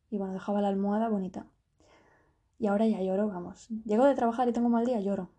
y 0.09 0.17
bueno, 0.17 0.33
dejaba 0.33 0.61
la 0.61 0.67
almohada 0.67 1.07
bonita. 1.07 1.47
Y 2.59 2.67
ahora 2.67 2.87
ya 2.87 3.01
lloro, 3.01 3.27
vamos. 3.27 3.69
Llego 3.85 4.05
de 4.05 4.15
trabajar 4.15 4.49
y 4.49 4.53
tengo 4.53 4.69
mal 4.69 4.85
día, 4.85 4.99
lloro. 4.99 5.29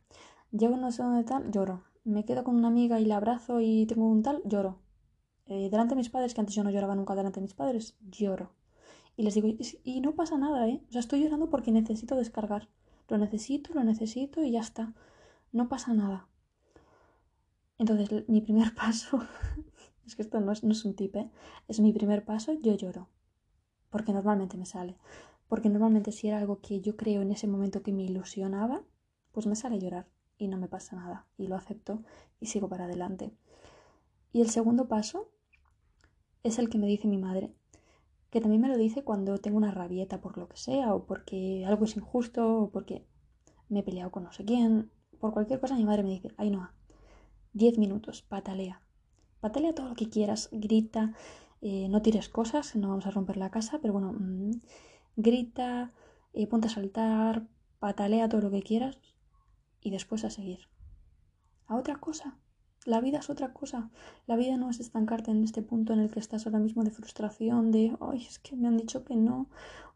Llego 0.53 0.77
no 0.77 0.91
sé 0.91 1.03
dónde 1.03 1.25
tal, 1.25 1.51
lloro. 1.51 1.85
Me 2.07 2.25
quedo 2.25 2.45
con 2.45 2.55
una 2.55 2.69
amiga 2.69 3.01
y 3.01 3.05
la 3.05 3.17
abrazo 3.17 3.61
y 3.61 3.85
tengo 3.85 4.09
un 4.09 4.23
tal, 4.23 4.41
lloro. 4.45 4.79
Eh, 5.47 5.71
delante 5.71 5.97
de 5.97 5.99
mis 5.99 6.09
padres, 6.09 6.35
que 6.35 6.41
antes 6.41 6.55
yo 6.55 6.63
no 6.63 6.71
lloraba 6.71 6.95
nunca 6.95 7.17
delante 7.17 7.41
de 7.41 7.43
mis 7.43 7.55
padres, 7.55 7.97
lloro. 8.01 8.53
Y 9.17 9.25
les 9.25 9.35
digo, 9.35 9.49
y 9.83 10.01
no 10.01 10.15
pasa 10.15 10.39
nada, 10.39 10.69
¿eh? 10.69 10.85
O 10.89 10.93
sea, 10.93 11.01
estoy 11.01 11.21
llorando 11.25 11.51
porque 11.51 11.73
necesito 11.73 12.15
descargar. 12.15 12.69
Lo 13.09 13.19
necesito, 13.19 13.75
lo 13.75 13.83
necesito 13.83 14.45
y 14.45 14.53
ya 14.53 14.61
está. 14.61 14.95
No 15.51 15.69
pasa 15.69 15.95
nada. 15.95 16.29
Entonces, 17.77 18.29
mi 18.29 18.41
primer 18.41 18.73
paso, 18.77 19.19
es 20.07 20.15
que 20.15 20.23
esto 20.23 20.39
no 20.41 20.53
es, 20.53 20.63
no 20.63 20.71
es 20.71 20.85
un 20.85 20.95
tip, 20.95 21.17
¿eh? 21.17 21.29
es 21.67 21.81
mi 21.81 21.93
primer 21.93 22.25
paso, 22.25 22.53
yo 22.53 22.77
lloro. 22.77 23.09
Porque 23.91 24.13
normalmente 24.13 24.57
me 24.57 24.67
sale. 24.67 24.97
Porque 25.49 25.71
normalmente 25.71 26.13
si 26.13 26.29
era 26.29 26.39
algo 26.39 26.61
que 26.61 26.81
yo 26.81 26.97
creo 26.97 27.23
en 27.23 27.33
ese 27.33 27.49
momento 27.49 27.83
que 27.83 27.93
me 27.93 28.05
ilusionaba, 28.05 28.85
pues 29.33 29.49
me 29.49 29.57
sale 29.57 29.81
llorar 29.81 30.07
y 30.39 30.49
no 30.49 30.57
me 30.59 30.69
pasa 30.69 30.97
nada. 30.97 31.27
Y 31.37 31.47
lo 31.47 31.57
acepto 31.57 32.03
y 32.41 32.47
sigo 32.47 32.69
para 32.69 32.85
adelante. 32.85 33.33
Y 34.33 34.41
el 34.41 34.51
segundo 34.51 34.89
paso 34.89 35.31
es 36.43 36.59
el 36.59 36.69
que 36.69 36.79
me 36.79 36.87
dice 36.87 37.09
mi 37.09 37.19
madre 37.19 37.55
que 38.31 38.41
también 38.41 38.61
me 38.61 38.69
lo 38.69 38.77
dice 38.77 39.03
cuando 39.03 39.39
tengo 39.39 39.57
una 39.57 39.71
rabieta 39.71 40.21
por 40.21 40.37
lo 40.37 40.49
que 40.49 40.57
sea, 40.57 40.95
o 40.95 41.07
porque 41.07 41.65
algo 41.67 41.85
es 41.85 41.97
injusto, 41.97 42.63
o 42.63 42.71
porque 42.71 43.07
me 43.69 43.81
he 43.81 43.83
peleado 43.83 44.11
con 44.11 44.25
no 44.25 44.33
sé 44.33 44.45
quién, 44.45 44.91
por 45.19 45.33
cualquier 45.33 45.61
cosa, 45.61 45.75
mi 45.77 45.85
madre 45.85 46.03
me 46.03 46.11
dice, 46.11 46.31
ay 46.37 46.51
no, 46.51 46.69
10 47.55 47.79
minutos, 47.79 48.23
patalea. 48.23 48.83
Patalea 49.41 49.75
todo 49.75 49.89
lo 49.89 49.95
que 49.95 50.11
quieras, 50.11 50.49
grita, 50.53 51.15
eh, 51.63 51.89
no 51.89 52.03
tires 52.03 52.29
cosas, 52.29 52.77
no 52.77 52.89
vamos 52.89 53.07
a 53.07 53.11
romper 53.11 53.37
la 53.37 53.51
casa, 53.51 53.79
pero 53.81 53.95
bueno, 53.95 54.13
mm, 54.13 54.51
grita, 55.17 55.93
eh, 56.33 56.47
ponte 56.47 56.69
a 56.69 56.71
saltar, 56.71 57.47
patalea 57.79 58.29
todo 58.29 58.43
lo 58.43 58.51
que 58.51 58.63
quieras 58.63 58.99
y 59.87 59.91
después 59.91 60.25
a 60.25 60.31
seguir. 60.31 60.67
A 61.69 61.77
otra 61.77 61.97
cosa, 61.97 62.37
la 62.87 63.01
vida 63.01 63.19
es 63.19 63.31
otra 63.31 63.53
cosa. 63.53 63.89
La 64.27 64.35
vida 64.35 64.57
no 64.57 64.69
es 64.69 64.81
estancarte 64.81 65.31
en 65.31 65.45
este 65.45 65.63
punto 65.63 65.93
en 65.93 66.01
el 66.01 66.11
que 66.11 66.19
estás 66.19 66.45
ahora 66.45 66.59
mismo 66.59 66.83
de 66.83 66.91
frustración, 66.91 67.71
de, 67.71 67.97
ay, 68.01 68.27
es 68.27 68.41
que 68.41 68.57
me 68.57 68.67
han 68.67 68.77
dicho 68.77 69.05
que 69.05 69.15
no. 69.15 69.49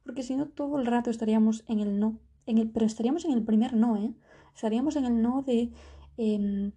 Porque 0.05 0.23
si 0.23 0.37
no, 0.37 0.47
todo 0.47 0.79
el 0.79 0.87
rato 0.87 1.11
estaríamos 1.11 1.65
en 1.67 1.81
el 1.81 1.99
no. 1.99 2.21
En 2.47 2.59
el, 2.59 2.71
pero 2.71 2.87
estaríamos 2.87 3.25
en 3.25 3.33
el 3.33 3.43
primer 3.43 3.75
no, 3.75 3.97
¿eh? 3.97 4.15
Estaríamos 4.55 4.95
en 4.95 5.07
el 5.07 5.23
no 5.23 5.43
de 5.43 5.73
em, 6.17 6.71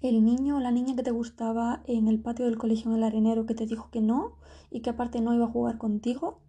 el 0.00 0.24
niño 0.24 0.58
o 0.58 0.60
la 0.60 0.70
niña 0.70 0.94
que 0.94 1.02
te 1.02 1.10
gustaba 1.10 1.82
en 1.86 2.06
el 2.06 2.20
patio 2.20 2.44
del 2.44 2.58
colegio 2.58 2.92
en 2.92 2.98
el 2.98 3.02
arenero 3.02 3.46
que 3.46 3.54
te 3.54 3.66
dijo 3.66 3.90
que 3.90 4.00
no 4.00 4.36
y 4.70 4.80
que 4.80 4.90
aparte 4.90 5.20
no 5.20 5.34
iba 5.34 5.46
a 5.46 5.50
jugar 5.50 5.78
contigo. 5.78 6.40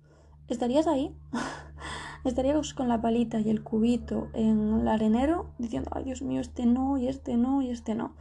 Estarías 0.48 0.86
ahí. 0.86 1.16
estaríamos 2.30 2.74
con 2.74 2.88
la 2.88 3.02
palita 3.02 3.40
y 3.40 3.50
el 3.50 3.64
cubito 3.64 4.30
en 4.34 4.80
el 4.80 4.88
arenero 4.88 5.52
diciendo, 5.58 5.92
ay 5.94 6.04
Dios 6.04 6.22
mío, 6.22 6.42
este 6.42 6.66
no, 6.66 6.98
y 6.98 7.08
este 7.08 7.38
no, 7.38 7.62
y 7.62 7.70
este 7.70 7.96
no. 7.96 8.16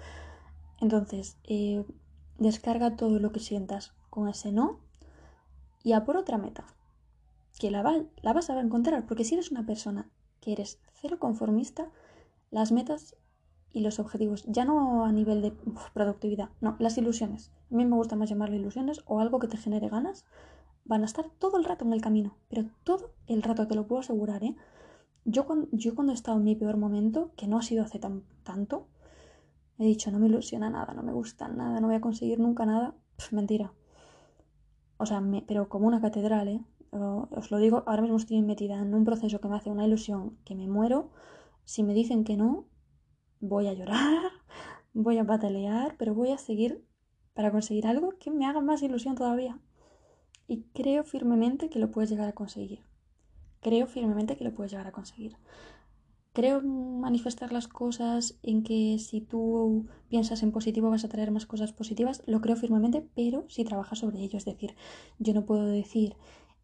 Entonces, 0.81 1.39
eh, 1.45 1.85
descarga 2.39 2.97
todo 2.97 3.19
lo 3.19 3.33
que 3.33 3.41
sientas 3.41 3.95
con 4.11 4.29
ese 4.29 4.53
no 4.53 4.81
y 5.83 5.93
a 5.93 6.05
por 6.05 6.17
otra 6.17 6.39
meta, 6.39 6.65
que 7.59 7.71
la, 7.71 7.83
la 8.23 8.33
vas 8.33 8.51
a 8.51 8.61
encontrar, 8.61 9.07
porque 9.07 9.25
si 9.25 9.35
eres 9.35 9.51
una 9.51 9.67
persona 9.67 10.09
que 10.41 10.53
eres 10.53 10.79
cero 10.93 11.19
conformista, 11.19 11.91
las 12.51 12.73
metas 12.73 13.17
y 13.73 13.81
los 13.81 13.99
objetivos, 13.99 14.45
ya 14.47 14.65
no 14.65 15.05
a 15.05 15.13
nivel 15.13 15.43
de 15.43 15.53
productividad, 15.93 16.51
no, 16.61 16.77
las 16.79 16.97
ilusiones. 16.97 17.51
A 17.71 17.75
mí 17.75 17.85
me 17.85 17.97
gusta 17.97 18.17
más 18.17 18.31
llamarlo 18.31 18.57
ilusiones 18.57 19.03
o 19.07 19.21
algo 19.21 19.39
que 19.41 19.49
te 19.49 19.57
genere 19.57 19.89
ganas, 19.89 20.25
van 20.85 21.03
a 21.03 21.07
estar 21.07 21.31
todo 21.39 21.59
el 21.59 21.65
rato 21.65 21.85
en 21.85 21.93
el 21.93 22.01
camino, 22.01 22.37
pero 22.49 22.65
todo 22.85 23.15
el 23.27 23.43
rato, 23.43 23.67
te 23.67 23.75
lo 23.75 23.87
puedo 23.87 24.01
asegurar, 24.01 24.45
¿eh? 24.45 24.57
Yo 25.25 25.47
cuando, 25.47 25.69
yo 25.73 25.95
cuando 25.95 26.13
he 26.13 26.17
estado 26.17 26.37
en 26.39 26.45
mi 26.45 26.55
peor 26.55 26.77
momento, 26.77 27.33
que 27.37 27.47
no 27.47 27.59
ha 27.59 27.63
sido 27.63 27.83
hace 27.83 27.99
tan, 27.99 28.25
tanto, 28.43 28.89
He 29.79 29.85
dicho, 29.85 30.11
no 30.13 30.21
me 30.21 30.29
ilusiona 30.29 30.71
nada, 30.71 30.95
no 30.95 31.03
me 31.03 31.13
gusta 31.13 31.49
nada, 31.49 31.81
no 31.81 31.89
voy 31.89 31.97
a 31.97 32.01
conseguir 32.01 32.39
nunca 32.39 32.65
nada. 32.65 32.95
mentira. 33.33 33.73
O 34.99 35.07
sea, 35.07 35.23
pero 35.49 35.69
como 35.69 35.89
una 35.89 36.01
catedral, 36.01 36.49
¿eh? 36.49 36.61
Os 36.93 37.51
lo 37.51 37.59
digo, 37.59 37.83
ahora 37.87 38.03
mismo 38.03 38.17
estoy 38.17 38.41
metida 38.43 38.79
en 38.79 38.95
un 38.95 39.05
proceso 39.05 39.41
que 39.41 39.49
me 39.49 39.57
hace 39.57 39.71
una 39.71 39.85
ilusión 39.85 40.39
que 40.45 40.55
me 40.55 40.69
muero. 40.69 41.11
Si 41.65 41.83
me 41.83 41.93
dicen 41.93 42.23
que 42.23 42.37
no, 42.37 42.67
voy 43.41 43.67
a 43.67 43.73
llorar, 43.75 44.31
voy 44.95 45.19
a 45.19 45.25
patalear, 45.27 45.97
pero 45.99 46.15
voy 46.15 46.31
a 46.31 46.39
seguir 46.39 46.85
para 47.35 47.51
conseguir 47.51 47.89
algo 47.89 48.17
que 48.21 48.31
me 48.31 48.47
haga 48.47 48.61
más 48.61 48.83
ilusión 48.83 49.17
todavía. 49.17 49.59
Y 50.47 50.63
creo 50.75 51.05
firmemente 51.05 51.71
que 51.71 51.79
lo 51.79 51.91
puedes 51.91 52.11
llegar 52.11 52.29
a 52.29 52.35
conseguir. 52.35 52.81
Creo 53.61 53.87
firmemente 53.87 54.37
que 54.37 54.45
lo 54.45 54.55
puedes 54.55 54.73
llegar 54.73 54.87
a 54.87 54.93
conseguir. 54.93 55.37
Creo 56.33 56.61
manifestar 56.63 57.53
las 57.53 57.69
cosas 57.69 58.39
en 58.43 58.65
que 58.65 58.99
si 58.99 59.21
tú 59.21 59.87
piensas 60.09 60.43
en 60.43 60.51
positivo 60.51 60.91
vas 60.91 61.05
a 61.05 61.09
traer 61.09 61.31
más 61.31 61.47
cosas 61.47 61.73
positivas, 61.73 62.23
lo 62.27 62.41
creo 62.41 62.57
firmemente, 62.57 63.07
pero 63.15 63.45
si 63.49 63.65
trabajas 63.65 64.01
sobre 64.01 64.19
ello. 64.19 64.37
Es 64.37 64.45
decir, 64.45 64.75
yo 65.19 65.33
no 65.33 65.47
puedo 65.47 65.67
decir 65.67 66.17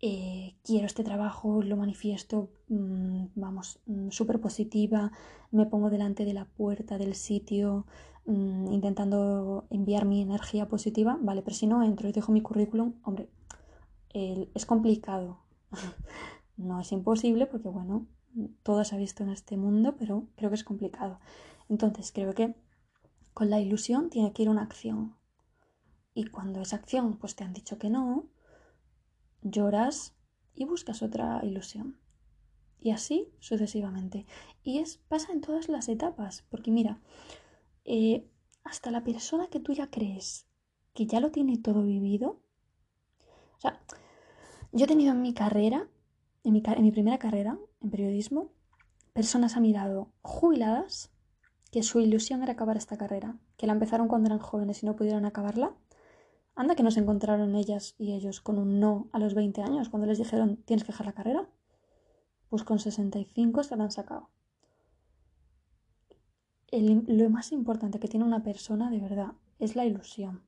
eh, 0.02 0.54
quiero 0.64 0.86
este 0.86 1.04
trabajo, 1.04 1.62
lo 1.62 1.76
manifiesto, 1.76 2.50
mm, 2.68 3.26
vamos, 3.34 3.80
mm, 3.86 4.08
súper 4.10 4.40
positiva, 4.40 5.12
me 5.50 5.66
pongo 5.66 5.90
delante 5.90 6.24
de 6.24 6.32
la 6.32 6.46
puerta 6.46 6.96
del 6.96 7.14
sitio 7.14 7.86
mm, 8.24 8.72
intentando 8.72 9.66
enviar 9.70 10.06
mi 10.06 10.22
energía 10.22 10.68
positiva, 10.68 11.18
vale, 11.20 11.42
pero 11.42 11.54
si 11.56 11.66
no 11.66 11.82
entro 11.82 12.08
y 12.08 12.12
dejo 12.12 12.32
mi 12.32 12.40
currículum, 12.40 12.94
hombre, 13.02 13.28
es 14.12 14.66
complicado. 14.66 15.40
no 16.56 16.80
es 16.80 16.92
imposible 16.92 17.46
porque, 17.46 17.68
bueno, 17.68 18.06
todo 18.62 18.84
se 18.84 18.94
ha 18.94 18.98
visto 18.98 19.22
en 19.22 19.30
este 19.30 19.56
mundo, 19.56 19.96
pero 19.98 20.28
creo 20.36 20.50
que 20.50 20.56
es 20.56 20.64
complicado. 20.64 21.20
Entonces, 21.68 22.12
creo 22.12 22.32
que 22.34 22.54
con 23.34 23.50
la 23.50 23.60
ilusión 23.60 24.10
tiene 24.10 24.32
que 24.32 24.42
ir 24.42 24.48
una 24.48 24.62
acción. 24.62 25.16
Y 26.14 26.26
cuando 26.26 26.60
esa 26.60 26.76
acción 26.76 27.16
pues 27.16 27.36
te 27.36 27.44
han 27.44 27.52
dicho 27.52 27.78
que 27.78 27.88
no, 27.88 28.26
lloras 29.42 30.14
y 30.54 30.64
buscas 30.64 31.02
otra 31.02 31.40
ilusión. 31.44 31.98
Y 32.80 32.90
así 32.90 33.32
sucesivamente. 33.38 34.26
Y 34.62 34.78
es 34.78 34.96
pasa 34.96 35.32
en 35.32 35.40
todas 35.40 35.68
las 35.68 35.88
etapas, 35.88 36.44
porque 36.50 36.70
mira, 36.70 37.00
eh, 37.84 38.28
hasta 38.64 38.90
la 38.90 39.04
persona 39.04 39.48
que 39.48 39.60
tú 39.60 39.72
ya 39.72 39.90
crees 39.90 40.46
que 40.94 41.06
ya 41.06 41.20
lo 41.20 41.30
tiene 41.30 41.56
todo 41.56 41.84
vivido, 41.84 42.42
o 43.60 43.62
sea, 43.62 43.78
yo 44.72 44.86
he 44.86 44.88
tenido 44.88 45.12
en 45.12 45.20
mi 45.20 45.34
carrera, 45.34 45.86
en 46.44 46.52
mi, 46.54 46.90
primera 46.90 47.18
carrera, 47.18 47.58
en 47.82 47.90
periodismo, 47.90 48.50
personas 49.12 49.56
a 49.56 49.60
mi 49.60 49.72
lado 49.74 50.08
jubiladas 50.22 51.10
que 51.70 51.82
su 51.82 52.00
ilusión 52.00 52.42
era 52.42 52.52
acabar 52.52 52.78
esta 52.78 52.96
carrera, 52.96 53.36
que 53.58 53.66
la 53.66 53.74
empezaron 53.74 54.08
cuando 54.08 54.28
eran 54.28 54.38
jóvenes 54.38 54.82
y 54.82 54.86
no 54.86 54.96
pudieron 54.96 55.26
acabarla, 55.26 55.74
Anda 56.54 56.74
que 56.74 56.82
no 56.82 56.90
se 56.90 57.00
encontraron 57.00 57.54
ellas 57.54 57.94
y 57.96 58.12
ellos 58.12 58.40
con 58.40 58.58
un 58.58 58.80
no 58.80 59.08
a 59.12 59.18
los 59.18 59.34
20 59.34 59.62
años 59.62 59.88
cuando 59.88 60.06
les 60.06 60.18
dijeron 60.18 60.56
tienes 60.64 60.84
que 60.84 60.92
dejar 60.92 61.06
la 61.06 61.14
carrera. 61.14 61.48
Pues 62.48 62.64
con 62.64 62.78
65 62.78 63.62
se 63.62 63.76
la 63.76 63.84
han 63.84 63.90
sacado. 63.90 64.28
lo 66.72 67.30
más 67.30 67.52
importante 67.52 67.98
que 67.98 68.08
tiene 68.08 68.26
una 68.26 68.42
persona 68.42 68.90
de 68.90 69.00
verdad 69.00 69.32
es 69.58 69.76
la 69.76 69.84
ilusión. 69.84 70.42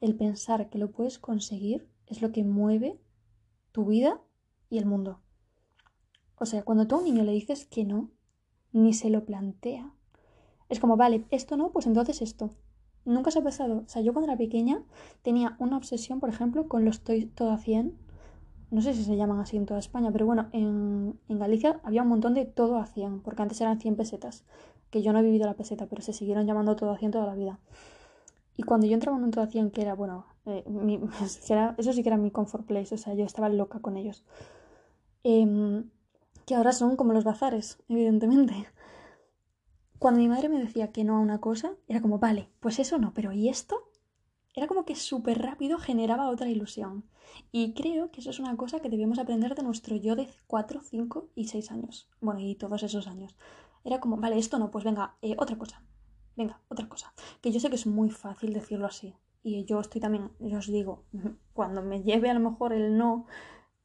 El 0.00 0.14
pensar 0.16 0.68
que 0.68 0.78
lo 0.78 0.90
puedes 0.90 1.18
conseguir 1.18 1.88
es 2.12 2.22
lo 2.22 2.32
que 2.32 2.44
mueve 2.44 3.00
tu 3.72 3.86
vida 3.86 4.20
y 4.70 4.78
el 4.78 4.86
mundo. 4.86 5.20
O 6.36 6.46
sea, 6.46 6.62
cuando 6.62 6.86
tú 6.86 6.96
a 6.96 6.98
un 6.98 7.04
niño 7.04 7.24
le 7.24 7.32
dices 7.32 7.66
que 7.66 7.84
no, 7.84 8.10
ni 8.72 8.94
se 8.94 9.10
lo 9.10 9.24
plantea. 9.24 9.92
Es 10.68 10.80
como, 10.80 10.96
vale, 10.96 11.24
esto 11.30 11.56
no, 11.56 11.70
pues 11.70 11.86
entonces 11.86 12.22
esto. 12.22 12.50
Nunca 13.04 13.30
se 13.30 13.40
ha 13.40 13.42
pasado. 13.42 13.82
O 13.84 13.88
sea, 13.88 14.02
yo 14.02 14.12
cuando 14.12 14.30
era 14.30 14.38
pequeña 14.38 14.82
tenía 15.22 15.56
una 15.58 15.76
obsesión, 15.76 16.20
por 16.20 16.28
ejemplo, 16.28 16.68
con 16.68 16.84
los 16.84 17.00
Toy 17.02 17.26
Todo 17.26 17.50
a 17.50 17.58
100. 17.58 17.96
No 18.70 18.80
sé 18.80 18.94
si 18.94 19.04
se 19.04 19.16
llaman 19.16 19.40
así 19.40 19.56
en 19.56 19.66
toda 19.66 19.80
España, 19.80 20.10
pero 20.12 20.24
bueno, 20.24 20.48
en, 20.52 21.18
en 21.28 21.38
Galicia 21.38 21.80
había 21.84 22.02
un 22.02 22.08
montón 22.08 22.32
de 22.32 22.46
todo 22.46 22.78
a 22.78 22.86
100, 22.86 23.20
porque 23.20 23.42
antes 23.42 23.60
eran 23.60 23.80
100 23.80 23.96
pesetas. 23.96 24.44
Que 24.90 25.02
yo 25.02 25.12
no 25.12 25.18
he 25.18 25.22
vivido 25.22 25.46
la 25.46 25.54
peseta, 25.54 25.86
pero 25.86 26.00
se 26.00 26.12
siguieron 26.12 26.46
llamando 26.46 26.74
todo 26.76 26.90
a 26.90 26.98
100 26.98 27.10
toda 27.12 27.26
la 27.26 27.34
vida. 27.34 27.60
Y 28.56 28.62
cuando 28.64 28.86
yo 28.86 28.94
entraba 28.94 29.16
en 29.18 29.24
un 29.24 29.30
todo 29.30 29.44
a 29.44 29.46
100, 29.46 29.70
que 29.70 29.82
era, 29.82 29.94
bueno, 29.94 30.26
eh, 30.46 30.64
eso 31.78 31.92
sí 31.92 32.02
que 32.02 32.08
era 32.08 32.16
mi 32.16 32.30
comfort 32.30 32.66
place, 32.66 32.94
o 32.94 32.98
sea, 32.98 33.14
yo 33.14 33.24
estaba 33.24 33.48
loca 33.48 33.80
con 33.80 33.96
ellos. 33.96 34.24
Em, 35.24 35.90
que 36.46 36.54
ahora 36.54 36.72
son 36.72 36.96
como 36.96 37.12
los 37.12 37.24
bazares, 37.24 37.78
evidentemente. 37.88 38.66
Cuando 39.98 40.20
mi 40.20 40.28
madre 40.28 40.48
me 40.48 40.58
decía 40.58 40.90
que 40.90 41.04
no 41.04 41.16
a 41.16 41.20
una 41.20 41.40
cosa, 41.40 41.74
era 41.86 42.02
como, 42.02 42.18
vale, 42.18 42.48
pues 42.60 42.78
eso 42.80 42.98
no, 42.98 43.14
pero 43.14 43.32
¿y 43.32 43.48
esto? 43.48 43.88
Era 44.54 44.66
como 44.66 44.84
que 44.84 44.96
súper 44.96 45.40
rápido 45.40 45.78
generaba 45.78 46.28
otra 46.28 46.50
ilusión. 46.50 47.04
Y 47.52 47.72
creo 47.72 48.10
que 48.10 48.20
eso 48.20 48.30
es 48.30 48.40
una 48.40 48.56
cosa 48.56 48.80
que 48.80 48.90
debemos 48.90 49.18
aprender 49.18 49.54
de 49.54 49.62
nuestro 49.62 49.96
yo 49.96 50.16
de 50.16 50.28
4, 50.46 50.80
5 50.82 51.28
y 51.34 51.46
6 51.46 51.70
años. 51.70 52.08
Bueno, 52.20 52.40
y 52.40 52.56
todos 52.56 52.82
esos 52.82 53.06
años. 53.06 53.36
Era 53.84 54.00
como, 54.00 54.16
vale, 54.16 54.38
esto 54.38 54.58
no, 54.58 54.70
pues 54.70 54.84
venga, 54.84 55.14
eh, 55.22 55.36
otra 55.38 55.56
cosa. 55.56 55.82
Venga, 56.36 56.60
otra 56.68 56.88
cosa. 56.88 57.12
Que 57.40 57.52
yo 57.52 57.60
sé 57.60 57.68
que 57.68 57.76
es 57.76 57.86
muy 57.86 58.10
fácil 58.10 58.52
decirlo 58.52 58.86
así. 58.86 59.14
Y 59.42 59.64
yo 59.64 59.80
estoy 59.80 60.00
también, 60.00 60.30
yo 60.38 60.58
os 60.58 60.66
digo, 60.66 61.04
cuando 61.52 61.82
me 61.82 62.02
lleve 62.02 62.30
a 62.30 62.34
lo 62.34 62.40
mejor 62.40 62.72
el 62.72 62.96
no, 62.96 63.26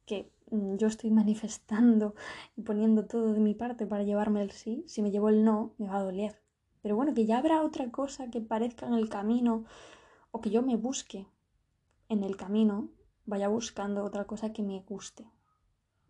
que 0.06 0.32
Mm, 0.50 0.76
yo 0.76 0.86
estoy 0.86 1.10
manifestando 1.10 2.14
y 2.56 2.62
poniendo 2.62 3.06
todo 3.06 3.32
de 3.34 3.40
mi 3.40 3.54
parte 3.54 3.86
para 3.86 4.02
llevarme 4.02 4.42
el 4.42 4.50
sí, 4.50 4.84
si 4.86 5.02
me 5.02 5.10
llevo 5.10 5.28
el 5.28 5.44
no, 5.44 5.74
me 5.78 5.88
va 5.88 5.98
a 5.98 6.02
doler. 6.02 6.40
Pero 6.82 6.96
bueno, 6.96 7.12
que 7.14 7.26
ya 7.26 7.38
habrá 7.38 7.62
otra 7.62 7.90
cosa 7.90 8.30
que 8.30 8.40
parezca 8.40 8.86
en 8.86 8.94
el 8.94 9.08
camino 9.08 9.64
o 10.30 10.40
que 10.40 10.50
yo 10.50 10.62
me 10.62 10.76
busque 10.76 11.26
en 12.08 12.22
el 12.22 12.36
camino, 12.36 12.88
vaya 13.26 13.48
buscando 13.48 14.04
otra 14.04 14.26
cosa 14.26 14.52
que 14.52 14.62
me 14.62 14.80
guste. 14.80 15.30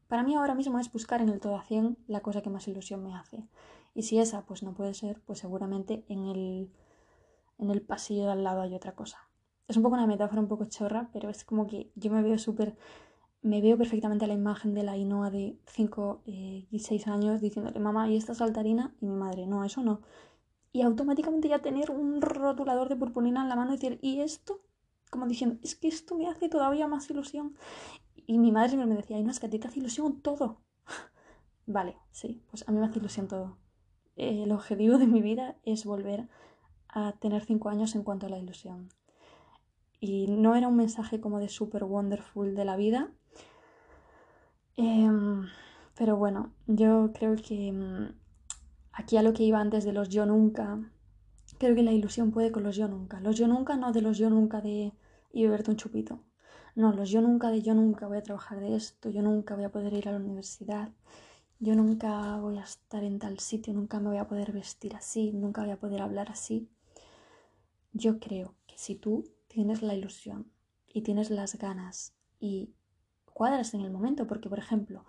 Para 0.07 0.23
mí 0.23 0.37
ahora 0.37 0.55
mismo 0.55 0.79
es 0.79 0.93
buscar 0.93 1.21
en 1.21 1.31
el 1.31 1.41
todo 1.41 1.57
a 1.57 1.65
100 1.65 1.99
la 2.07 2.21
cosa 2.21 2.43
que 2.43 2.51
más 2.51 2.69
ilusión 2.69 3.03
me 3.03 3.15
hace. 3.15 3.45
Y 3.95 4.03
si 4.03 4.19
esa 4.19 4.45
pues 4.47 4.63
no 4.63 4.75
puede 4.75 4.95
ser, 4.95 5.21
pues 5.23 5.41
seguramente 5.41 6.05
en 6.09 6.27
el, 6.27 6.73
en 7.59 7.71
el 7.71 7.83
pasillo 7.83 8.25
de 8.25 8.33
al 8.33 8.45
lado 8.45 8.63
hay 8.63 8.75
otra 8.75 8.95
cosa. 8.95 9.19
Es 9.67 9.77
un 9.77 9.83
poco 9.83 9.97
una 9.97 10.07
metáfora 10.07 10.41
un 10.41 10.49
poco 10.49 10.67
chorra, 10.67 11.11
pero 11.13 11.29
es 11.29 11.45
como 11.45 11.67
que 11.67 11.91
yo 11.95 12.11
me 12.11 12.23
veo 12.23 12.39
súper 12.39 12.77
me 13.43 13.61
veo 13.61 13.79
perfectamente 13.79 14.27
la 14.27 14.35
imagen 14.35 14.75
de 14.75 14.83
la 14.83 14.97
Inoa 14.97 15.31
de 15.31 15.59
5 15.67 16.23
eh, 16.27 16.67
y 16.71 16.79
6 16.81 17.07
años 17.09 17.41
diciéndole, 17.41 17.79
mamá, 17.79 18.09
¿y 18.09 18.17
esta 18.17 18.35
saltarina? 18.35 18.95
Y 19.01 19.07
mi 19.07 19.15
madre, 19.15 19.47
no, 19.47 19.65
eso 19.65 19.83
no. 19.83 20.03
Y 20.73 20.83
automáticamente 20.83 21.49
ya 21.49 21.61
tener 21.61 21.91
un 21.91 22.21
rotulador 22.21 22.89
de 22.89 22.97
purpurina 22.97 23.43
en 23.43 23.49
la 23.49 23.57
mano 23.57 23.73
y 23.73 23.77
decir, 23.77 23.99
¿y 24.03 24.21
esto? 24.21 24.61
Como 25.11 25.27
diciendo, 25.27 25.59
es 25.63 25.77
que 25.77 25.89
esto 25.89 26.15
me 26.17 26.29
hace 26.29 26.49
todavía 26.49 26.89
más 26.89 27.09
ilusión. 27.11 27.57
Y 28.27 28.39
mi 28.39 28.53
madre 28.53 28.71
siempre 28.71 28.89
me 28.89 28.97
decía, 28.97 29.19
no, 29.23 29.31
es 29.31 29.41
que 29.41 29.47
a 29.47 29.51
ti 29.51 29.59
te 29.59 29.69
hace 29.69 29.81
ilusión 29.81 30.21
todo. 30.21 30.61
vale, 31.67 31.97
sí, 32.11 32.43
pues 32.51 32.69
a 32.69 32.73
mí 32.73 32.79
me 32.79 32.87
hace 32.87 32.99
ilusión 32.99 33.29
todo. 33.29 33.57
El 34.19 34.53
objetivo 34.53 34.99
de 34.99 35.07
mi 35.07 35.23
vida 35.23 35.57
es 35.65 35.85
volver 35.85 36.29
a 36.89 37.13
tener 37.13 37.45
5 37.45 37.71
años 37.71 37.95
en 37.95 38.03
cuanto 38.03 38.27
a 38.27 38.29
la 38.29 38.39
ilusión. 38.39 38.91
Y 40.01 40.27
no 40.29 40.55
era 40.55 40.69
un 40.69 40.77
mensaje 40.77 41.21
como 41.21 41.39
de 41.39 41.49
super 41.49 41.85
wonderful 41.85 42.55
de 42.55 42.65
la 42.65 42.77
vida, 42.77 43.11
Em, 44.81 45.49
pero 45.97 46.17
bueno, 46.17 46.53
yo 46.69 47.11
creo 47.13 47.35
que 47.35 47.73
mm, 47.73 48.15
aquí 48.93 49.17
a 49.17 49.23
lo 49.23 49.33
que 49.33 49.43
iba 49.43 49.59
antes 49.61 49.85
de 49.85 49.93
los 49.93 50.09
yo 50.09 50.25
nunca, 50.25 50.79
creo 51.59 51.75
que 51.75 51.83
la 51.83 51.91
ilusión 51.91 52.31
puede 52.31 52.53
con 52.53 52.63
los 52.63 52.77
yo 52.77 52.87
nunca. 52.87 53.19
Los 53.21 53.37
yo 53.37 53.49
nunca 53.49 53.77
no 53.77 53.91
de 53.93 54.03
los 54.03 54.19
yo 54.19 54.31
nunca 54.31 54.61
de 54.61 54.93
y 55.33 55.43
beberte 55.43 55.73
un 55.73 55.77
chupito. 55.77 56.21
No, 56.77 56.93
los 56.93 57.11
yo 57.11 57.21
nunca 57.21 57.51
de 57.51 57.61
yo 57.61 57.75
nunca 57.75 58.07
voy 58.07 58.19
a 58.19 58.23
trabajar 58.23 58.61
de 58.61 58.77
esto, 58.77 59.11
yo 59.11 59.21
nunca 59.21 59.57
voy 59.57 59.65
a 59.65 59.73
poder 59.73 59.93
ir 59.95 60.09
a 60.09 60.13
la 60.13 60.19
universidad, 60.19 60.91
yo 61.61 61.75
nunca 61.75 62.37
voy 62.39 62.59
a 62.59 62.63
estar 62.63 63.03
en 63.03 63.19
tal 63.19 63.39
sitio, 63.41 63.75
nunca 63.75 63.99
me 63.99 64.09
voy 64.09 64.19
a 64.19 64.29
poder 64.29 64.53
vestir 64.53 64.95
así, 64.95 65.33
nunca 65.33 65.63
voy 65.63 65.71
a 65.73 65.81
poder 65.81 66.03
hablar 66.03 66.31
así. 66.31 66.69
Yo 67.93 68.21
creo 68.21 68.55
que 68.67 68.79
si 68.79 68.95
tú 68.95 69.29
tienes 69.49 69.83
la 69.83 69.95
ilusión 69.95 70.51
y 70.87 71.03
tienes 71.03 71.31
las 71.31 71.57
ganas 71.59 72.15
y 72.39 72.71
cuadras 73.33 73.75
en 73.75 73.81
el 73.81 73.91
momento, 73.91 74.27
porque 74.27 74.49
por 74.49 74.59
ejemplo, 74.59 75.05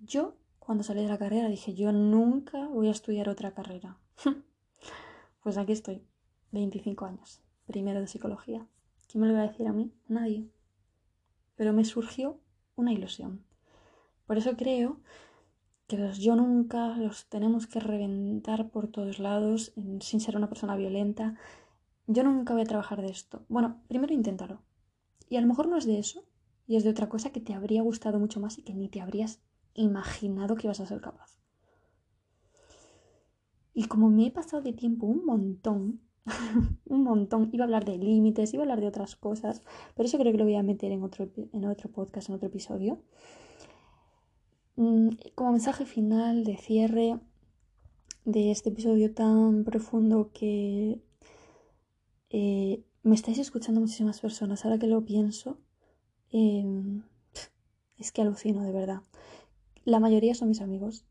yo 0.00 0.34
cuando 0.58 0.82
salí 0.82 1.02
de 1.02 1.08
la 1.08 1.18
carrera 1.18 1.48
dije, 1.48 1.74
yo 1.74 1.92
nunca 1.92 2.66
voy 2.66 2.88
a 2.88 2.92
estudiar 2.92 3.28
otra 3.28 3.52
carrera. 3.52 3.96
pues 5.42 5.56
aquí 5.56 5.72
estoy, 5.72 6.02
25 6.50 7.04
años, 7.04 7.42
primero 7.66 8.00
de 8.00 8.08
psicología. 8.08 8.66
¿Quién 9.08 9.20
me 9.20 9.26
lo 9.28 9.34
iba 9.34 9.42
a 9.42 9.48
decir 9.48 9.66
a 9.66 9.72
mí? 9.72 9.92
Nadie. 10.08 10.48
Pero 11.56 11.72
me 11.72 11.84
surgió 11.84 12.38
una 12.76 12.92
ilusión. 12.92 13.44
Por 14.26 14.38
eso 14.38 14.56
creo 14.56 15.00
que 15.90 15.98
los 15.98 16.18
yo 16.18 16.36
nunca 16.36 16.96
los 16.96 17.26
tenemos 17.26 17.66
que 17.66 17.80
reventar 17.80 18.70
por 18.70 18.86
todos 18.86 19.18
lados 19.18 19.72
sin 20.00 20.20
ser 20.20 20.36
una 20.36 20.48
persona 20.48 20.76
violenta. 20.76 21.34
Yo 22.06 22.22
nunca 22.22 22.52
voy 22.52 22.62
a 22.62 22.66
trabajar 22.66 23.02
de 23.02 23.08
esto. 23.08 23.44
Bueno, 23.48 23.82
primero 23.88 24.14
inténtalo. 24.14 24.62
Y 25.28 25.36
a 25.36 25.40
lo 25.40 25.48
mejor 25.48 25.66
no 25.66 25.76
es 25.76 25.86
de 25.86 25.98
eso, 25.98 26.24
y 26.68 26.76
es 26.76 26.84
de 26.84 26.90
otra 26.90 27.08
cosa 27.08 27.30
que 27.30 27.40
te 27.40 27.54
habría 27.54 27.82
gustado 27.82 28.20
mucho 28.20 28.38
más 28.38 28.56
y 28.56 28.62
que 28.62 28.72
ni 28.72 28.88
te 28.88 29.00
habrías 29.00 29.42
imaginado 29.74 30.54
que 30.54 30.68
ibas 30.68 30.78
a 30.78 30.86
ser 30.86 31.00
capaz. 31.00 31.38
Y 33.74 33.86
como 33.86 34.10
me 34.10 34.26
he 34.26 34.30
pasado 34.30 34.62
de 34.62 34.72
tiempo 34.72 35.06
un 35.06 35.24
montón, 35.24 36.02
un 36.84 37.02
montón, 37.02 37.50
iba 37.52 37.64
a 37.64 37.66
hablar 37.66 37.84
de 37.84 37.98
límites, 37.98 38.54
iba 38.54 38.62
a 38.62 38.64
hablar 38.64 38.80
de 38.80 38.86
otras 38.86 39.16
cosas, 39.16 39.62
pero 39.96 40.06
eso 40.06 40.18
creo 40.18 40.30
que 40.30 40.38
lo 40.38 40.44
voy 40.44 40.54
a 40.54 40.62
meter 40.62 40.92
en 40.92 41.02
otro, 41.02 41.28
en 41.52 41.64
otro 41.64 41.90
podcast, 41.90 42.28
en 42.28 42.36
otro 42.36 42.46
episodio. 42.46 43.02
Mm, 44.80 45.10
como 45.34 45.52
mensaje 45.52 45.84
final 45.84 46.42
de 46.44 46.56
cierre 46.56 47.20
de 48.24 48.50
este 48.50 48.70
episodio 48.70 49.12
tan 49.12 49.62
profundo 49.64 50.30
que 50.32 50.98
eh, 52.30 52.82
me 53.02 53.14
estáis 53.14 53.38
escuchando 53.38 53.82
muchísimas 53.82 54.20
personas, 54.20 54.64
ahora 54.64 54.78
que 54.78 54.86
lo 54.86 55.04
pienso, 55.04 55.58
Em, 56.32 57.02
es 57.98 58.12
que 58.12 58.22
alucino, 58.22 58.62
de 58.62 58.72
verdad. 58.72 59.02
La 59.84 60.00
mayoría 60.00 60.34
son 60.34 60.48
mis 60.48 60.60
amigos 60.60 61.04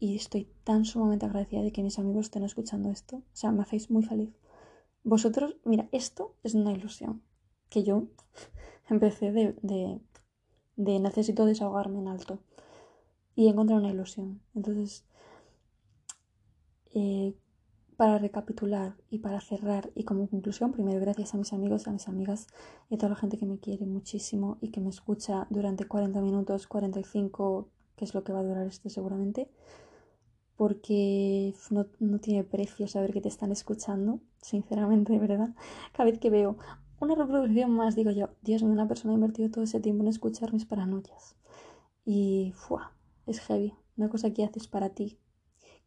y 0.00 0.16
estoy 0.16 0.48
tan 0.64 0.84
sumamente 0.84 1.24
agradecida 1.26 1.62
de 1.62 1.72
que 1.72 1.82
mis 1.82 1.98
amigos 1.98 2.26
estén 2.26 2.44
escuchando 2.44 2.90
esto. 2.90 3.16
O 3.18 3.22
sea, 3.32 3.52
me 3.52 3.62
hacéis 3.62 3.90
muy 3.90 4.02
feliz. 4.02 4.34
Vosotros, 5.04 5.56
mira, 5.64 5.88
esto 5.92 6.34
es 6.42 6.54
una 6.54 6.72
ilusión 6.72 7.22
que 7.70 7.84
yo 7.84 8.08
empecé 8.90 9.32
de, 9.32 9.54
de, 9.62 10.00
de 10.76 11.00
necesito 11.00 11.46
desahogarme 11.46 12.00
en 12.00 12.08
alto 12.08 12.40
y 13.36 13.48
encontrar 13.48 13.78
una 13.78 13.90
ilusión. 13.90 14.40
Entonces, 14.54 15.04
eh, 16.94 17.34
para 17.96 18.18
recapitular 18.18 18.96
y 19.10 19.18
para 19.18 19.40
cerrar 19.40 19.90
y 19.94 20.04
como 20.04 20.28
conclusión, 20.28 20.72
primero 20.72 21.00
gracias 21.00 21.34
a 21.34 21.38
mis 21.38 21.52
amigos, 21.52 21.86
a 21.86 21.92
mis 21.92 22.08
amigas 22.08 22.48
y 22.90 22.94
a 22.94 22.98
toda 22.98 23.10
la 23.10 23.16
gente 23.16 23.38
que 23.38 23.46
me 23.46 23.58
quiere 23.58 23.86
muchísimo 23.86 24.58
y 24.60 24.70
que 24.70 24.80
me 24.80 24.90
escucha 24.90 25.46
durante 25.50 25.86
40 25.86 26.20
minutos, 26.20 26.66
45, 26.66 27.68
que 27.94 28.04
es 28.04 28.14
lo 28.14 28.24
que 28.24 28.32
va 28.32 28.40
a 28.40 28.42
durar 28.42 28.66
esto 28.66 28.88
seguramente, 28.88 29.50
porque 30.56 31.54
no, 31.70 31.86
no 32.00 32.18
tiene 32.18 32.44
precio 32.44 32.88
saber 32.88 33.12
que 33.12 33.20
te 33.20 33.28
están 33.28 33.52
escuchando, 33.52 34.20
sinceramente, 34.40 35.12
de 35.12 35.18
verdad. 35.18 35.54
Cada 35.92 36.10
vez 36.10 36.18
que 36.18 36.30
veo 36.30 36.56
una 37.00 37.14
reproducción 37.14 37.70
más, 37.70 37.94
digo 37.94 38.10
yo, 38.10 38.30
Dios 38.42 38.62
mío, 38.62 38.72
una 38.72 38.88
persona 38.88 39.12
ha 39.12 39.16
invertido 39.16 39.50
todo 39.50 39.64
ese 39.64 39.80
tiempo 39.80 40.02
en 40.02 40.08
escuchar 40.08 40.52
mis 40.54 40.64
paranoias. 40.64 41.36
Y, 42.06 42.52
¡fua! 42.54 42.95
Es 43.26 43.40
heavy. 43.40 43.74
Una 43.96 44.08
cosa 44.08 44.32
que 44.32 44.44
haces 44.44 44.68
para 44.68 44.90
ti, 44.90 45.18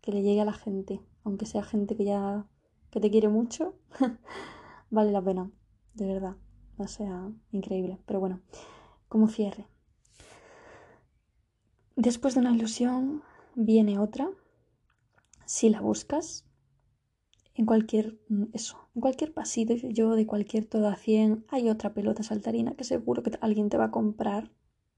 que 0.02 0.12
le 0.12 0.22
llegue 0.22 0.42
a 0.42 0.46
la 0.46 0.54
gente, 0.54 1.02
aunque 1.24 1.46
sea 1.46 1.64
gente 1.64 1.96
que 1.96 2.06
ya 2.06 2.48
que 2.92 3.00
te 3.00 3.12
quiere 3.12 3.30
mucho, 3.30 3.76
vale 4.90 5.12
la 5.12 5.22
pena, 5.22 5.52
de 5.94 6.08
verdad. 6.08 6.36
O 6.78 6.88
sea, 6.88 7.32
increíble. 7.52 8.00
Pero 8.06 8.20
bueno, 8.20 8.42
como 9.08 9.28
cierre. 9.28 9.68
Después 11.96 12.34
de 12.34 12.40
una 12.40 12.56
ilusión 12.56 13.24
viene 13.56 14.00
otra, 14.00 14.30
si 15.46 15.70
la 15.70 15.82
buscas, 15.82 16.46
en 17.56 17.66
cualquier 17.66 18.18
mm, 18.30 18.46
eso, 18.54 18.78
en 18.96 19.02
cualquier 19.02 19.34
yo 19.90 20.16
de 20.16 20.26
cualquier 20.26 20.66
todo 20.66 20.88
a 20.88 20.96
100 20.96 21.46
hay 21.50 21.70
otra 21.70 21.94
pelota 21.94 22.24
saltarina 22.24 22.76
que 22.76 22.86
seguro 22.86 23.22
que 23.22 23.32
alguien 23.42 23.70
te 23.70 23.78
va 23.78 23.86
a 23.86 23.92
comprar 23.92 24.50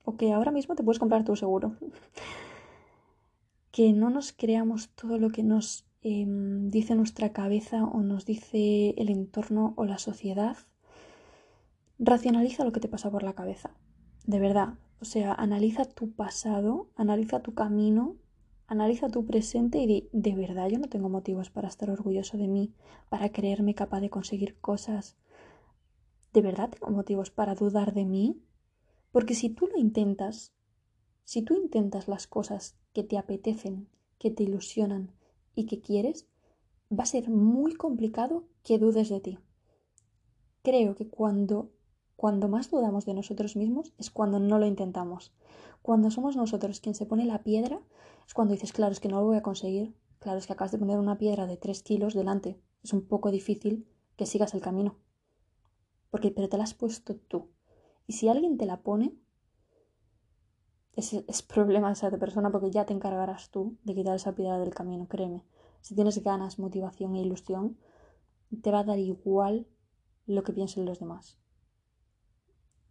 o 0.03 0.15
que 0.17 0.33
ahora 0.33 0.51
mismo 0.51 0.75
te 0.75 0.83
puedes 0.83 0.99
comprar 0.99 1.23
tú 1.23 1.35
seguro. 1.35 1.75
que 3.71 3.93
no 3.93 4.09
nos 4.09 4.33
creamos 4.33 4.89
todo 4.89 5.17
lo 5.17 5.29
que 5.29 5.43
nos 5.43 5.85
em, 6.01 6.69
dice 6.69 6.95
nuestra 6.95 7.31
cabeza 7.31 7.83
o 7.83 8.01
nos 8.01 8.25
dice 8.25 8.93
el 8.97 9.09
entorno 9.09 9.73
o 9.77 9.85
la 9.85 9.97
sociedad. 9.97 10.57
Racionaliza 11.99 12.65
lo 12.65 12.71
que 12.71 12.79
te 12.79 12.89
pasa 12.89 13.11
por 13.11 13.23
la 13.23 13.33
cabeza. 13.33 13.71
De 14.25 14.39
verdad. 14.39 14.75
O 14.99 15.05
sea, 15.05 15.33
analiza 15.33 15.85
tu 15.85 16.11
pasado, 16.11 16.89
analiza 16.95 17.39
tu 17.41 17.55
camino, 17.55 18.17
Analiza 18.71 19.09
tu 19.09 19.25
presente 19.25 19.79
y 19.79 19.85
di, 19.85 20.09
de 20.13 20.33
verdad 20.33 20.69
yo 20.69 20.79
no 20.79 20.87
tengo 20.87 21.09
motivos 21.09 21.49
para 21.49 21.67
estar 21.67 21.89
orgulloso 21.89 22.37
de 22.37 22.47
mí, 22.47 22.73
para 23.09 23.27
creerme 23.27 23.75
capaz 23.75 23.99
de 23.99 24.09
conseguir 24.09 24.57
cosas. 24.61 25.17
¿De 26.31 26.41
verdad 26.41 26.69
tengo 26.69 26.89
motivos 26.89 27.31
para 27.31 27.53
dudar 27.53 27.93
de 27.93 28.05
mí? 28.05 28.41
Porque 29.11 29.35
si 29.35 29.49
tú 29.49 29.67
lo 29.67 29.77
intentas, 29.77 30.53
si 31.23 31.41
tú 31.41 31.55
intentas 31.55 32.07
las 32.07 32.27
cosas 32.27 32.75
que 32.93 33.03
te 33.03 33.17
apetecen, 33.17 33.89
que 34.17 34.31
te 34.31 34.43
ilusionan 34.43 35.11
y 35.55 35.65
que 35.65 35.81
quieres, 35.81 36.27
va 36.91 37.03
a 37.03 37.07
ser 37.07 37.29
muy 37.29 37.75
complicado 37.75 38.45
que 38.63 38.79
dudes 38.79 39.09
de 39.09 39.19
ti. 39.19 39.39
Creo 40.61 40.95
que 40.95 41.07
cuando, 41.07 41.71
cuando 42.15 42.47
más 42.47 42.69
dudamos 42.69 43.05
de 43.05 43.13
nosotros 43.13 43.55
mismos 43.55 43.93
es 43.97 44.11
cuando 44.11 44.39
no 44.39 44.59
lo 44.59 44.65
intentamos. 44.65 45.33
Cuando 45.81 46.11
somos 46.11 46.35
nosotros 46.35 46.79
quien 46.79 46.93
se 46.93 47.05
pone 47.05 47.25
la 47.25 47.43
piedra, 47.43 47.81
es 48.27 48.33
cuando 48.33 48.53
dices, 48.53 48.71
claro, 48.71 48.91
es 48.91 48.99
que 48.99 49.07
no 49.07 49.19
lo 49.19 49.25
voy 49.25 49.37
a 49.37 49.41
conseguir. 49.41 49.95
Claro, 50.19 50.37
es 50.37 50.45
que 50.45 50.53
acabas 50.53 50.71
de 50.71 50.77
poner 50.77 50.99
una 50.99 51.17
piedra 51.17 51.47
de 51.47 51.57
3 51.57 51.81
kilos 51.81 52.13
delante. 52.13 52.61
Es 52.83 52.93
un 52.93 53.07
poco 53.07 53.31
difícil 53.31 53.87
que 54.15 54.27
sigas 54.27 54.53
el 54.53 54.61
camino. 54.61 54.97
Porque, 56.11 56.29
pero 56.29 56.47
te 56.47 56.57
la 56.57 56.63
has 56.63 56.75
puesto 56.75 57.15
tú. 57.15 57.49
Y 58.07 58.13
si 58.13 58.27
alguien 58.29 58.57
te 58.57 58.65
la 58.65 58.81
pone, 58.81 59.15
es, 60.93 61.13
es 61.13 61.41
problema 61.41 61.87
de 61.87 61.93
esa 61.93 62.11
persona 62.11 62.51
porque 62.51 62.71
ya 62.71 62.85
te 62.85 62.93
encargarás 62.93 63.49
tú 63.49 63.77
de 63.83 63.95
quitar 63.95 64.15
esa 64.15 64.35
piedra 64.35 64.59
del 64.59 64.73
camino, 64.73 65.07
créeme. 65.07 65.45
Si 65.81 65.95
tienes 65.95 66.21
ganas, 66.23 66.59
motivación 66.59 67.15
e 67.15 67.21
ilusión, 67.21 67.77
te 68.61 68.71
va 68.71 68.79
a 68.79 68.83
dar 68.83 68.99
igual 68.99 69.67
lo 70.25 70.43
que 70.43 70.53
piensen 70.53 70.85
los 70.85 70.99
demás. 70.99 71.37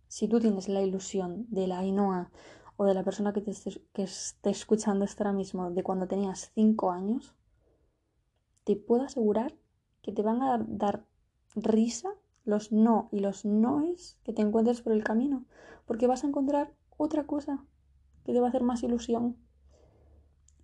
Si 0.08 0.26
tú 0.26 0.40
tienes 0.40 0.68
la 0.68 0.82
ilusión 0.82 1.46
de 1.50 1.66
la 1.66 1.78
Ainhoa 1.78 2.30
o 2.76 2.84
de 2.84 2.94
la 2.94 3.04
persona 3.04 3.32
que, 3.32 3.42
te 3.42 3.52
esté, 4.02 4.50
escuchando 4.50 5.04
esto 5.04 5.22
ahora 5.22 5.36
mismo 5.36 5.70
de 5.70 5.82
cuando 5.82 6.08
tenías 6.08 6.50
5 6.54 6.90
años, 6.90 7.36
te 8.64 8.74
puedo 8.74 9.04
asegurar 9.04 9.54
que 10.02 10.12
te 10.12 10.22
van 10.22 10.42
a 10.42 10.64
dar, 10.66 11.06
risa 11.54 12.08
los 12.44 12.72
no 12.72 13.08
y 13.12 13.20
los 13.20 13.44
noes 13.44 14.18
que 14.24 14.32
te 14.32 14.42
encuentres 14.42 14.82
por 14.82 14.92
el 14.92 15.04
camino, 15.04 15.44
porque 15.86 16.06
vas 16.06 16.24
a 16.24 16.28
encontrar 16.28 16.72
otra 16.96 17.26
cosa 17.26 17.64
que 18.24 18.32
te 18.32 18.40
va 18.40 18.46
a 18.46 18.48
hacer 18.50 18.62
más 18.62 18.82
ilusión. 18.82 19.36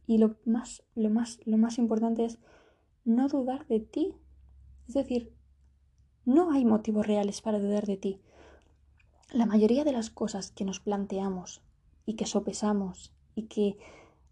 Y 0.06 0.18
lo 0.18 0.36
más, 0.44 0.84
lo 0.94 1.10
más, 1.10 1.40
lo 1.44 1.58
más 1.58 1.78
importante 1.78 2.24
es 2.24 2.38
no 3.04 3.28
dudar 3.28 3.66
de 3.66 3.80
ti. 3.80 4.14
Es 4.86 4.94
decir, 4.94 5.32
no 6.24 6.52
hay 6.52 6.64
motivos 6.64 7.06
reales 7.06 7.40
para 7.40 7.58
dudar 7.58 7.86
de 7.86 7.96
ti. 7.96 8.20
La 9.32 9.46
mayoría 9.46 9.84
de 9.84 9.92
las 9.92 10.10
cosas 10.10 10.50
que 10.52 10.64
nos 10.64 10.80
planteamos 10.80 11.62
y 12.04 12.14
que 12.14 12.26
sopesamos 12.26 13.12
y 13.34 13.44
que 13.44 13.78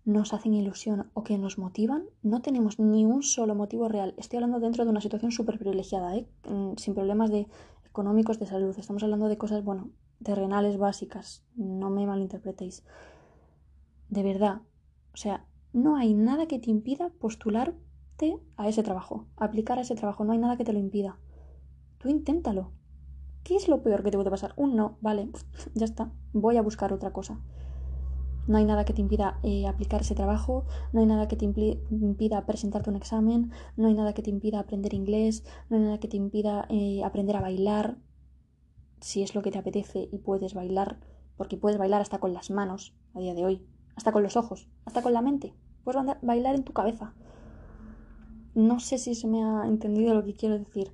nos 0.05 0.35
hacen 0.35 0.55
ilusión 0.55 1.11
o 1.15 1.25
que 1.25 1.39
nos 1.39 1.59
motivan, 1.59 2.05
no 2.23 2.43
tenemos 2.43 2.79
ni 2.79 3.05
un 3.07 3.23
solo 3.23 3.55
motivo 3.55 3.89
real. 3.89 4.15
Estoy 4.19 4.37
hablando 4.37 4.61
dentro 4.61 4.85
de 4.85 4.91
una 4.91 5.01
situación 5.01 5.33
súper 5.33 5.59
privilegiada, 5.59 6.15
¿eh? 6.17 6.29
Mm, 6.49 6.77
sin 6.77 6.95
problemas 6.95 7.31
de 7.31 7.47
económicos 7.87 8.39
de 8.39 8.47
salud. 8.47 8.75
Estamos 8.79 9.03
hablando 9.03 9.29
de 9.29 9.39
cosas, 9.39 9.65
bueno, 9.65 9.91
terrenales 10.23 10.77
básicas. 10.77 11.45
No 11.57 11.89
me 11.91 12.07
malinterpretéis. 12.07 12.85
De 14.11 14.23
verdad. 14.23 14.61
O 15.15 15.17
sea, 15.17 15.47
no 15.73 15.97
hay 15.97 16.13
nada 16.13 16.47
que 16.47 16.59
te 16.59 16.71
impida 16.71 17.09
postularte 17.09 18.39
a 18.57 18.69
ese 18.69 18.83
trabajo, 18.83 19.27
aplicar 19.37 19.79
a 19.79 19.83
ese 19.83 19.95
trabajo. 19.95 20.25
No 20.25 20.33
hay 20.33 20.39
nada 20.39 20.57
que 20.57 20.65
te 20.65 20.73
lo 20.73 20.79
impida. 20.79 21.19
Tú 21.99 22.09
inténtalo. 22.09 22.73
¿Qué 23.43 23.57
es 23.57 23.69
lo 23.69 23.83
peor 23.83 24.03
que 24.03 24.11
te 24.11 24.17
puede 24.17 24.31
pasar? 24.31 24.53
Un 24.57 24.77
no, 24.77 24.99
vale, 25.01 25.31
ya 25.75 25.85
está. 25.85 26.13
Voy 26.33 26.57
a 26.57 26.63
buscar 26.63 26.93
otra 26.93 27.13
cosa. 27.13 27.41
No 28.47 28.59
hay 28.59 28.65
nada 28.65 28.85
que 28.85 28.93
te 28.93 29.01
impida 29.01 29.39
eh, 29.43 29.67
aplicar 29.67 30.03
ese 30.03 30.15
trabajo, 30.15 30.67
no 30.93 31.01
hay 31.01 31.07
nada 31.07 31.29
que 31.29 31.37
te 31.37 31.47
impida 31.47 32.45
presentarte 32.45 32.91
un 32.91 32.97
examen, 32.97 33.53
no 33.77 33.89
hay 33.89 33.95
nada 33.95 34.13
que 34.13 34.23
te 34.23 34.31
impida 34.31 34.61
aprender 34.61 34.93
inglés, 34.93 35.45
no 35.71 35.77
hay 35.77 35.83
nada 35.83 35.99
que 35.99 36.09
te 36.09 36.19
impida 36.19 36.67
eh, 36.69 37.03
aprender 37.05 37.37
a 37.37 37.41
bailar, 37.41 37.97
si 39.01 39.23
es 39.23 39.35
lo 39.35 39.43
que 39.43 39.51
te 39.51 39.59
apetece 39.59 40.09
y 40.13 40.19
puedes 40.19 40.55
bailar, 40.55 41.01
porque 41.37 41.57
puedes 41.57 41.79
bailar 41.79 42.03
hasta 42.03 42.19
con 42.19 42.35
las 42.35 42.51
manos 42.51 42.95
a 43.15 43.21
día 43.21 43.35
de 43.35 43.45
hoy, 43.47 43.67
hasta 43.97 44.13
con 44.13 44.23
los 44.23 44.37
ojos, 44.37 44.69
hasta 44.85 45.03
con 45.03 45.15
la 45.15 45.23
mente, 45.23 45.55
puedes 45.83 46.03
bailar 46.23 46.55
en 46.55 46.65
tu 46.65 46.73
cabeza. 46.73 47.15
No 48.55 48.79
sé 48.79 48.99
si 48.99 49.15
se 49.15 49.27
me 49.27 49.43
ha 49.43 49.67
entendido 49.67 50.15
lo 50.15 50.25
que 50.25 50.35
quiero 50.35 50.59
decir. 50.59 50.93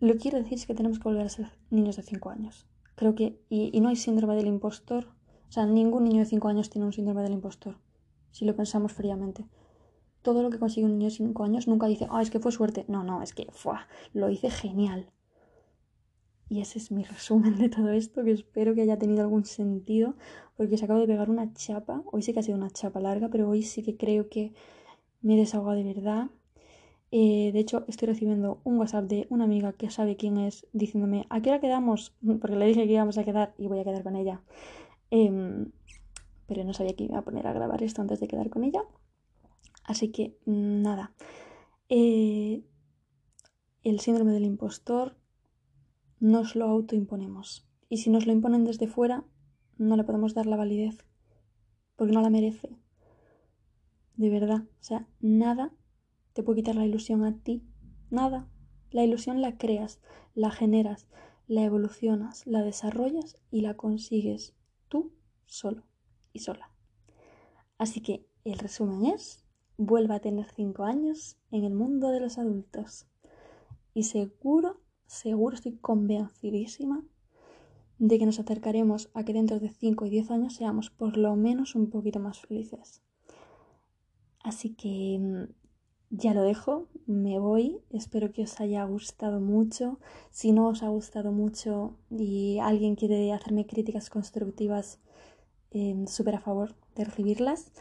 Lo 0.00 0.14
que 0.14 0.18
quiero 0.18 0.38
decir 0.38 0.54
es 0.54 0.66
que 0.66 0.74
tenemos 0.74 0.98
que 0.98 1.08
volver 1.08 1.26
a 1.26 1.28
ser 1.28 1.50
niños 1.68 1.96
de 1.96 2.02
5 2.02 2.30
años. 2.30 2.66
Creo 2.94 3.14
que, 3.14 3.44
y 3.50 3.78
no 3.80 3.90
hay 3.90 3.96
síndrome 3.96 4.34
del 4.34 4.46
impostor 4.46 5.08
o 5.50 5.52
sea, 5.52 5.66
ningún 5.66 6.04
niño 6.04 6.20
de 6.20 6.26
5 6.26 6.46
años 6.46 6.70
tiene 6.70 6.86
un 6.86 6.92
síndrome 6.92 7.22
del 7.24 7.32
impostor, 7.32 7.76
si 8.30 8.44
lo 8.44 8.54
pensamos 8.54 8.92
fríamente. 8.92 9.44
Todo 10.22 10.44
lo 10.44 10.50
que 10.50 10.60
consigue 10.60 10.86
un 10.86 10.92
niño 10.92 11.10
de 11.10 11.16
5 11.16 11.42
años 11.42 11.66
nunca 11.66 11.88
dice, 11.88 12.06
ah, 12.08 12.22
es 12.22 12.30
que 12.30 12.38
fue 12.38 12.52
suerte. 12.52 12.84
No, 12.86 13.02
no, 13.02 13.20
es 13.20 13.34
que 13.34 13.48
fue, 13.50 13.74
lo 14.12 14.30
hice 14.30 14.48
genial. 14.48 15.10
Y 16.48 16.60
ese 16.60 16.78
es 16.78 16.92
mi 16.92 17.02
resumen 17.02 17.58
de 17.58 17.68
todo 17.68 17.90
esto, 17.90 18.22
que 18.22 18.30
espero 18.30 18.76
que 18.76 18.82
haya 18.82 18.96
tenido 18.96 19.22
algún 19.22 19.44
sentido, 19.44 20.14
porque 20.56 20.78
se 20.78 20.84
acabo 20.84 21.00
de 21.00 21.08
pegar 21.08 21.30
una 21.30 21.52
chapa. 21.52 22.04
Hoy 22.12 22.22
sí 22.22 22.32
que 22.32 22.38
ha 22.38 22.42
sido 22.44 22.56
una 22.56 22.70
chapa 22.70 23.00
larga, 23.00 23.28
pero 23.28 23.48
hoy 23.48 23.64
sí 23.64 23.82
que 23.82 23.96
creo 23.96 24.28
que 24.28 24.52
me 25.20 25.34
he 25.34 25.36
desahogado 25.36 25.78
de 25.78 25.84
verdad. 25.84 26.28
Eh, 27.10 27.50
de 27.52 27.58
hecho, 27.58 27.84
estoy 27.88 28.06
recibiendo 28.06 28.60
un 28.62 28.78
WhatsApp 28.78 29.06
de 29.06 29.26
una 29.30 29.44
amiga 29.44 29.72
que 29.72 29.90
sabe 29.90 30.16
quién 30.16 30.38
es, 30.38 30.68
diciéndome, 30.72 31.26
¿a 31.28 31.42
qué 31.42 31.50
hora 31.50 31.60
quedamos? 31.60 32.14
Porque 32.40 32.54
le 32.54 32.66
dije 32.66 32.86
que 32.86 32.92
íbamos 32.92 33.18
a 33.18 33.24
quedar 33.24 33.52
y 33.58 33.66
voy 33.66 33.80
a 33.80 33.84
quedar 33.84 34.04
con 34.04 34.14
ella. 34.14 34.42
Em, 35.10 35.72
pero 36.46 36.64
no 36.64 36.72
sabía 36.72 36.94
que 36.94 37.04
iba 37.04 37.18
a 37.18 37.24
poner 37.24 37.46
a 37.46 37.52
grabar 37.52 37.82
esto 37.82 38.00
antes 38.00 38.20
de 38.20 38.28
quedar 38.28 38.50
con 38.50 38.64
ella. 38.64 38.82
Así 39.84 40.10
que 40.10 40.36
mm, 40.46 40.82
nada. 40.82 41.14
Eh, 41.88 42.64
el 43.82 44.00
síndrome 44.00 44.32
del 44.32 44.44
impostor 44.44 45.16
nos 46.20 46.54
lo 46.54 46.66
autoimponemos. 46.66 47.66
Y 47.88 47.98
si 47.98 48.10
nos 48.10 48.26
lo 48.26 48.32
imponen 48.32 48.64
desde 48.64 48.86
fuera, 48.86 49.24
no 49.78 49.96
le 49.96 50.04
podemos 50.04 50.34
dar 50.34 50.46
la 50.46 50.56
validez. 50.56 51.04
Porque 51.96 52.12
no 52.12 52.22
la 52.22 52.30
merece. 52.30 52.76
De 54.16 54.30
verdad. 54.30 54.64
O 54.80 54.82
sea, 54.82 55.08
nada 55.20 55.72
te 56.32 56.42
puede 56.42 56.58
quitar 56.58 56.76
la 56.76 56.86
ilusión 56.86 57.24
a 57.24 57.36
ti. 57.36 57.64
Nada. 58.10 58.48
La 58.90 59.04
ilusión 59.04 59.40
la 59.40 59.56
creas, 59.56 60.00
la 60.34 60.50
generas, 60.50 61.06
la 61.46 61.62
evolucionas, 61.64 62.46
la 62.46 62.62
desarrollas 62.62 63.40
y 63.50 63.60
la 63.60 63.74
consigues 63.76 64.54
tú 64.90 65.12
solo 65.46 65.84
y 66.34 66.40
sola. 66.40 66.70
Así 67.78 68.02
que 68.02 68.26
el 68.44 68.58
resumen 68.58 69.06
es, 69.06 69.46
vuelva 69.78 70.16
a 70.16 70.20
tener 70.20 70.46
5 70.54 70.84
años 70.84 71.38
en 71.50 71.64
el 71.64 71.72
mundo 71.72 72.10
de 72.10 72.20
los 72.20 72.36
adultos. 72.36 73.06
Y 73.94 74.02
seguro, 74.02 74.82
seguro 75.06 75.54
estoy 75.54 75.78
convencidísima 75.78 77.02
de 77.98 78.18
que 78.18 78.26
nos 78.26 78.38
acercaremos 78.38 79.10
a 79.14 79.24
que 79.24 79.32
dentro 79.32 79.58
de 79.58 79.70
5 79.70 80.06
y 80.06 80.10
10 80.10 80.30
años 80.30 80.54
seamos 80.54 80.90
por 80.90 81.16
lo 81.16 81.34
menos 81.36 81.74
un 81.74 81.88
poquito 81.88 82.20
más 82.20 82.40
felices. 82.40 83.02
Así 84.42 84.74
que 84.74 85.18
mm, 85.18 85.59
ya 86.10 86.34
lo 86.34 86.42
dejo, 86.42 86.88
me 87.06 87.38
voy, 87.38 87.80
espero 87.90 88.32
que 88.32 88.42
os 88.42 88.60
haya 88.60 88.84
gustado 88.84 89.40
mucho. 89.40 89.98
Si 90.30 90.52
no 90.52 90.68
os 90.68 90.82
ha 90.82 90.88
gustado 90.88 91.32
mucho 91.32 91.94
y 92.10 92.58
alguien 92.58 92.96
quiere 92.96 93.32
hacerme 93.32 93.66
críticas 93.66 94.10
constructivas, 94.10 94.98
eh, 95.70 96.04
súper 96.08 96.36
a 96.36 96.40
favor 96.40 96.74
de 96.96 97.04
recibirlas. 97.04 97.72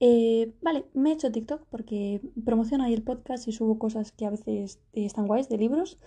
Eh, 0.00 0.54
vale, 0.62 0.86
me 0.94 1.10
he 1.10 1.12
hecho 1.14 1.32
TikTok 1.32 1.62
porque 1.70 2.22
promociono 2.44 2.84
ahí 2.84 2.94
el 2.94 3.02
podcast 3.02 3.46
y 3.48 3.52
subo 3.52 3.78
cosas 3.78 4.12
que 4.12 4.26
a 4.26 4.30
veces 4.30 4.80
están 4.92 5.26
guays 5.26 5.48
de 5.48 5.58
libros. 5.58 5.98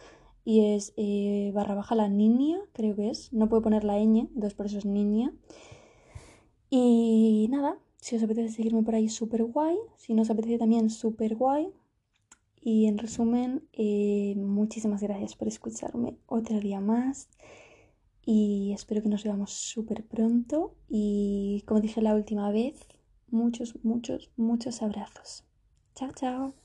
Y 0.43 0.73
es 0.73 0.93
eh, 0.97 1.51
barra 1.53 1.75
baja 1.75 1.93
la 1.93 2.09
niña, 2.09 2.57
creo 2.73 2.95
que 2.95 3.09
es. 3.11 3.31
No 3.31 3.49
puedo 3.49 3.61
poner 3.61 3.83
la 3.83 3.99
ñ, 3.99 4.29
entonces 4.33 4.55
por 4.55 4.65
eso 4.65 4.79
es 4.79 4.85
niña. 4.85 5.31
Y 6.71 7.47
nada, 7.51 7.77
si 8.01 8.15
os 8.15 8.23
apetece 8.23 8.55
seguirme 8.55 8.83
por 8.83 8.95
ahí, 8.95 9.07
súper 9.09 9.43
guay. 9.43 9.77
Si 9.97 10.13
no 10.13 10.23
os 10.23 10.29
apetece 10.29 10.57
también, 10.57 10.89
súper 10.89 11.35
guay. 11.35 11.71
Y 12.59 12.87
en 12.87 12.97
resumen, 12.97 13.67
eh, 13.73 14.33
muchísimas 14.37 15.01
gracias 15.01 15.35
por 15.35 15.47
escucharme 15.47 16.17
otro 16.25 16.59
día 16.59 16.79
más. 16.79 17.29
Y 18.23 18.71
espero 18.73 19.01
que 19.01 19.09
nos 19.09 19.23
veamos 19.23 19.51
súper 19.51 20.03
pronto. 20.03 20.75
Y 20.89 21.63
como 21.67 21.79
dije 21.79 22.01
la 22.01 22.15
última 22.15 22.51
vez, 22.51 22.87
muchos, 23.29 23.83
muchos, 23.83 24.31
muchos 24.35 24.81
abrazos. 24.81 25.43
Chao, 25.95 26.11
chao. 26.13 26.60